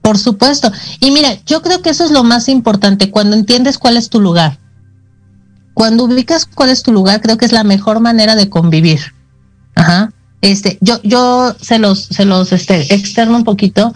Por 0.00 0.18
supuesto. 0.18 0.72
Y 1.00 1.10
mira, 1.10 1.34
yo 1.44 1.62
creo 1.62 1.82
que 1.82 1.90
eso 1.90 2.04
es 2.04 2.10
lo 2.10 2.24
más 2.24 2.48
importante, 2.48 3.10
cuando 3.10 3.36
entiendes 3.36 3.76
cuál 3.76 3.96
es 3.96 4.08
tu 4.08 4.20
lugar. 4.20 4.58
Cuando 5.74 6.04
ubicas 6.04 6.46
cuál 6.46 6.70
es 6.70 6.82
tu 6.82 6.90
lugar, 6.90 7.20
creo 7.20 7.36
que 7.36 7.44
es 7.44 7.52
la 7.52 7.64
mejor 7.64 8.00
manera 8.00 8.34
de 8.34 8.48
convivir. 8.48 9.00
Ajá. 9.74 10.10
Este, 10.40 10.78
yo, 10.80 11.00
yo 11.02 11.54
se 11.60 11.78
los, 11.78 12.04
se 12.04 12.24
los 12.24 12.52
este, 12.52 12.94
externo 12.94 13.36
un 13.36 13.44
poquito. 13.44 13.92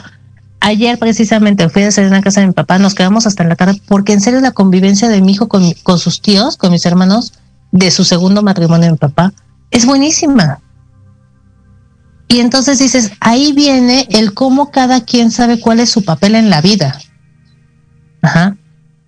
Ayer 0.61 0.99
precisamente 0.99 1.69
fui 1.69 1.83
a 1.83 1.89
en 1.89 2.11
la 2.11 2.21
casa 2.21 2.41
de 2.41 2.49
mi 2.49 2.53
papá, 2.53 2.79
nos 2.79 2.95
quedamos 2.95 3.27
hasta 3.27 3.45
la 3.45 3.57
tarde, 3.57 3.81
porque 3.87 4.13
en 4.13 4.21
serio 4.21 4.41
la 4.41 4.51
convivencia 4.51 5.09
de 5.09 5.23
mi 5.23 5.33
hijo 5.33 5.49
con, 5.49 5.73
con 5.83 5.99
sus 5.99 6.21
tíos, 6.21 6.57
con 6.57 6.73
mis 6.73 6.85
hermanos, 6.85 7.33
de 7.73 7.91
su 7.91 8.05
segundo 8.05 8.43
matrimonio 8.43 8.87
de 8.87 8.93
mi 8.93 8.99
papá, 8.99 9.33
es 9.71 9.87
buenísima. 9.87 10.61
Y 12.29 12.41
entonces 12.41 12.79
dices, 12.79 13.13
ahí 13.21 13.53
viene 13.53 14.07
el 14.11 14.35
cómo 14.35 14.71
cada 14.71 15.05
quien 15.05 15.31
sabe 15.31 15.59
cuál 15.59 15.81
es 15.81 15.91
su 15.91 16.05
papel 16.05 16.35
en 16.35 16.51
la 16.51 16.61
vida. 16.61 16.99
Ajá. 18.23 18.57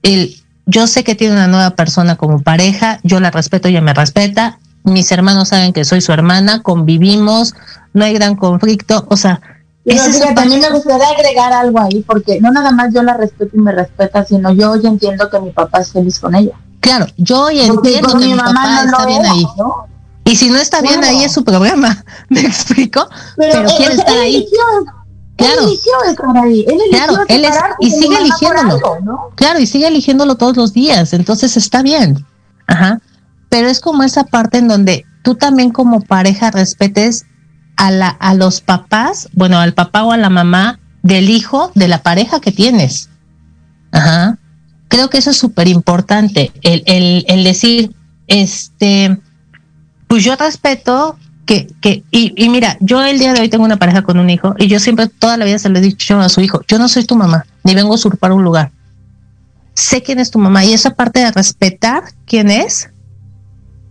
El, 0.03 0.35
yo 0.67 0.87
sé 0.87 1.05
que 1.05 1.15
tiene 1.15 1.35
una 1.35 1.47
nueva 1.47 1.71
persona 1.77 2.17
como 2.17 2.43
pareja, 2.43 2.99
yo 3.05 3.21
la 3.21 3.31
respeto, 3.31 3.69
ella 3.69 3.81
me 3.81 3.95
respeta, 3.95 4.59
mis 4.85 5.11
hermanos 5.13 5.49
saben 5.49 5.73
que 5.73 5.85
soy 5.85 6.01
su 6.01 6.13
hermana, 6.13 6.63
convivimos, 6.63 7.55
no 7.93 8.05
hay 8.05 8.15
gran 8.15 8.37
conflicto, 8.37 9.07
o 9.09 9.17
sea... 9.17 9.41
Pero 9.85 10.01
mí 10.47 10.59
me 10.59 10.71
gustaría 10.71 11.09
agregar 11.09 11.53
algo 11.53 11.81
ahí, 11.81 12.05
porque 12.07 12.41
no 12.41 12.53
nada 12.53 12.71
más 12.71 12.95
yo 12.95 13.03
la 13.03 13.15
respeto 13.15 13.57
y 13.57 13.61
me 13.61 13.73
respeta, 13.73 14.25
sino 14.25 14.53
yo 14.53 14.77
ya 14.77 14.89
entiendo 14.89 15.29
que 15.29 15.41
mi 15.41 15.51
papá 15.51 15.81
es 15.81 15.91
feliz 15.91 16.21
con 16.21 16.37
ella. 16.37 16.53
Claro, 16.79 17.07
yo 17.17 17.51
ya 17.51 17.67
entiendo 17.67 18.17
que 18.17 18.27
mi, 18.27 18.35
papá 18.35 18.53
no 18.53 18.83
está 18.85 19.07
bien 19.07 19.27
ahí. 19.27 19.47
¿no? 19.57 19.87
Y 20.25 20.37
si 20.37 20.51
no 20.51 20.59
está 20.59 20.79
claro. 20.81 21.01
bien 21.01 21.11
ahí 21.11 21.25
es 21.25 21.33
su 21.33 21.43
problema, 21.43 22.05
¿me 22.29 22.41
explico? 22.43 23.09
Pero, 23.37 23.53
Pero 23.53 23.77
quiere 23.77 23.95
estar 23.95 24.19
ahí. 24.19 24.37
Eligió, 24.37 24.59
claro. 25.37 25.63
Él 25.63 25.69
eligió 25.69 25.93
estar 26.09 26.37
ahí. 26.37 26.65
Él 26.69 26.81
eligió 26.81 27.07
claro, 27.07 27.25
él 27.27 27.45
es, 27.45 27.55
y 27.81 27.91
sigue 27.91 28.17
eligiéndolo. 28.19 28.71
Algo, 28.71 28.99
¿no? 29.03 29.19
Claro, 29.35 29.59
y 29.59 29.67
sigue 29.67 29.89
eligiéndolo 29.89 30.37
todos 30.37 30.57
los 30.57 30.73
días, 30.73 31.13
entonces 31.13 31.57
está 31.57 31.83
bien. 31.83 32.25
Ajá. 32.69 33.01
Pero 33.53 33.69
es 33.69 33.81
como 33.81 34.03
esa 34.03 34.25
parte 34.25 34.57
en 34.57 34.67
donde 34.67 35.05
tú 35.23 35.35
también 35.35 35.73
como 35.73 36.01
pareja 36.01 36.51
respetes 36.51 37.27
a, 37.77 37.91
la, 37.91 38.09
a 38.09 38.33
los 38.33 38.63
papás, 38.63 39.29
bueno, 39.35 39.59
al 39.59 39.75
papá 39.75 40.05
o 40.05 40.13
a 40.13 40.17
la 40.17 40.31
mamá 40.31 40.81
del 41.03 41.29
hijo 41.29 41.71
de 41.75 41.87
la 41.87 42.03
pareja 42.03 42.41
que 42.41 42.51
tienes. 42.51 43.11
Ajá. 43.91 44.39
Creo 44.89 45.11
que 45.11 45.19
eso 45.19 45.33
es 45.33 45.37
súper 45.37 45.69
importante, 45.69 46.51
el, 46.63 46.83
el, 46.87 47.27
el 47.29 47.45
decir, 47.45 47.95
este, 48.27 49.19
pues 50.07 50.25
yo 50.25 50.35
respeto 50.37 51.19
que, 51.45 51.67
que 51.83 52.05
y, 52.11 52.33
y, 52.43 52.49
mira, 52.49 52.79
yo 52.81 53.05
el 53.05 53.19
día 53.19 53.35
de 53.35 53.43
hoy 53.43 53.51
tengo 53.51 53.67
una 53.67 53.77
pareja 53.77 54.01
con 54.01 54.19
un 54.19 54.31
hijo 54.31 54.55
y 54.57 54.67
yo 54.67 54.81
siempre 54.81 55.09
toda 55.09 55.37
la 55.37 55.45
vida 55.45 55.59
se 55.59 55.69
lo 55.69 55.79
he 55.79 55.83
dicho 55.83 56.19
a 56.19 56.31
su 56.31 56.41
hijo, 56.41 56.63
yo 56.69 56.79
no 56.79 56.89
soy 56.89 57.05
tu 57.05 57.17
mamá, 57.17 57.45
ni 57.65 57.75
vengo 57.75 57.93
a 57.93 57.97
usurpar 57.97 58.33
un 58.33 58.45
lugar. 58.45 58.73
Sé 59.75 60.03
quién 60.03 60.21
es 60.21 60.31
tu 60.31 60.39
mamá 60.39 60.65
y 60.65 60.73
esa 60.73 60.95
parte 60.95 61.21
de 61.21 61.31
respetar 61.33 62.05
quién 62.25 62.51
es 62.51 62.89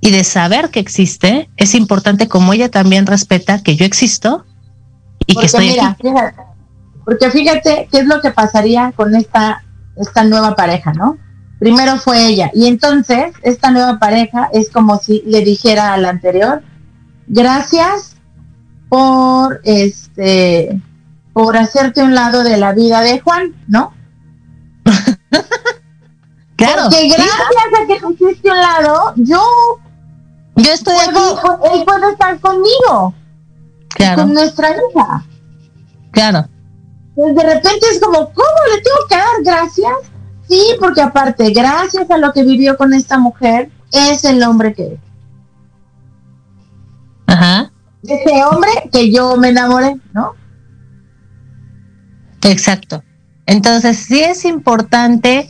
y 0.01 0.11
de 0.11 0.23
saber 0.23 0.69
que 0.69 0.79
existe 0.79 1.49
es 1.57 1.75
importante 1.75 2.27
como 2.27 2.53
ella 2.53 2.69
también 2.69 3.05
respeta 3.05 3.63
que 3.63 3.75
yo 3.75 3.85
existo 3.85 4.45
y 5.27 5.33
porque 5.33 5.39
que 5.39 5.45
estoy 5.45 5.67
mira, 5.69 5.89
aquí. 5.89 6.09
Fíjate, 6.09 6.41
porque 7.05 7.31
fíjate 7.31 7.87
qué 7.91 7.99
es 7.99 8.05
lo 8.05 8.19
que 8.21 8.31
pasaría 8.31 8.91
con 8.95 9.15
esta, 9.15 9.63
esta 9.95 10.23
nueva 10.23 10.55
pareja, 10.55 10.91
¿no? 10.93 11.17
primero 11.61 11.97
fue 11.97 12.25
ella. 12.25 12.49
Y 12.55 12.65
entonces, 12.65 13.33
esta 13.43 13.69
nueva 13.69 13.99
pareja 13.99 14.49
es 14.51 14.71
como 14.71 14.97
si 14.97 15.21
le 15.27 15.41
dijera 15.41 15.93
a 15.93 15.97
la 15.97 16.09
anterior, 16.09 16.63
gracias 17.27 18.15
por 18.89 19.61
este 19.63 20.81
por 21.33 21.55
hacerte 21.55 22.01
un 22.01 22.15
lado 22.15 22.43
de 22.43 22.57
la 22.57 22.73
vida 22.73 23.01
de 23.01 23.19
Juan, 23.19 23.53
¿no? 23.67 23.93
claro. 26.55 26.81
Porque 26.89 27.07
gracias 27.07 27.29
sí. 27.29 27.77
a 27.83 27.87
que 27.87 27.99
te 27.99 28.25
hiciste 28.25 28.49
un 28.49 28.57
lado, 28.57 29.13
yo 29.17 29.39
yo 30.55 30.71
estoy 30.71 30.95
aquí. 30.95 31.17
él 31.73 31.83
puede 31.85 32.11
estar 32.11 32.39
conmigo. 32.39 33.13
Claro. 33.89 34.23
Con 34.23 34.33
nuestra 34.33 34.69
hija. 34.69 35.25
Claro. 36.11 36.47
Pues 37.15 37.35
de 37.35 37.43
repente 37.43 37.85
es 37.91 37.99
como, 37.99 38.17
¿cómo 38.33 38.57
le 38.73 38.81
tengo 38.81 39.07
que 39.09 39.15
dar 39.15 39.43
gracias? 39.43 39.93
Sí, 40.47 40.75
porque 40.79 41.01
aparte, 41.01 41.51
gracias 41.51 42.09
a 42.09 42.17
lo 42.17 42.33
que 42.33 42.43
vivió 42.43 42.77
con 42.77 42.93
esta 42.93 43.17
mujer, 43.17 43.69
es 43.91 44.23
el 44.23 44.41
hombre 44.43 44.73
que 44.73 44.93
es. 44.93 44.99
Ajá. 47.27 47.71
Ese 48.03 48.43
hombre 48.43 48.71
que 48.91 49.11
yo 49.11 49.37
me 49.37 49.49
enamoré, 49.49 49.95
¿no? 50.13 50.33
Exacto. 52.43 53.03
Entonces, 53.45 53.97
sí 53.97 54.21
es 54.21 54.45
importante, 54.45 55.49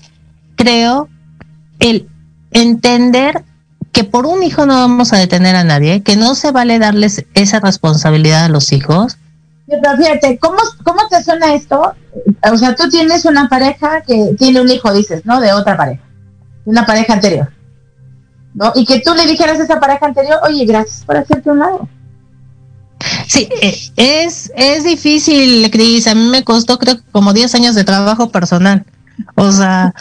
creo, 0.55 1.07
el 1.79 2.09
entender 2.51 3.45
que 3.91 4.03
por 4.03 4.25
un 4.25 4.43
hijo 4.43 4.65
no 4.65 4.75
vamos 4.75 5.13
a 5.13 5.17
detener 5.17 5.55
a 5.55 5.63
nadie, 5.63 6.01
que 6.01 6.15
no 6.15 6.35
se 6.35 6.51
vale 6.51 6.79
darles 6.79 7.25
esa 7.33 7.59
responsabilidad 7.59 8.45
a 8.45 8.49
los 8.49 8.71
hijos. 8.71 9.17
Pero 9.67 9.97
fíjate, 9.97 10.37
¿cómo, 10.39 10.57
¿cómo 10.83 11.07
te 11.09 11.23
suena 11.23 11.53
esto? 11.53 11.93
O 12.51 12.57
sea, 12.57 12.75
tú 12.75 12.89
tienes 12.89 13.25
una 13.25 13.47
pareja 13.47 14.01
que 14.01 14.35
tiene 14.37 14.61
un 14.61 14.69
hijo, 14.69 14.93
dices, 14.93 15.25
¿no? 15.25 15.39
De 15.39 15.53
otra 15.53 15.77
pareja, 15.77 16.03
una 16.65 16.85
pareja 16.85 17.13
anterior, 17.13 17.51
¿no? 18.53 18.71
Y 18.75 18.85
que 18.85 18.99
tú 18.99 19.13
le 19.13 19.25
dijeras 19.25 19.59
a 19.59 19.63
esa 19.63 19.79
pareja 19.79 20.05
anterior, 20.05 20.39
oye, 20.43 20.65
gracias 20.65 21.03
por 21.05 21.17
hacerte 21.17 21.49
un 21.49 21.59
lado. 21.59 21.87
Sí, 23.27 23.47
es, 23.95 24.51
es 24.55 24.83
difícil, 24.83 25.69
Cris. 25.71 26.07
A 26.07 26.15
mí 26.15 26.29
me 26.29 26.43
costó, 26.43 26.77
creo, 26.77 26.97
como 27.11 27.33
10 27.33 27.55
años 27.55 27.75
de 27.75 27.83
trabajo 27.83 28.29
personal. 28.29 28.85
O 29.35 29.51
sea, 29.51 29.93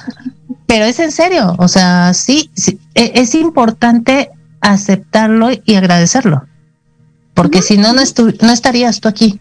pero 0.71 0.85
es 0.85 1.01
en 1.01 1.11
serio. 1.11 1.57
O 1.59 1.67
sea, 1.67 2.15
sí, 2.15 2.49
sí 2.55 2.79
es 2.95 3.35
importante 3.35 4.31
aceptarlo 4.61 5.49
y 5.65 5.75
agradecerlo. 5.75 6.45
Porque 7.35 7.61
si 7.61 7.77
no, 7.77 7.93
no, 7.93 8.03
no 8.41 8.53
estarías 8.53 9.01
tú 9.01 9.09
aquí. 9.09 9.41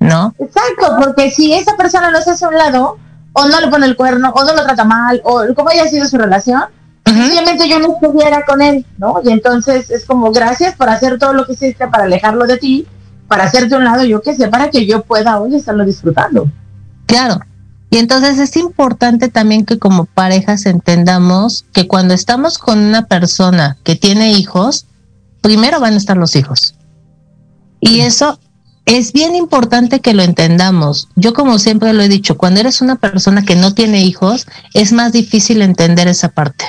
¿no? 0.00 0.34
Exacto, 0.38 0.96
porque 1.04 1.30
si 1.30 1.52
esa 1.52 1.76
persona 1.76 2.10
no 2.10 2.22
se 2.22 2.30
hace 2.30 2.46
a 2.46 2.48
un 2.48 2.56
lado, 2.56 2.96
o 3.34 3.48
no 3.48 3.60
le 3.60 3.68
pone 3.68 3.84
el 3.84 3.96
cuerno, 3.96 4.30
o 4.30 4.44
no 4.44 4.54
lo 4.54 4.64
trata 4.64 4.84
mal, 4.84 5.20
o 5.24 5.42
como 5.54 5.68
haya 5.68 5.86
sido 5.88 6.08
su 6.08 6.16
relación, 6.16 6.62
uh 6.62 7.10
-huh. 7.10 7.22
simplemente 7.22 7.68
yo 7.68 7.78
no 7.78 7.92
estuviera 7.92 8.42
con 8.46 8.62
él, 8.62 8.86
¿no? 8.96 9.20
Y 9.22 9.30
entonces 9.30 9.90
es 9.90 10.06
como, 10.06 10.32
gracias 10.32 10.74
por 10.74 10.88
hacer 10.88 11.18
todo 11.18 11.34
lo 11.34 11.44
que 11.44 11.52
hiciste 11.52 11.86
para 11.86 12.04
alejarlo 12.04 12.46
de 12.46 12.56
ti, 12.56 12.86
para 13.28 13.44
hacerte 13.44 13.74
a 13.74 13.78
un 13.78 13.84
lado, 13.84 14.04
yo 14.04 14.22
qué 14.22 14.34
sé, 14.34 14.48
para 14.48 14.70
que 14.70 14.86
yo 14.86 15.02
pueda 15.02 15.38
hoy 15.38 15.54
estarlo 15.54 15.84
disfrutando. 15.84 16.48
Claro. 17.04 17.40
Y 17.92 17.98
entonces 17.98 18.38
es 18.38 18.56
importante 18.56 19.28
también 19.28 19.66
que 19.66 19.78
como 19.78 20.06
parejas 20.06 20.64
entendamos 20.64 21.66
que 21.74 21.86
cuando 21.86 22.14
estamos 22.14 22.56
con 22.56 22.78
una 22.78 23.04
persona 23.04 23.76
que 23.84 23.96
tiene 23.96 24.32
hijos, 24.32 24.86
primero 25.42 25.78
van 25.78 25.92
a 25.92 25.98
estar 25.98 26.16
los 26.16 26.34
hijos. 26.34 26.74
Y 27.80 28.00
eso 28.00 28.40
es 28.86 29.12
bien 29.12 29.36
importante 29.36 30.00
que 30.00 30.14
lo 30.14 30.22
entendamos. 30.22 31.10
Yo 31.16 31.34
como 31.34 31.58
siempre 31.58 31.92
lo 31.92 32.02
he 32.02 32.08
dicho, 32.08 32.38
cuando 32.38 32.60
eres 32.60 32.80
una 32.80 32.96
persona 32.96 33.44
que 33.44 33.56
no 33.56 33.74
tiene 33.74 34.02
hijos, 34.02 34.46
es 34.72 34.94
más 34.94 35.12
difícil 35.12 35.60
entender 35.60 36.08
esa 36.08 36.30
parte. 36.30 36.64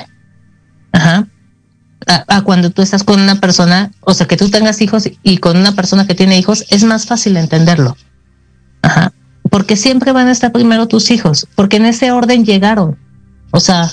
Ajá. 0.92 1.30
A, 2.06 2.26
a, 2.28 2.42
cuando 2.42 2.70
tú 2.70 2.82
estás 2.82 3.06
con 3.06 3.22
una 3.22 3.40
persona, 3.40 3.94
o 4.02 4.14
sea, 4.14 4.28
que 4.28 4.36
tú 4.36 4.50
tengas 4.50 4.82
hijos 4.82 5.10
y 5.24 5.38
con 5.38 5.56
una 5.56 5.72
persona 5.72 6.06
que 6.06 6.16
tiene 6.16 6.38
hijos, 6.38 6.66
es 6.68 6.84
más 6.84 7.06
fácil 7.06 7.38
entenderlo. 7.38 7.96
Ajá. 8.82 9.14
Porque 9.54 9.78
siempre 9.78 10.12
van 10.14 10.30
a 10.30 10.32
estar 10.32 10.52
primero 10.52 10.88
tus 10.88 11.12
hijos, 11.12 11.48
porque 11.54 11.78
en 11.78 11.86
ese 11.86 12.12
orden 12.12 12.44
llegaron. 12.44 12.98
O 13.52 13.60
sea, 13.60 13.88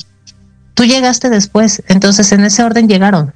tú 0.72 0.84
llegaste 0.84 1.28
después, 1.28 1.82
entonces 1.86 2.32
en 2.32 2.46
ese 2.46 2.64
orden 2.64 2.88
llegaron. 2.88 3.34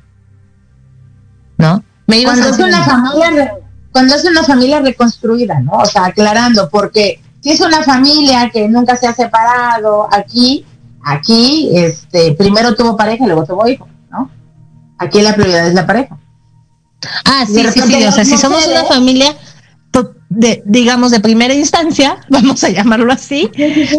¿No? 1.59 1.85
Me 2.07 2.23
cuando 2.23 2.49
es 2.49 2.59
una 2.59 2.83
familia 2.83 3.53
cuando 3.93 4.15
es 4.15 4.25
una 4.25 4.43
familia 4.43 4.81
reconstruida, 4.81 5.61
¿no? 5.61 5.73
O 5.73 5.85
sea, 5.85 6.07
aclarando, 6.07 6.71
porque 6.71 7.21
si 7.43 7.51
es 7.51 7.61
una 7.61 7.83
familia 7.83 8.49
que 8.51 8.71
nunca 8.71 8.97
se 8.97 9.07
ha 9.07 9.13
separado, 9.13 10.09
aquí, 10.11 10.65
aquí, 11.05 11.73
este, 11.75 12.33
primero 12.33 12.75
tuvo 12.75 12.97
pareja 12.97 13.25
y 13.25 13.27
luego 13.27 13.45
tuvo 13.45 13.69
hijo, 13.69 13.87
¿no? 14.11 14.31
Aquí 14.97 15.21
la 15.21 15.35
prioridad 15.35 15.67
es 15.67 15.75
la 15.75 15.87
pareja. 15.87 16.17
Ah, 17.27 17.45
sí, 17.47 17.63
sí, 17.71 17.83
sí, 17.83 18.05
o 18.07 18.13
sea, 18.13 18.25
si 18.25 18.39
somos 18.39 18.67
una 18.67 18.85
familia, 18.85 19.37
de, 20.29 20.63
digamos, 20.67 21.11
de 21.11 21.21
primera 21.21 21.55
instancia, 21.55 22.19
vamos 22.29 22.63
a 22.65 22.71
llamarlo 22.71 23.13
así, 23.13 23.51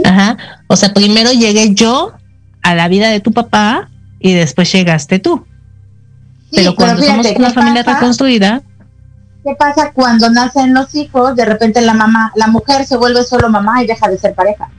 ajá, 0.04 0.38
o 0.68 0.76
sea, 0.76 0.94
primero 0.94 1.32
llegué 1.32 1.74
yo 1.74 2.14
a 2.62 2.76
la 2.76 2.88
vida 2.88 3.10
de 3.10 3.20
tu 3.20 3.32
papá 3.32 3.90
y 4.20 4.34
después 4.34 4.72
llegaste 4.72 5.20
tú. 5.20 5.46
pero 6.52 6.76
cuando 6.76 7.04
somos 7.04 7.28
una 7.36 7.52
familia 7.52 7.84
reconstruida. 7.84 8.62
¿Qué 9.44 9.54
pasa 9.56 9.92
cuando 9.94 10.32
nacen 10.32 10.74
los 10.74 10.96
hijos? 10.96 11.36
De 11.36 11.46
repente 11.46 11.80
la 11.82 11.94
mamá, 11.94 12.32
la 12.36 12.48
mujer 12.48 12.86
se 12.86 12.98
vuelve 12.98 13.24
solo 13.24 13.50
mamá 13.50 13.84
y 13.84 13.88
deja 13.88 14.10
de 14.10 14.18
ser 14.18 14.34
pareja. 14.34 14.70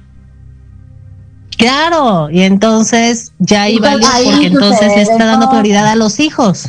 Claro, 1.56 2.28
y 2.30 2.42
entonces 2.42 3.32
ya 3.38 3.66
vale 3.80 4.04
porque 4.24 4.46
entonces 4.46 4.96
está 4.96 5.24
dando 5.24 5.48
prioridad 5.48 5.86
a 5.86 5.94
los 5.94 6.20
hijos. 6.20 6.68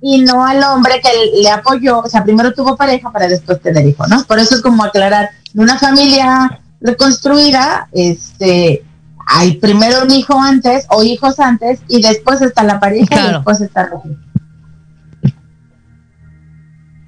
Y 0.00 0.22
no 0.22 0.44
al 0.44 0.62
hombre 0.62 1.00
que 1.02 1.08
le 1.42 1.50
apoyó, 1.50 2.00
o 2.00 2.08
sea, 2.08 2.22
primero 2.22 2.52
tuvo 2.52 2.76
pareja 2.76 3.10
para 3.10 3.26
después 3.26 3.60
tener 3.60 3.86
hijos, 3.86 4.08
¿no? 4.08 4.22
Por 4.24 4.38
eso 4.38 4.54
es 4.54 4.62
como 4.62 4.84
aclarar, 4.84 5.30
en 5.54 5.60
una 5.60 5.78
familia 5.78 6.60
reconstruida, 6.80 7.88
este, 7.92 8.84
hay 9.26 9.56
primero 9.56 10.04
un 10.04 10.10
hijo 10.10 10.40
antes 10.40 10.86
o 10.90 11.02
hijos 11.02 11.40
antes 11.40 11.80
y 11.88 12.00
después 12.00 12.40
está 12.40 12.62
la 12.62 12.78
pareja 12.78 13.28
y 13.28 13.32
después 13.32 13.60
está 13.60 13.88
los 13.88 14.04
hijos. 14.04 14.18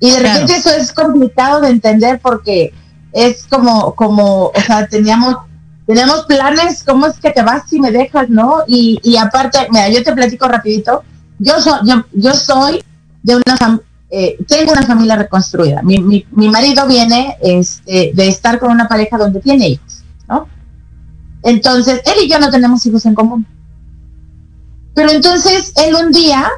Y 0.01 0.11
de 0.11 0.19
repente 0.19 0.57
eso 0.57 0.71
es 0.71 0.93
complicado 0.93 1.61
de 1.61 1.69
entender 1.69 2.21
porque 2.21 2.73
es 3.13 3.47
como, 3.47 3.95
como, 3.95 4.47
o 4.47 4.61
sea, 4.67 4.87
teníamos 4.87 5.37
tenemos 5.87 6.25
planes, 6.27 6.85
¿cómo 6.85 7.07
es 7.07 7.19
que 7.19 7.33
te 7.33 7.43
vas 7.43 7.65
si 7.69 7.81
me 7.81 7.91
dejas, 7.91 8.29
no? 8.29 8.63
Y, 8.69 9.01
y 9.03 9.17
aparte, 9.17 9.67
mira, 9.71 9.89
yo 9.89 10.05
te 10.05 10.13
platico 10.13 10.47
rapidito, 10.47 11.03
yo, 11.41 11.61
soy 11.61 11.81
yo, 11.85 12.05
yo 12.13 12.33
soy 12.35 12.85
de 13.23 13.37
una 13.37 13.81
eh, 14.13 14.39
tengo 14.49 14.73
una 14.73 14.83
familia 14.83 15.17
reconstruida. 15.17 15.83
Mi, 15.83 15.99
mi, 15.99 16.49
marido 16.49 16.87
viene 16.89 17.37
este, 17.41 18.11
de 18.13 18.29
estar 18.29 18.59
con 18.59 18.73
una 18.73 18.89
pareja 18.89 19.17
donde 19.17 19.41
tiene 19.41 19.69
hijos, 19.69 20.03
¿no? 20.29 20.49
Entonces, 21.43 22.03
él 22.05 22.25
y 22.25 22.29
yo 22.29 22.41
no 22.41 22.51
tenemos 22.51 22.85
hijos 22.87 23.07
en 23.07 23.15
común. 23.15 23.47
Pero 24.95 25.11
entonces, 25.11 25.73
él 25.77 25.95
un 25.95 26.11
día, 26.11 26.51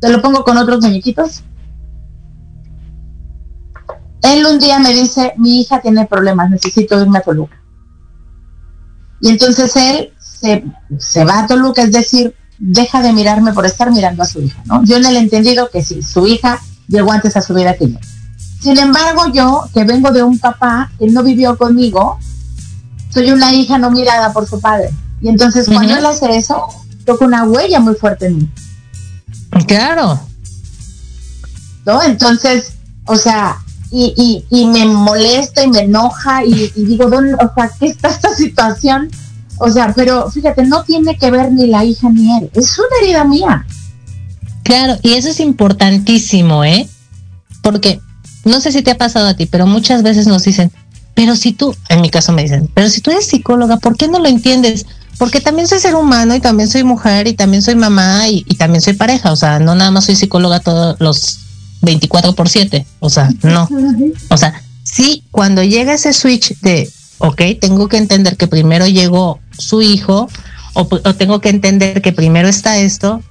te 0.00 0.08
lo 0.08 0.22
pongo 0.22 0.42
con 0.42 0.56
otros 0.56 0.80
muñequitos, 0.80 1.44
él 4.22 4.46
un 4.46 4.58
día 4.58 4.78
me 4.78 4.94
dice, 4.94 5.34
mi 5.36 5.60
hija 5.60 5.80
tiene 5.80 6.06
problemas, 6.06 6.50
necesito 6.50 7.00
irme 7.00 7.18
a 7.18 7.22
Toluca. 7.22 7.60
Y 9.20 9.28
entonces 9.28 9.76
él 9.76 10.12
se, 10.98 11.24
va 11.24 11.40
a 11.40 11.46
Toluca, 11.46 11.82
es 11.82 11.92
decir, 11.92 12.34
deja 12.60 13.02
de 13.02 13.12
mirarme 13.12 13.52
por 13.52 13.64
estar 13.66 13.90
mirando 13.90 14.22
a 14.22 14.26
su 14.26 14.42
hija, 14.42 14.62
¿no? 14.66 14.84
Yo 14.84 14.98
en 14.98 15.06
el 15.06 15.16
entendido 15.16 15.70
que 15.70 15.82
sí, 15.82 16.02
su 16.02 16.26
hija 16.26 16.60
llegó 16.86 17.10
antes 17.10 17.36
a 17.36 17.40
su 17.40 17.54
vida 17.54 17.74
que 17.74 17.90
yo. 17.90 17.98
Sin 18.60 18.78
embargo, 18.78 19.22
yo, 19.32 19.64
que 19.72 19.84
vengo 19.84 20.12
de 20.12 20.22
un 20.22 20.38
papá 20.38 20.92
que 20.98 21.06
no 21.06 21.22
vivió 21.22 21.56
conmigo, 21.56 22.18
soy 23.12 23.30
una 23.30 23.52
hija 23.54 23.78
no 23.78 23.90
mirada 23.90 24.32
por 24.32 24.46
su 24.46 24.60
padre. 24.60 24.90
Y 25.22 25.28
entonces 25.28 25.66
cuando 25.66 25.96
él 25.96 26.04
hace 26.04 26.36
eso, 26.36 26.66
toca 27.06 27.24
una 27.24 27.44
huella 27.44 27.80
muy 27.80 27.94
fuerte 27.94 28.26
en 28.26 28.38
mí. 28.38 28.50
Claro. 29.66 30.20
¿No? 31.86 32.02
Entonces, 32.02 32.74
o 33.06 33.16
sea, 33.16 33.56
y, 33.90 34.44
y, 34.50 34.60
y 34.60 34.66
me 34.66 34.84
molesta 34.84 35.64
y 35.64 35.68
me 35.68 35.80
enoja 35.80 36.44
y, 36.44 36.70
digo, 36.76 37.08
¿dónde, 37.08 37.34
o 37.34 37.52
sea, 37.54 37.70
¿qué 37.78 37.86
está 37.86 38.08
esta 38.08 38.34
situación? 38.34 39.10
O 39.60 39.70
sea, 39.70 39.92
pero 39.94 40.30
fíjate, 40.30 40.64
no 40.64 40.82
tiene 40.84 41.16
que 41.16 41.30
ver 41.30 41.52
ni 41.52 41.66
la 41.66 41.84
hija 41.84 42.08
ni 42.08 42.36
él, 42.38 42.50
es 42.54 42.78
una 42.78 42.88
herida 43.02 43.24
mía. 43.24 43.66
Claro, 44.64 44.98
y 45.02 45.12
eso 45.12 45.28
es 45.28 45.40
importantísimo, 45.40 46.64
¿eh? 46.64 46.88
Porque 47.62 48.00
no 48.44 48.60
sé 48.60 48.72
si 48.72 48.82
te 48.82 48.90
ha 48.90 48.98
pasado 48.98 49.28
a 49.28 49.34
ti, 49.34 49.46
pero 49.46 49.66
muchas 49.66 50.02
veces 50.02 50.26
nos 50.26 50.44
dicen, 50.44 50.72
pero 51.14 51.36
si 51.36 51.52
tú, 51.52 51.74
en 51.88 52.00
mi 52.00 52.10
caso 52.10 52.32
me 52.32 52.42
dicen, 52.42 52.70
pero 52.74 52.88
si 52.88 53.00
tú 53.00 53.10
eres 53.10 53.26
psicóloga, 53.26 53.76
¿por 53.76 53.96
qué 53.96 54.08
no 54.08 54.18
lo 54.18 54.28
entiendes? 54.28 54.86
Porque 55.18 55.40
también 55.40 55.68
soy 55.68 55.78
ser 55.78 55.94
humano 55.94 56.34
y 56.34 56.40
también 56.40 56.68
soy 56.68 56.82
mujer 56.82 57.28
y 57.28 57.34
también 57.34 57.62
soy 57.62 57.74
mamá 57.74 58.28
y, 58.28 58.44
y 58.48 58.54
también 58.56 58.80
soy 58.80 58.94
pareja, 58.94 59.30
o 59.30 59.36
sea, 59.36 59.58
no 59.58 59.74
nada 59.74 59.90
más 59.90 60.06
soy 60.06 60.16
psicóloga 60.16 60.60
todos 60.60 60.96
los 61.00 61.40
24 61.82 62.34
por 62.34 62.48
7. 62.48 62.86
O 63.00 63.10
sea, 63.10 63.30
no. 63.42 63.68
O 64.30 64.36
sea, 64.36 64.62
sí, 64.82 65.24
cuando 65.30 65.62
llega 65.62 65.94
ese 65.94 66.12
switch 66.12 66.58
de, 66.60 66.90
ok, 67.20 67.42
tengo 67.60 67.88
que 67.88 67.98
entender 67.98 68.36
que 68.36 68.48
primero 68.48 68.86
llegó 68.86 69.40
su 69.56 69.82
hijo, 69.82 70.28
o, 70.74 70.86
tengo 71.14 71.40
que 71.40 71.50
entender 71.50 72.02
que 72.02 72.12
primero 72.12 72.48
está 72.48 72.78
esto, 72.78 73.22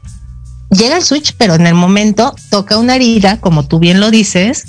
llega 0.69 0.97
el 0.97 1.03
switch, 1.03 1.35
pero 1.37 1.55
en 1.55 1.67
el 1.67 1.73
momento 1.73 2.35
toca 2.49 2.77
una 2.77 2.95
herida, 2.95 3.41
como 3.41 3.65
tú 3.65 3.79
bien 3.79 3.99
lo 3.99 4.11
dices, 4.11 4.65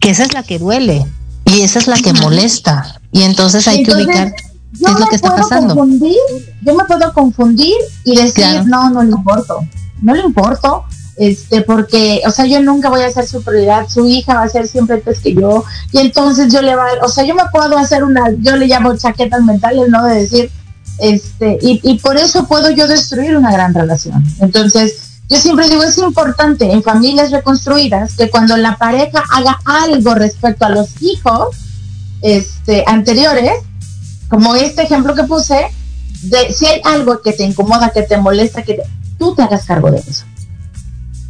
que 0.00 0.10
esa 0.10 0.24
es 0.24 0.34
la 0.34 0.42
que 0.42 0.58
duele 0.58 1.06
y 1.44 1.62
esa 1.62 1.78
es 1.78 1.86
la 1.86 1.96
que 1.96 2.12
molesta. 2.12 3.00
Y 3.12 3.22
entonces 3.22 3.66
hay 3.68 3.84
que 3.84 3.94
ubicar 3.94 4.34
qué 4.34 4.90
es 4.90 4.98
lo 4.98 5.06
que 5.06 5.16
está 5.16 5.36
pasando. 5.36 5.74
yo 5.76 6.74
me 6.74 6.84
puedo 6.84 7.12
confundir 7.12 7.76
y 8.04 8.16
decir, 8.16 8.64
no, 8.66 8.90
no 8.90 9.02
le 9.02 9.12
importo, 9.12 9.60
no 10.02 10.14
le 10.14 10.22
importo, 10.22 10.84
este, 11.18 11.62
porque, 11.62 12.22
o 12.26 12.30
sea, 12.30 12.46
yo 12.46 12.62
nunca 12.62 12.88
voy 12.88 13.02
a 13.02 13.10
ser 13.10 13.26
su 13.26 13.42
prioridad, 13.42 13.88
su 13.88 14.06
hija 14.06 14.34
va 14.34 14.44
a 14.44 14.48
ser 14.48 14.68
siempre 14.68 14.96
antes 14.96 15.18
que 15.18 15.34
yo, 15.34 15.64
y 15.92 15.98
entonces 15.98 16.52
yo 16.52 16.62
le 16.62 16.76
va, 16.76 16.86
o 17.02 17.08
sea, 17.08 17.24
yo 17.24 17.34
me 17.34 17.42
puedo 17.50 17.76
hacer 17.76 18.04
una, 18.04 18.30
yo 18.38 18.56
le 18.56 18.66
llamo 18.66 18.96
chaquetas 18.96 19.42
mentales, 19.42 19.88
¿no? 19.88 20.04
De 20.04 20.14
decir, 20.20 20.50
este, 20.98 21.58
y, 21.60 21.80
y 21.82 21.98
por 21.98 22.16
eso 22.16 22.46
puedo 22.46 22.70
yo 22.70 22.86
destruir 22.86 23.36
una 23.36 23.52
gran 23.52 23.74
relación. 23.74 24.22
Entonces, 24.40 25.08
yo 25.28 25.36
siempre 25.36 25.68
digo, 25.68 25.82
es 25.82 25.98
importante 25.98 26.70
en 26.70 26.82
familias 26.82 27.30
reconstruidas 27.30 28.16
que 28.16 28.30
cuando 28.30 28.56
la 28.56 28.76
pareja 28.76 29.22
haga 29.30 29.58
algo 29.64 30.14
respecto 30.14 30.64
a 30.64 30.70
los 30.70 31.02
hijos 31.02 31.48
este, 32.22 32.84
anteriores, 32.86 33.52
como 34.28 34.54
este 34.54 34.82
ejemplo 34.82 35.14
que 35.14 35.24
puse, 35.24 35.66
de 36.22 36.52
si 36.52 36.66
hay 36.66 36.80
algo 36.84 37.20
que 37.22 37.32
te 37.32 37.44
incomoda, 37.44 37.90
que 37.90 38.02
te 38.02 38.16
molesta, 38.16 38.62
que 38.62 38.80
tú 39.18 39.34
te 39.34 39.42
hagas 39.42 39.66
cargo 39.66 39.90
de 39.90 39.98
eso. 39.98 40.24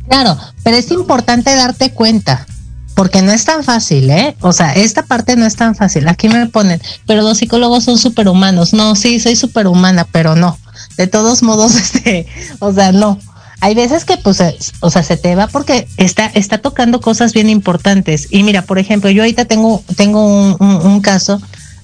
Claro, 0.09 0.39
pero 0.63 0.77
es 0.77 0.91
importante 0.91 1.55
darte 1.55 1.91
cuenta, 1.93 2.47
porque 2.95 3.23
no 3.23 3.31
es 3.31 3.45
tan 3.45 3.63
fácil, 3.63 4.11
¿eh? 4.11 4.37
O 4.41 4.53
sea, 4.53 4.73
esta 4.73 5.03
parte 5.05 5.37
no 5.37 5.47
es 5.47 5.57
tan 5.57 5.75
fácil. 5.75 6.09
Aquí 6.09 6.29
me 6.29 6.47
ponen, 6.47 6.81
pero 7.07 7.23
los 7.23 7.39
psicólogos 7.39 7.85
son 7.85 7.99
superhumanos. 7.99 8.73
No, 8.73 8.97
sí, 8.97 9.21
soy 9.21 9.37
superhumana, 9.37 10.05
pero 10.11 10.35
no. 10.35 10.59
De 10.97 11.07
todos 11.07 11.43
modos, 11.43 11.75
este, 11.77 12.27
o 12.59 12.73
sea, 12.73 12.93
no. 12.93 13.19
Hay 13.61 13.75
veces 13.75 14.05
que, 14.05 14.17
pues, 14.17 14.41
o 14.81 14.91
sea, 14.91 15.03
se 15.03 15.17
te 15.17 15.35
va 15.35 15.49
porque 15.49 15.89
está, 15.97 16.27
está 16.27 16.59
tocando 16.59 17.01
cosas 17.01 17.33
bien 17.33 17.51
importantes. 17.51 18.29
Y 18.31 18.45
mira, 18.45 18.63
por 18.63 18.79
ejemplo, 18.79 19.11
yo 19.11 19.23
ahorita 19.23 19.45
tengo, 19.47 19.83
tengo 19.97 20.27
un, 20.27 20.57
un 20.61 21.01
caso 21.01 21.41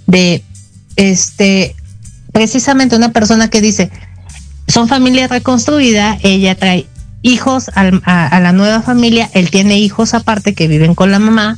de, 0.06 0.44
este, 0.96 1.74
precisamente 2.32 2.96
una 2.96 3.12
persona 3.12 3.48
que 3.48 3.60
dice, 3.60 3.90
son 4.66 4.88
familia 4.88 5.28
reconstruida, 5.28 6.18
ella 6.22 6.54
trae 6.54 6.86
hijos 7.24 7.70
a, 7.74 8.38
la 8.38 8.52
nueva 8.52 8.82
familia, 8.82 9.30
él 9.32 9.50
tiene 9.50 9.78
hijos 9.78 10.12
aparte 10.12 10.54
que 10.54 10.68
viven 10.68 10.94
con 10.94 11.10
la 11.10 11.18
mamá 11.18 11.56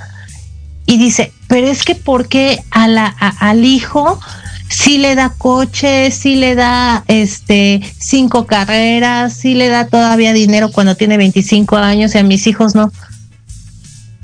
y 0.86 0.96
dice, 0.96 1.32
pero 1.48 1.66
es 1.66 1.82
que 1.82 1.96
¿por 1.96 2.28
qué 2.28 2.62
a 2.70 2.86
la, 2.86 3.06
al 3.06 3.64
hijo 3.64 4.20
sí 4.68 4.98
le 4.98 5.16
da 5.16 5.34
coche, 5.36 6.12
sí 6.12 6.36
le 6.36 6.54
da 6.54 7.02
este 7.08 7.82
cinco 7.98 8.46
carreras, 8.46 9.34
sí 9.34 9.54
le 9.54 9.66
da 9.66 9.88
todavía 9.88 10.32
dinero 10.32 10.70
cuando 10.70 10.94
tiene 10.94 11.16
25 11.16 11.76
años 11.76 12.14
y 12.14 12.18
a 12.18 12.22
mis 12.22 12.46
hijos 12.46 12.76
no? 12.76 12.92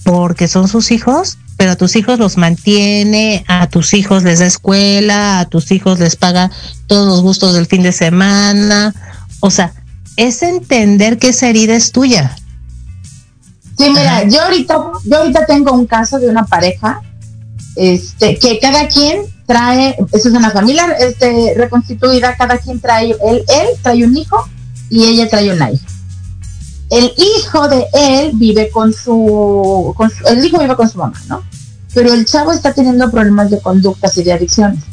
Porque 0.04 0.46
son 0.46 0.68
sus 0.68 0.92
hijos, 0.92 1.38
pero 1.56 1.72
a 1.72 1.76
tus 1.76 1.96
hijos 1.96 2.20
los 2.20 2.36
mantiene, 2.36 3.44
a 3.48 3.66
tus 3.66 3.94
hijos 3.94 4.22
les 4.22 4.38
da 4.38 4.46
escuela, 4.46 5.40
a 5.40 5.46
tus 5.46 5.72
hijos 5.72 5.98
les 5.98 6.14
paga 6.14 6.52
todos 6.86 7.08
los 7.08 7.20
gustos 7.20 7.54
del 7.54 7.66
fin 7.66 7.82
de 7.82 7.90
semana. 7.90 8.94
O 9.40 9.50
sea, 9.50 9.72
es 10.16 10.42
entender 10.42 11.18
que 11.18 11.28
esa 11.28 11.48
herida 11.48 11.74
es 11.74 11.92
tuya. 11.92 12.36
Sí, 13.78 13.88
mira, 13.88 14.24
yo 14.28 14.42
ahorita, 14.42 14.76
yo 15.04 15.18
ahorita 15.18 15.46
tengo 15.46 15.72
un 15.72 15.86
caso 15.86 16.18
de 16.18 16.28
una 16.28 16.44
pareja, 16.44 17.00
este, 17.76 18.38
que 18.38 18.58
cada 18.58 18.86
quien 18.88 19.22
trae, 19.46 19.96
eso 20.12 20.28
es 20.28 20.34
una 20.34 20.50
familia 20.50 20.92
este, 21.00 21.54
reconstituida, 21.56 22.36
cada 22.36 22.58
quien 22.58 22.80
trae, 22.80 23.10
él, 23.10 23.44
él 23.48 23.68
trae 23.82 24.04
un 24.04 24.16
hijo 24.16 24.48
y 24.90 25.04
ella 25.04 25.28
trae 25.28 25.52
una 25.52 25.70
hija. 25.70 25.86
El 26.90 27.10
hijo 27.16 27.68
de 27.68 27.86
él 27.94 28.32
vive 28.34 28.70
con 28.70 28.92
su, 28.92 29.94
con 29.96 30.10
su, 30.10 30.26
el 30.26 30.44
hijo 30.44 30.58
vive 30.58 30.76
con 30.76 30.88
su 30.88 30.98
mamá, 30.98 31.18
¿no? 31.26 31.42
Pero 31.94 32.12
el 32.12 32.26
chavo 32.26 32.52
está 32.52 32.74
teniendo 32.74 33.10
problemas 33.10 33.50
de 33.50 33.60
conductas 33.60 34.16
y 34.18 34.22
de 34.22 34.32
adicciones. 34.34 34.84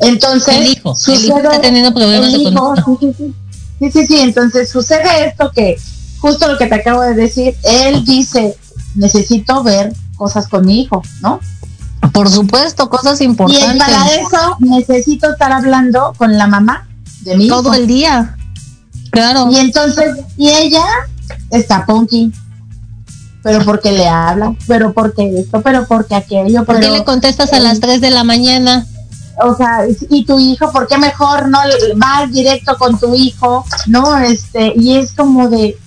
Entonces, 0.00 0.54
el 0.56 0.66
hijo, 0.66 0.94
está 0.94 1.60
teniendo 1.60 1.92
problemas 1.92 2.32
de 2.32 2.38
sí, 2.38 3.90
sí, 3.90 4.06
sí, 4.06 4.18
entonces 4.18 4.70
sucede 4.70 5.26
esto 5.26 5.50
que 5.54 5.76
justo 6.18 6.48
lo 6.48 6.58
que 6.58 6.66
te 6.66 6.74
acabo 6.74 7.02
de 7.02 7.14
decir, 7.14 7.56
él 7.62 8.04
dice, 8.04 8.56
necesito 8.94 9.62
ver 9.62 9.92
cosas 10.16 10.48
con 10.48 10.66
mi 10.66 10.82
hijo, 10.82 11.02
¿no? 11.20 11.40
Por 12.12 12.28
supuesto, 12.28 12.88
cosas 12.88 13.20
importantes. 13.20 13.74
Y 13.74 13.78
para 13.78 14.06
eso 14.14 14.56
necesito 14.60 15.30
estar 15.30 15.52
hablando 15.52 16.14
con 16.16 16.36
la 16.38 16.46
mamá 16.46 16.88
de 17.20 17.36
mi 17.36 17.48
Todo 17.48 17.74
el 17.74 17.86
día. 17.86 18.36
Claro. 19.10 19.48
Y 19.50 19.56
entonces, 19.56 20.16
y 20.36 20.48
ella 20.48 20.84
está 21.50 21.84
punky. 21.86 22.32
Pero 23.42 23.64
porque 23.64 23.92
le 23.92 24.08
habla, 24.08 24.54
pero 24.66 24.92
porque 24.92 25.38
esto, 25.38 25.62
pero 25.62 25.86
porque 25.86 26.16
aquello. 26.16 26.64
¿Por 26.64 26.80
qué 26.80 26.90
le 26.90 27.04
contestas 27.04 27.52
a 27.52 27.60
las 27.60 27.78
3 27.78 28.00
de 28.00 28.10
la 28.10 28.24
mañana? 28.24 28.86
O 29.38 29.54
sea, 29.54 29.86
y 30.08 30.24
tu 30.24 30.38
hijo, 30.38 30.72
¿por 30.72 30.86
qué 30.86 30.98
mejor 30.98 31.48
no 31.48 31.58
vas 31.96 32.32
directo 32.32 32.76
con 32.78 32.98
tu 32.98 33.14
hijo? 33.14 33.64
¿No? 33.86 34.18
Este, 34.18 34.72
y 34.76 34.96
es 34.96 35.12
como 35.12 35.48
de, 35.48 35.78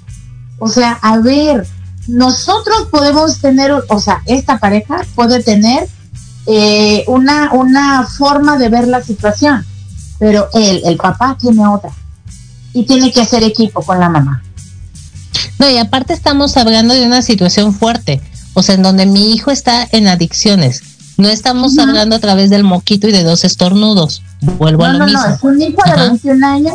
o 0.60 0.68
sea, 0.68 1.00
a 1.02 1.18
ver, 1.18 1.66
nosotros 2.08 2.88
podemos 2.92 3.40
tener, 3.40 3.72
o 3.72 4.00
sea, 4.00 4.22
esta 4.26 4.60
pareja 4.60 5.06
puede 5.16 5.42
tener 5.42 5.88
eh, 6.46 7.04
una, 7.08 7.54
una 7.54 8.06
forma 8.06 8.58
de 8.58 8.70
ver 8.70 8.88
la 8.88 9.02
situación, 9.02 9.66
pero 10.20 10.50
él, 10.54 10.82
el 10.86 10.98
papá, 10.98 11.38
tiene 11.40 11.66
otra. 11.68 11.92
Y 12.74 12.86
tiene 12.86 13.12
que 13.12 13.22
hacer 13.22 13.44
equipo 13.44 13.82
con 13.82 14.00
la 14.00 14.10
mamá. 14.10 14.44
No, 15.58 15.70
y 15.70 15.78
aparte 15.78 16.14
estamos 16.14 16.56
hablando 16.56 16.94
de 16.94 17.06
una 17.06 17.22
situación 17.22 17.74
fuerte, 17.74 18.22
o 18.54 18.64
sea, 18.64 18.76
en 18.76 18.84
donde 18.84 19.06
mi 19.06 19.34
hijo 19.34 19.52
está 19.52 19.88
en 19.92 20.08
adicciones. 20.08 20.84
No 21.20 21.28
estamos 21.28 21.78
hablando 21.78 22.16
a 22.16 22.20
través 22.20 22.50
del 22.50 22.64
moquito 22.64 23.10
y 23.10 23.12
de 23.12 23.24
dos 23.24 23.44
estornudos. 23.44 24.24
Vuelvo 24.58 24.86
a 24.86 24.94
lo 24.94 25.00
no, 25.00 25.06
mismo. 25.06 25.20
No, 25.20 25.36
es 25.36 25.44
un 25.44 25.62
hijo 25.62 25.82
de 25.86 26.02
21 26.02 26.48
años, 26.48 26.74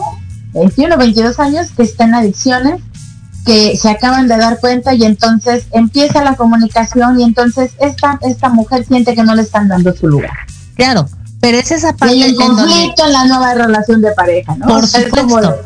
21, 0.52 0.98
22 0.98 1.40
años 1.40 1.70
que 1.74 1.82
está 1.82 2.04
en 2.04 2.14
adicciones 2.14 2.82
que 3.46 3.74
se 3.74 3.88
acaban 3.88 4.28
de 4.28 4.36
dar 4.36 4.60
cuenta 4.60 4.92
y 4.92 5.04
entonces 5.04 5.64
empieza 5.72 6.22
la 6.22 6.36
comunicación 6.36 7.18
y 7.18 7.24
entonces 7.24 7.72
esta, 7.80 8.18
esta 8.20 8.50
mujer 8.50 8.84
siente 8.86 9.14
que 9.14 9.22
no 9.22 9.34
le 9.34 9.40
están 9.40 9.68
dando 9.68 9.94
su 9.94 10.08
lugar. 10.08 10.32
Claro, 10.74 11.08
pero 11.40 11.56
es 11.56 11.70
esa 11.70 11.96
parte... 11.96 12.14
Y 12.14 12.22
el 12.24 12.36
conflicto 12.36 13.06
en, 13.06 13.12
la 13.14 13.24
nueva 13.24 13.54
relación 13.54 14.02
de 14.02 14.12
pareja, 14.12 14.56
¿no? 14.56 14.66
Por 14.66 14.86
supuesto. 14.86 15.56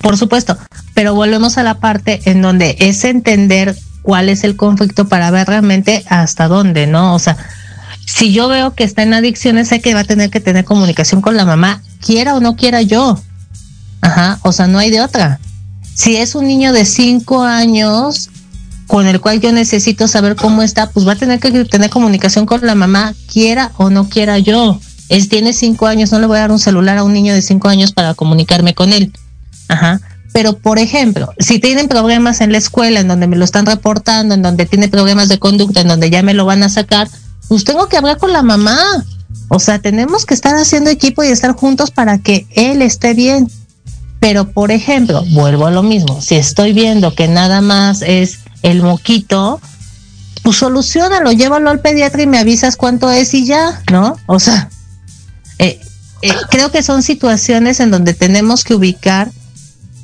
Por 0.00 0.16
supuesto, 0.16 0.56
pero 0.94 1.14
volvemos 1.14 1.58
a 1.58 1.62
la 1.62 1.74
parte 1.74 2.22
en 2.24 2.40
donde 2.40 2.76
es 2.78 3.04
entender 3.04 3.76
cuál 4.02 4.28
es 4.28 4.44
el 4.44 4.56
conflicto 4.56 5.08
para 5.08 5.30
ver 5.30 5.46
realmente 5.46 6.04
hasta 6.08 6.48
dónde, 6.48 6.86
¿no? 6.86 7.14
O 7.14 7.18
sea, 7.18 7.36
si 8.06 8.32
yo 8.32 8.48
veo 8.48 8.74
que 8.74 8.84
está 8.84 9.02
en 9.02 9.14
adicciones, 9.14 9.68
sé 9.68 9.80
que 9.80 9.94
va 9.94 10.00
a 10.00 10.04
tener 10.04 10.30
que 10.30 10.40
tener 10.40 10.64
comunicación 10.64 11.20
con 11.20 11.36
la 11.36 11.44
mamá, 11.44 11.82
quiera 12.00 12.34
o 12.34 12.40
no 12.40 12.56
quiera 12.56 12.82
yo. 12.82 13.20
Ajá, 14.00 14.38
o 14.42 14.52
sea, 14.52 14.66
no 14.66 14.78
hay 14.78 14.90
de 14.90 15.00
otra. 15.00 15.38
Si 15.94 16.16
es 16.16 16.34
un 16.34 16.46
niño 16.46 16.72
de 16.72 16.84
cinco 16.84 17.42
años 17.42 18.30
con 18.86 19.06
el 19.06 19.20
cual 19.20 19.40
yo 19.40 19.52
necesito 19.52 20.08
saber 20.08 20.36
cómo 20.36 20.62
está, 20.62 20.90
pues 20.90 21.06
va 21.06 21.12
a 21.12 21.16
tener 21.16 21.40
que 21.40 21.64
tener 21.64 21.90
comunicación 21.90 22.44
con 22.44 22.60
la 22.66 22.74
mamá, 22.74 23.14
quiera 23.32 23.72
o 23.76 23.88
no 23.88 24.08
quiera 24.08 24.38
yo. 24.38 24.80
Él 25.08 25.28
tiene 25.28 25.52
cinco 25.52 25.86
años, 25.86 26.10
no 26.10 26.18
le 26.18 26.26
voy 26.26 26.38
a 26.38 26.40
dar 26.40 26.52
un 26.52 26.58
celular 26.58 26.98
a 26.98 27.04
un 27.04 27.12
niño 27.12 27.34
de 27.34 27.42
cinco 27.42 27.68
años 27.68 27.92
para 27.92 28.14
comunicarme 28.14 28.74
con 28.74 28.92
él. 28.92 29.12
Ajá. 29.68 30.00
Pero, 30.32 30.56
por 30.56 30.78
ejemplo, 30.78 31.32
si 31.38 31.58
tienen 31.58 31.88
problemas 31.88 32.40
en 32.40 32.52
la 32.52 32.58
escuela, 32.58 33.00
en 33.00 33.08
donde 33.08 33.26
me 33.26 33.36
lo 33.36 33.44
están 33.44 33.66
reportando, 33.66 34.34
en 34.34 34.42
donde 34.42 34.66
tiene 34.66 34.88
problemas 34.88 35.28
de 35.28 35.38
conducta, 35.38 35.82
en 35.82 35.88
donde 35.88 36.10
ya 36.10 36.22
me 36.22 36.34
lo 36.34 36.46
van 36.46 36.62
a 36.62 36.70
sacar, 36.70 37.08
pues 37.48 37.64
tengo 37.64 37.86
que 37.88 37.98
hablar 37.98 38.16
con 38.16 38.32
la 38.32 38.42
mamá. 38.42 38.78
O 39.48 39.58
sea, 39.58 39.78
tenemos 39.78 40.24
que 40.24 40.32
estar 40.32 40.54
haciendo 40.54 40.88
equipo 40.88 41.22
y 41.22 41.28
estar 41.28 41.52
juntos 41.52 41.90
para 41.90 42.18
que 42.18 42.46
él 42.54 42.80
esté 42.80 43.12
bien. 43.12 43.50
Pero, 44.20 44.50
por 44.50 44.70
ejemplo, 44.70 45.22
vuelvo 45.32 45.66
a 45.66 45.70
lo 45.70 45.82
mismo, 45.82 46.22
si 46.22 46.36
estoy 46.36 46.72
viendo 46.72 47.14
que 47.14 47.28
nada 47.28 47.60
más 47.60 48.02
es 48.02 48.38
el 48.62 48.80
moquito, 48.82 49.60
pues 50.42 50.56
solucionalo, 50.56 51.32
llévalo 51.32 51.70
al 51.70 51.80
pediatra 51.80 52.22
y 52.22 52.26
me 52.26 52.38
avisas 52.38 52.76
cuánto 52.76 53.10
es 53.10 53.34
y 53.34 53.46
ya, 53.46 53.82
¿no? 53.90 54.16
O 54.26 54.38
sea, 54.38 54.70
eh, 55.58 55.80
eh, 56.22 56.32
creo 56.50 56.70
que 56.70 56.82
son 56.82 57.02
situaciones 57.02 57.80
en 57.80 57.90
donde 57.90 58.14
tenemos 58.14 58.64
que 58.64 58.74
ubicar 58.74 59.30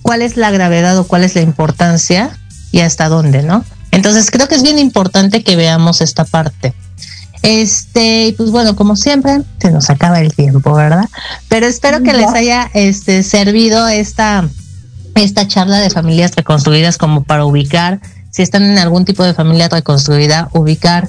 cuál 0.03 0.23
es 0.23 0.37
la 0.37 0.51
gravedad 0.51 0.99
o 0.99 1.07
cuál 1.07 1.25
es 1.25 1.35
la 1.35 1.43
importancia 1.43 2.31
y 2.73 2.81
hasta 2.81 3.09
dónde, 3.09 3.43
¿no? 3.43 3.65
Entonces 3.91 4.31
creo 4.31 4.49
que 4.49 4.55
es 4.55 4.63
bien 4.63 4.79
importante 4.79 5.43
que 5.43 5.57
veamos 5.57 6.01
esta 6.01 6.25
parte. 6.25 6.75
Este, 7.43 8.35
pues 8.37 8.51
bueno, 8.51 8.75
como 8.75 8.97
siempre, 8.97 9.43
se 9.61 9.71
nos 9.71 9.91
acaba 9.91 10.21
el 10.21 10.35
tiempo, 10.35 10.75
¿verdad? 10.75 11.09
Pero 11.49 11.67
espero 11.67 12.03
que 12.03 12.13
les 12.13 12.29
haya 12.29 12.71
este, 12.75 13.23
servido 13.23 13.89
esta, 13.89 14.49
esta 15.15 15.47
charla 15.47 15.79
de 15.79 15.91
familias 15.91 16.35
reconstruidas 16.35 16.99
como 16.99 17.23
para 17.23 17.45
ubicar, 17.45 18.01
si 18.31 18.43
están 18.43 18.65
en 18.65 18.79
algún 18.79 19.05
tipo 19.05 19.25
de 19.25 19.35
familia 19.35 19.69
reconstruida, 19.69 20.49
ubicar 20.53 21.09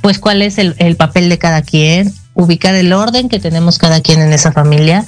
pues 0.00 0.18
cuál 0.18 0.42
es 0.42 0.58
el, 0.58 0.74
el 0.78 0.96
papel 0.96 1.28
de 1.28 1.38
cada 1.38 1.62
quien, 1.62 2.14
ubicar 2.34 2.74
el 2.74 2.92
orden 2.92 3.28
que 3.28 3.40
tenemos 3.40 3.78
cada 3.78 4.00
quien 4.00 4.20
en 4.20 4.32
esa 4.32 4.52
familia 4.52 5.04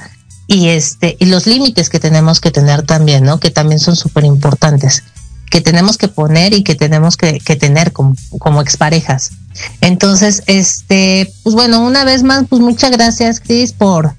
y 0.46 0.68
este 0.68 1.16
y 1.18 1.26
los 1.26 1.46
límites 1.46 1.88
que 1.88 2.00
tenemos 2.00 2.40
que 2.40 2.50
tener 2.50 2.82
también, 2.82 3.24
¿no? 3.24 3.40
Que 3.40 3.50
también 3.50 3.80
son 3.80 3.96
súper 3.96 4.24
importantes, 4.24 5.02
que 5.50 5.60
tenemos 5.60 5.96
que 5.96 6.08
poner 6.08 6.54
y 6.54 6.62
que 6.62 6.74
tenemos 6.74 7.16
que, 7.16 7.38
que 7.40 7.56
tener 7.56 7.92
como, 7.92 8.14
como 8.38 8.60
exparejas. 8.60 9.32
Entonces, 9.80 10.42
este, 10.46 11.32
pues 11.42 11.54
bueno, 11.54 11.80
una 11.80 12.04
vez 12.04 12.22
más, 12.22 12.44
pues 12.48 12.60
muchas 12.60 12.90
gracias, 12.90 13.40
Cris, 13.40 13.72
por, 13.72 14.14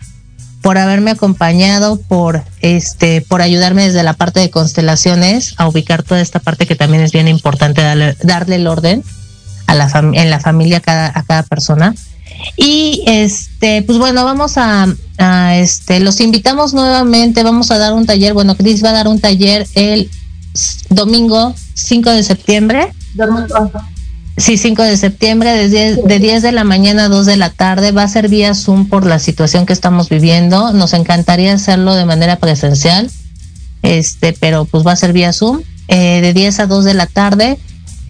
por 0.62 0.78
haberme 0.78 1.12
acompañado, 1.12 1.98
por 1.98 2.44
este, 2.62 3.22
por 3.22 3.42
ayudarme 3.42 3.84
desde 3.84 4.04
la 4.04 4.14
parte 4.14 4.40
de 4.40 4.50
constelaciones 4.50 5.54
a 5.58 5.68
ubicar 5.68 6.04
toda 6.04 6.22
esta 6.22 6.40
parte 6.40 6.66
que 6.66 6.76
también 6.76 7.04
es 7.04 7.12
bien 7.12 7.28
importante 7.28 7.82
darle, 7.82 8.18
darle 8.24 8.56
el 8.56 8.68
orden 8.68 9.04
a 9.68 9.76
la 9.76 9.90
en 10.14 10.30
la 10.30 10.40
familia 10.40 10.80
cada, 10.80 11.12
a 11.14 11.24
cada 11.24 11.44
persona. 11.44 11.94
Y 12.56 13.04
este, 13.08 13.82
pues 13.84 13.98
bueno, 13.98 14.26
vamos 14.26 14.54
a, 14.58 14.88
este, 15.56 16.00
los 16.00 16.20
invitamos 16.22 16.74
nuevamente, 16.74 17.44
vamos 17.44 17.72
a 17.72 17.78
dar 17.78 17.94
un 17.94 18.06
taller, 18.06 18.34
bueno, 18.34 18.56
Cris 18.56 18.84
va 18.84 18.90
a 18.90 18.94
dar 18.94 19.08
un 19.08 19.20
taller 19.20 19.68
el 19.76 20.10
domingo 20.90 21.54
5 21.74 22.10
de 22.12 22.24
septiembre. 22.24 22.94
Domingo. 23.14 23.72
Sí, 24.38 24.58
5 24.58 24.84
de 24.84 24.98
septiembre, 24.98 25.52
de 25.52 25.68
10, 25.68 26.04
de 26.04 26.20
10 26.20 26.44
de 26.44 26.52
la 26.52 26.64
mañana 26.64 27.06
a 27.06 27.10
2 27.10 27.26
de 27.26 27.38
la 27.38 27.50
tarde. 27.50 27.92
Va 27.92 28.04
a 28.04 28.08
ser 28.08 28.30
vía 28.30 28.54
Zoom 28.54 28.88
por 28.88 29.06
la 29.06 29.18
situación 29.18 29.66
que 29.66 29.74
estamos 29.74 30.10
viviendo. 30.10 30.74
Nos 30.74 30.94
encantaría 30.94 31.54
hacerlo 31.54 31.96
de 31.96 32.06
manera 32.06 32.36
presencial, 32.36 33.10
este, 33.82 34.34
pero 34.34 34.66
pues 34.66 34.86
va 34.86 34.92
a 34.92 34.96
ser 34.96 35.12
vía 35.12 35.34
Zoom, 35.34 35.62
eh, 35.88 36.22
de 36.22 36.34
10 36.34 36.60
a 36.60 36.68
2 36.68 36.86
de 36.86 36.94
la 36.94 37.08
tarde. 37.08 37.58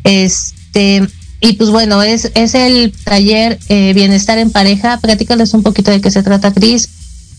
Este, 0.03 1.07
y 1.39 1.53
pues 1.53 1.69
bueno, 1.69 2.01
es, 2.01 2.31
es 2.33 2.55
el 2.55 2.93
taller 3.03 3.59
eh, 3.69 3.93
Bienestar 3.93 4.37
en 4.37 4.51
Pareja. 4.51 4.97
Platícales 4.97 5.53
un 5.53 5.63
poquito 5.63 5.91
de 5.91 6.01
qué 6.01 6.09
se 6.09 6.23
trata, 6.23 6.53
Cris. 6.53 6.89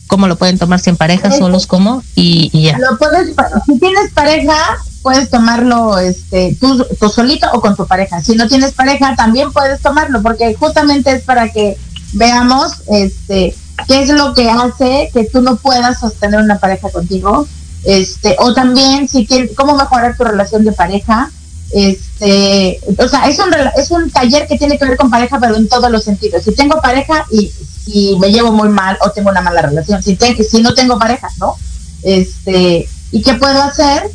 ¿Cómo 0.07 0.27
lo 0.27 0.37
pueden 0.37 0.59
tomar 0.59 0.81
si 0.81 0.89
en 0.89 0.97
pareja, 0.97 1.31
solos, 1.31 1.67
cómo? 1.67 2.03
Y, 2.15 2.49
y 2.55 2.63
ya. 2.63 2.79
Lo 2.79 2.97
puedes, 2.97 3.35
si 3.67 3.79
tienes 3.79 4.11
pareja, 4.15 4.57
puedes 5.03 5.29
tomarlo 5.29 5.99
este 5.99 6.57
tú, 6.59 6.83
tú, 6.99 7.11
solito 7.11 7.47
o 7.53 7.61
con 7.61 7.77
tu 7.77 7.87
pareja. 7.87 8.23
Si 8.23 8.35
no 8.35 8.49
tienes 8.49 8.73
pareja, 8.73 9.15
también 9.17 9.53
puedes 9.53 9.83
tomarlo, 9.83 10.23
porque 10.23 10.55
justamente 10.55 11.13
es 11.13 11.25
para 11.25 11.51
que 11.51 11.77
veamos 12.15 12.73
este 12.87 13.55
qué 13.87 14.03
es 14.03 14.09
lo 14.09 14.33
que 14.33 14.49
hace 14.49 15.11
que 15.13 15.25
tú 15.25 15.43
no 15.43 15.57
puedas 15.57 16.01
sostener 16.01 16.41
una 16.41 16.59
pareja 16.59 16.89
contigo. 16.89 17.47
Este, 17.85 18.35
o 18.39 18.55
también 18.55 19.09
si 19.09 19.27
quieres, 19.27 19.51
cómo 19.55 19.77
mejorar 19.77 20.17
tu 20.17 20.25
relación 20.25 20.65
de 20.65 20.73
pareja. 20.73 21.31
Este, 21.71 22.81
o 22.99 23.09
sea, 23.09 23.29
es 23.29 23.39
un, 23.39 23.55
es 23.77 23.91
un 23.91 24.11
taller 24.11 24.47
que 24.47 24.57
tiene 24.59 24.79
que 24.79 24.87
ver 24.87 24.97
con 24.97 25.11
pareja, 25.11 25.39
pero 25.41 25.57
en 25.57 25.69
todos 25.69 25.91
los 25.91 26.05
sentidos. 26.05 26.43
Si 26.45 26.55
tengo 26.55 26.81
pareja 26.81 27.27
y 27.31 27.53
si 27.85 28.17
me 28.19 28.31
llevo 28.33 28.53
muy 28.53 28.69
mal 28.69 28.97
o 29.03 29.11
tengo 29.11 29.31
una 29.31 29.43
mala 29.43 29.63
relación, 29.63 30.03
si, 30.03 30.17
te, 30.17 30.43
si 30.43 30.63
no 30.63 30.75
tengo 30.75 30.99
pareja, 30.99 31.29
¿no? 31.39 31.57
Este, 32.03 32.89
¿y 33.13 33.23
qué 33.23 33.35
puedo 33.35 33.63
hacer? 33.63 34.11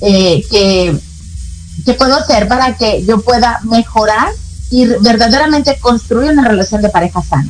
eh, 0.00 0.44
que, 0.50 0.98
que 1.84 1.94
puedo 1.94 2.16
hacer 2.16 2.48
para 2.48 2.76
que 2.76 3.04
yo 3.04 3.20
pueda 3.20 3.60
mejorar 3.64 4.28
y 4.70 4.86
verdaderamente 4.86 5.78
construir 5.78 6.32
una 6.32 6.46
relación 6.46 6.82
de 6.82 6.90
pareja 6.90 7.22
sana. 7.22 7.48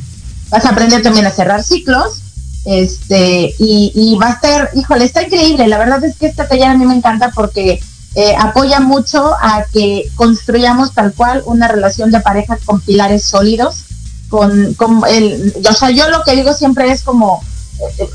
Vas 0.49 0.65
a 0.65 0.69
aprender 0.69 1.01
también 1.01 1.25
a 1.25 1.31
cerrar 1.31 1.63
ciclos, 1.63 2.21
este, 2.65 3.53
y, 3.59 3.91
y 3.93 4.17
va 4.17 4.29
a 4.29 4.39
ser, 4.39 4.69
híjole, 4.73 5.05
está 5.05 5.23
increíble. 5.23 5.67
La 5.67 5.77
verdad 5.77 6.03
es 6.03 6.15
que 6.15 6.27
este 6.27 6.43
taller 6.45 6.67
a 6.67 6.77
mí 6.77 6.85
me 6.85 6.95
encanta 6.95 7.31
porque 7.33 7.81
eh, 8.15 8.35
apoya 8.37 8.79
mucho 8.79 9.33
a 9.39 9.65
que 9.71 10.09
construyamos 10.15 10.93
tal 10.93 11.13
cual 11.13 11.43
una 11.45 11.67
relación 11.67 12.11
de 12.11 12.19
pareja 12.21 12.57
con 12.65 12.81
pilares 12.81 13.23
sólidos, 13.23 13.85
con, 14.29 14.73
con 14.75 15.01
el, 15.07 15.53
o 15.67 15.73
sea, 15.73 15.91
yo 15.91 16.09
lo 16.09 16.23
que 16.23 16.35
digo 16.35 16.53
siempre 16.53 16.91
es 16.91 17.03
como, 17.03 17.41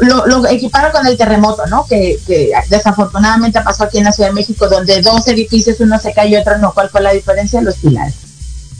lo, 0.00 0.26
lo 0.26 0.46
equiparo 0.48 0.92
con 0.92 1.06
el 1.06 1.16
terremoto, 1.16 1.66
¿no? 1.66 1.86
Que, 1.86 2.18
desafortunadamente 2.68 3.60
pasó 3.62 3.84
aquí 3.84 3.98
en 3.98 4.04
la 4.04 4.12
Ciudad 4.12 4.30
de 4.30 4.34
México, 4.34 4.68
donde 4.68 5.00
dos 5.00 5.26
edificios, 5.28 5.80
uno 5.80 5.98
se 5.98 6.12
cayó 6.12 6.38
y 6.38 6.40
otro 6.40 6.58
no. 6.58 6.72
¿Cuál 6.72 6.90
fue 6.90 7.00
la 7.00 7.12
diferencia? 7.12 7.60
Los 7.60 7.76
pilares. 7.76 8.14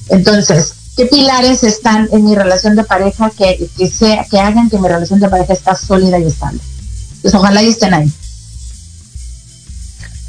Entonces, 0.09 0.75
¿qué 0.97 1.07
pilares 1.07 1.63
están 1.65 2.09
en 2.13 2.25
mi 2.25 2.35
relación 2.35 2.77
de 2.77 2.85
pareja 2.85 3.31
que, 3.31 3.69
que, 3.77 3.89
sea, 3.89 4.27
que 4.31 4.39
hagan 4.39 4.69
que 4.69 4.79
mi 4.79 4.89
relación 4.89 5.21
de 5.21 5.29
pareja 5.29 5.53
está 5.53 5.75
sólida 5.75 6.19
y 6.19 6.27
estable? 6.27 6.61
Pues 7.23 7.35
ojalá 7.35 7.63
y 7.63 7.69
estén 7.69 7.95
ahí. 7.95 8.13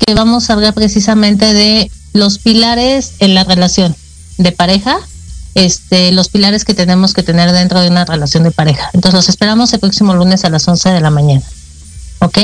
que 0.06 0.14
vamos 0.14 0.50
a 0.50 0.54
hablar 0.54 0.74
precisamente 0.74 1.54
de 1.54 1.90
los 2.12 2.40
pilares 2.40 3.14
en 3.20 3.34
la 3.34 3.46
relación 3.46 3.96
de 4.38 4.52
pareja 4.52 5.00
este, 5.56 6.12
los 6.12 6.30
pilares 6.30 6.66
que 6.66 6.74
tenemos 6.74 7.14
que 7.14 7.24
tener 7.24 7.52
dentro 7.52 7.80
de 7.80 7.88
una 7.88 8.06
relación 8.06 8.44
de 8.44 8.52
pareja. 8.52 8.90
Entonces 8.94 9.16
los 9.16 9.30
esperamos 9.30 9.74
el 9.74 9.80
próximo 9.80 10.14
lunes 10.14 10.46
a 10.46 10.50
las 10.50 10.68
11 10.68 10.90
de 10.90 11.02
la 11.02 11.10
mañana. 11.10 11.44
¿Ok? 12.20 12.38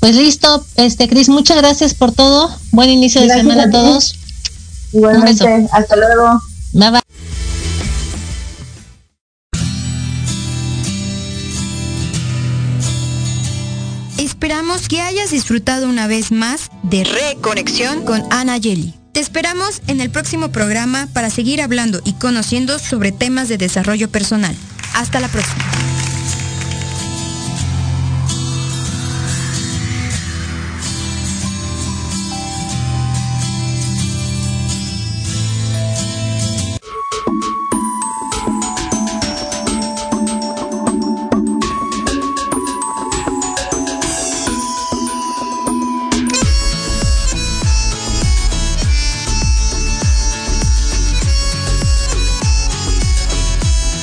Pues 0.00 0.16
listo, 0.16 0.64
este 0.76 1.08
Cris, 1.08 1.28
muchas 1.28 1.58
gracias 1.58 1.94
por 1.94 2.12
todo. 2.12 2.50
Buen 2.72 2.90
inicio 2.90 3.20
de 3.20 3.28
semana 3.28 3.64
a, 3.64 3.70
todos. 3.70 4.16
Igualmente, 4.92 5.68
hasta 5.70 5.96
luego. 5.96 6.42
Bye 6.72 6.90
bye. 6.90 7.00
Esperamos 14.18 14.88
que 14.88 15.00
hayas 15.00 15.30
disfrutado 15.30 15.88
una 15.88 16.06
vez 16.06 16.32
más 16.32 16.70
de 16.82 17.04
Reconexión 17.04 18.04
con 18.04 18.24
Ana 18.30 18.56
Yeli. 18.56 18.99
Te 19.12 19.20
esperamos 19.20 19.82
en 19.88 20.00
el 20.00 20.10
próximo 20.10 20.50
programa 20.50 21.08
para 21.12 21.30
seguir 21.30 21.60
hablando 21.60 22.00
y 22.04 22.12
conociendo 22.14 22.78
sobre 22.78 23.10
temas 23.10 23.48
de 23.48 23.58
desarrollo 23.58 24.08
personal. 24.08 24.54
Hasta 24.94 25.18
la 25.18 25.28
próxima. 25.28 25.89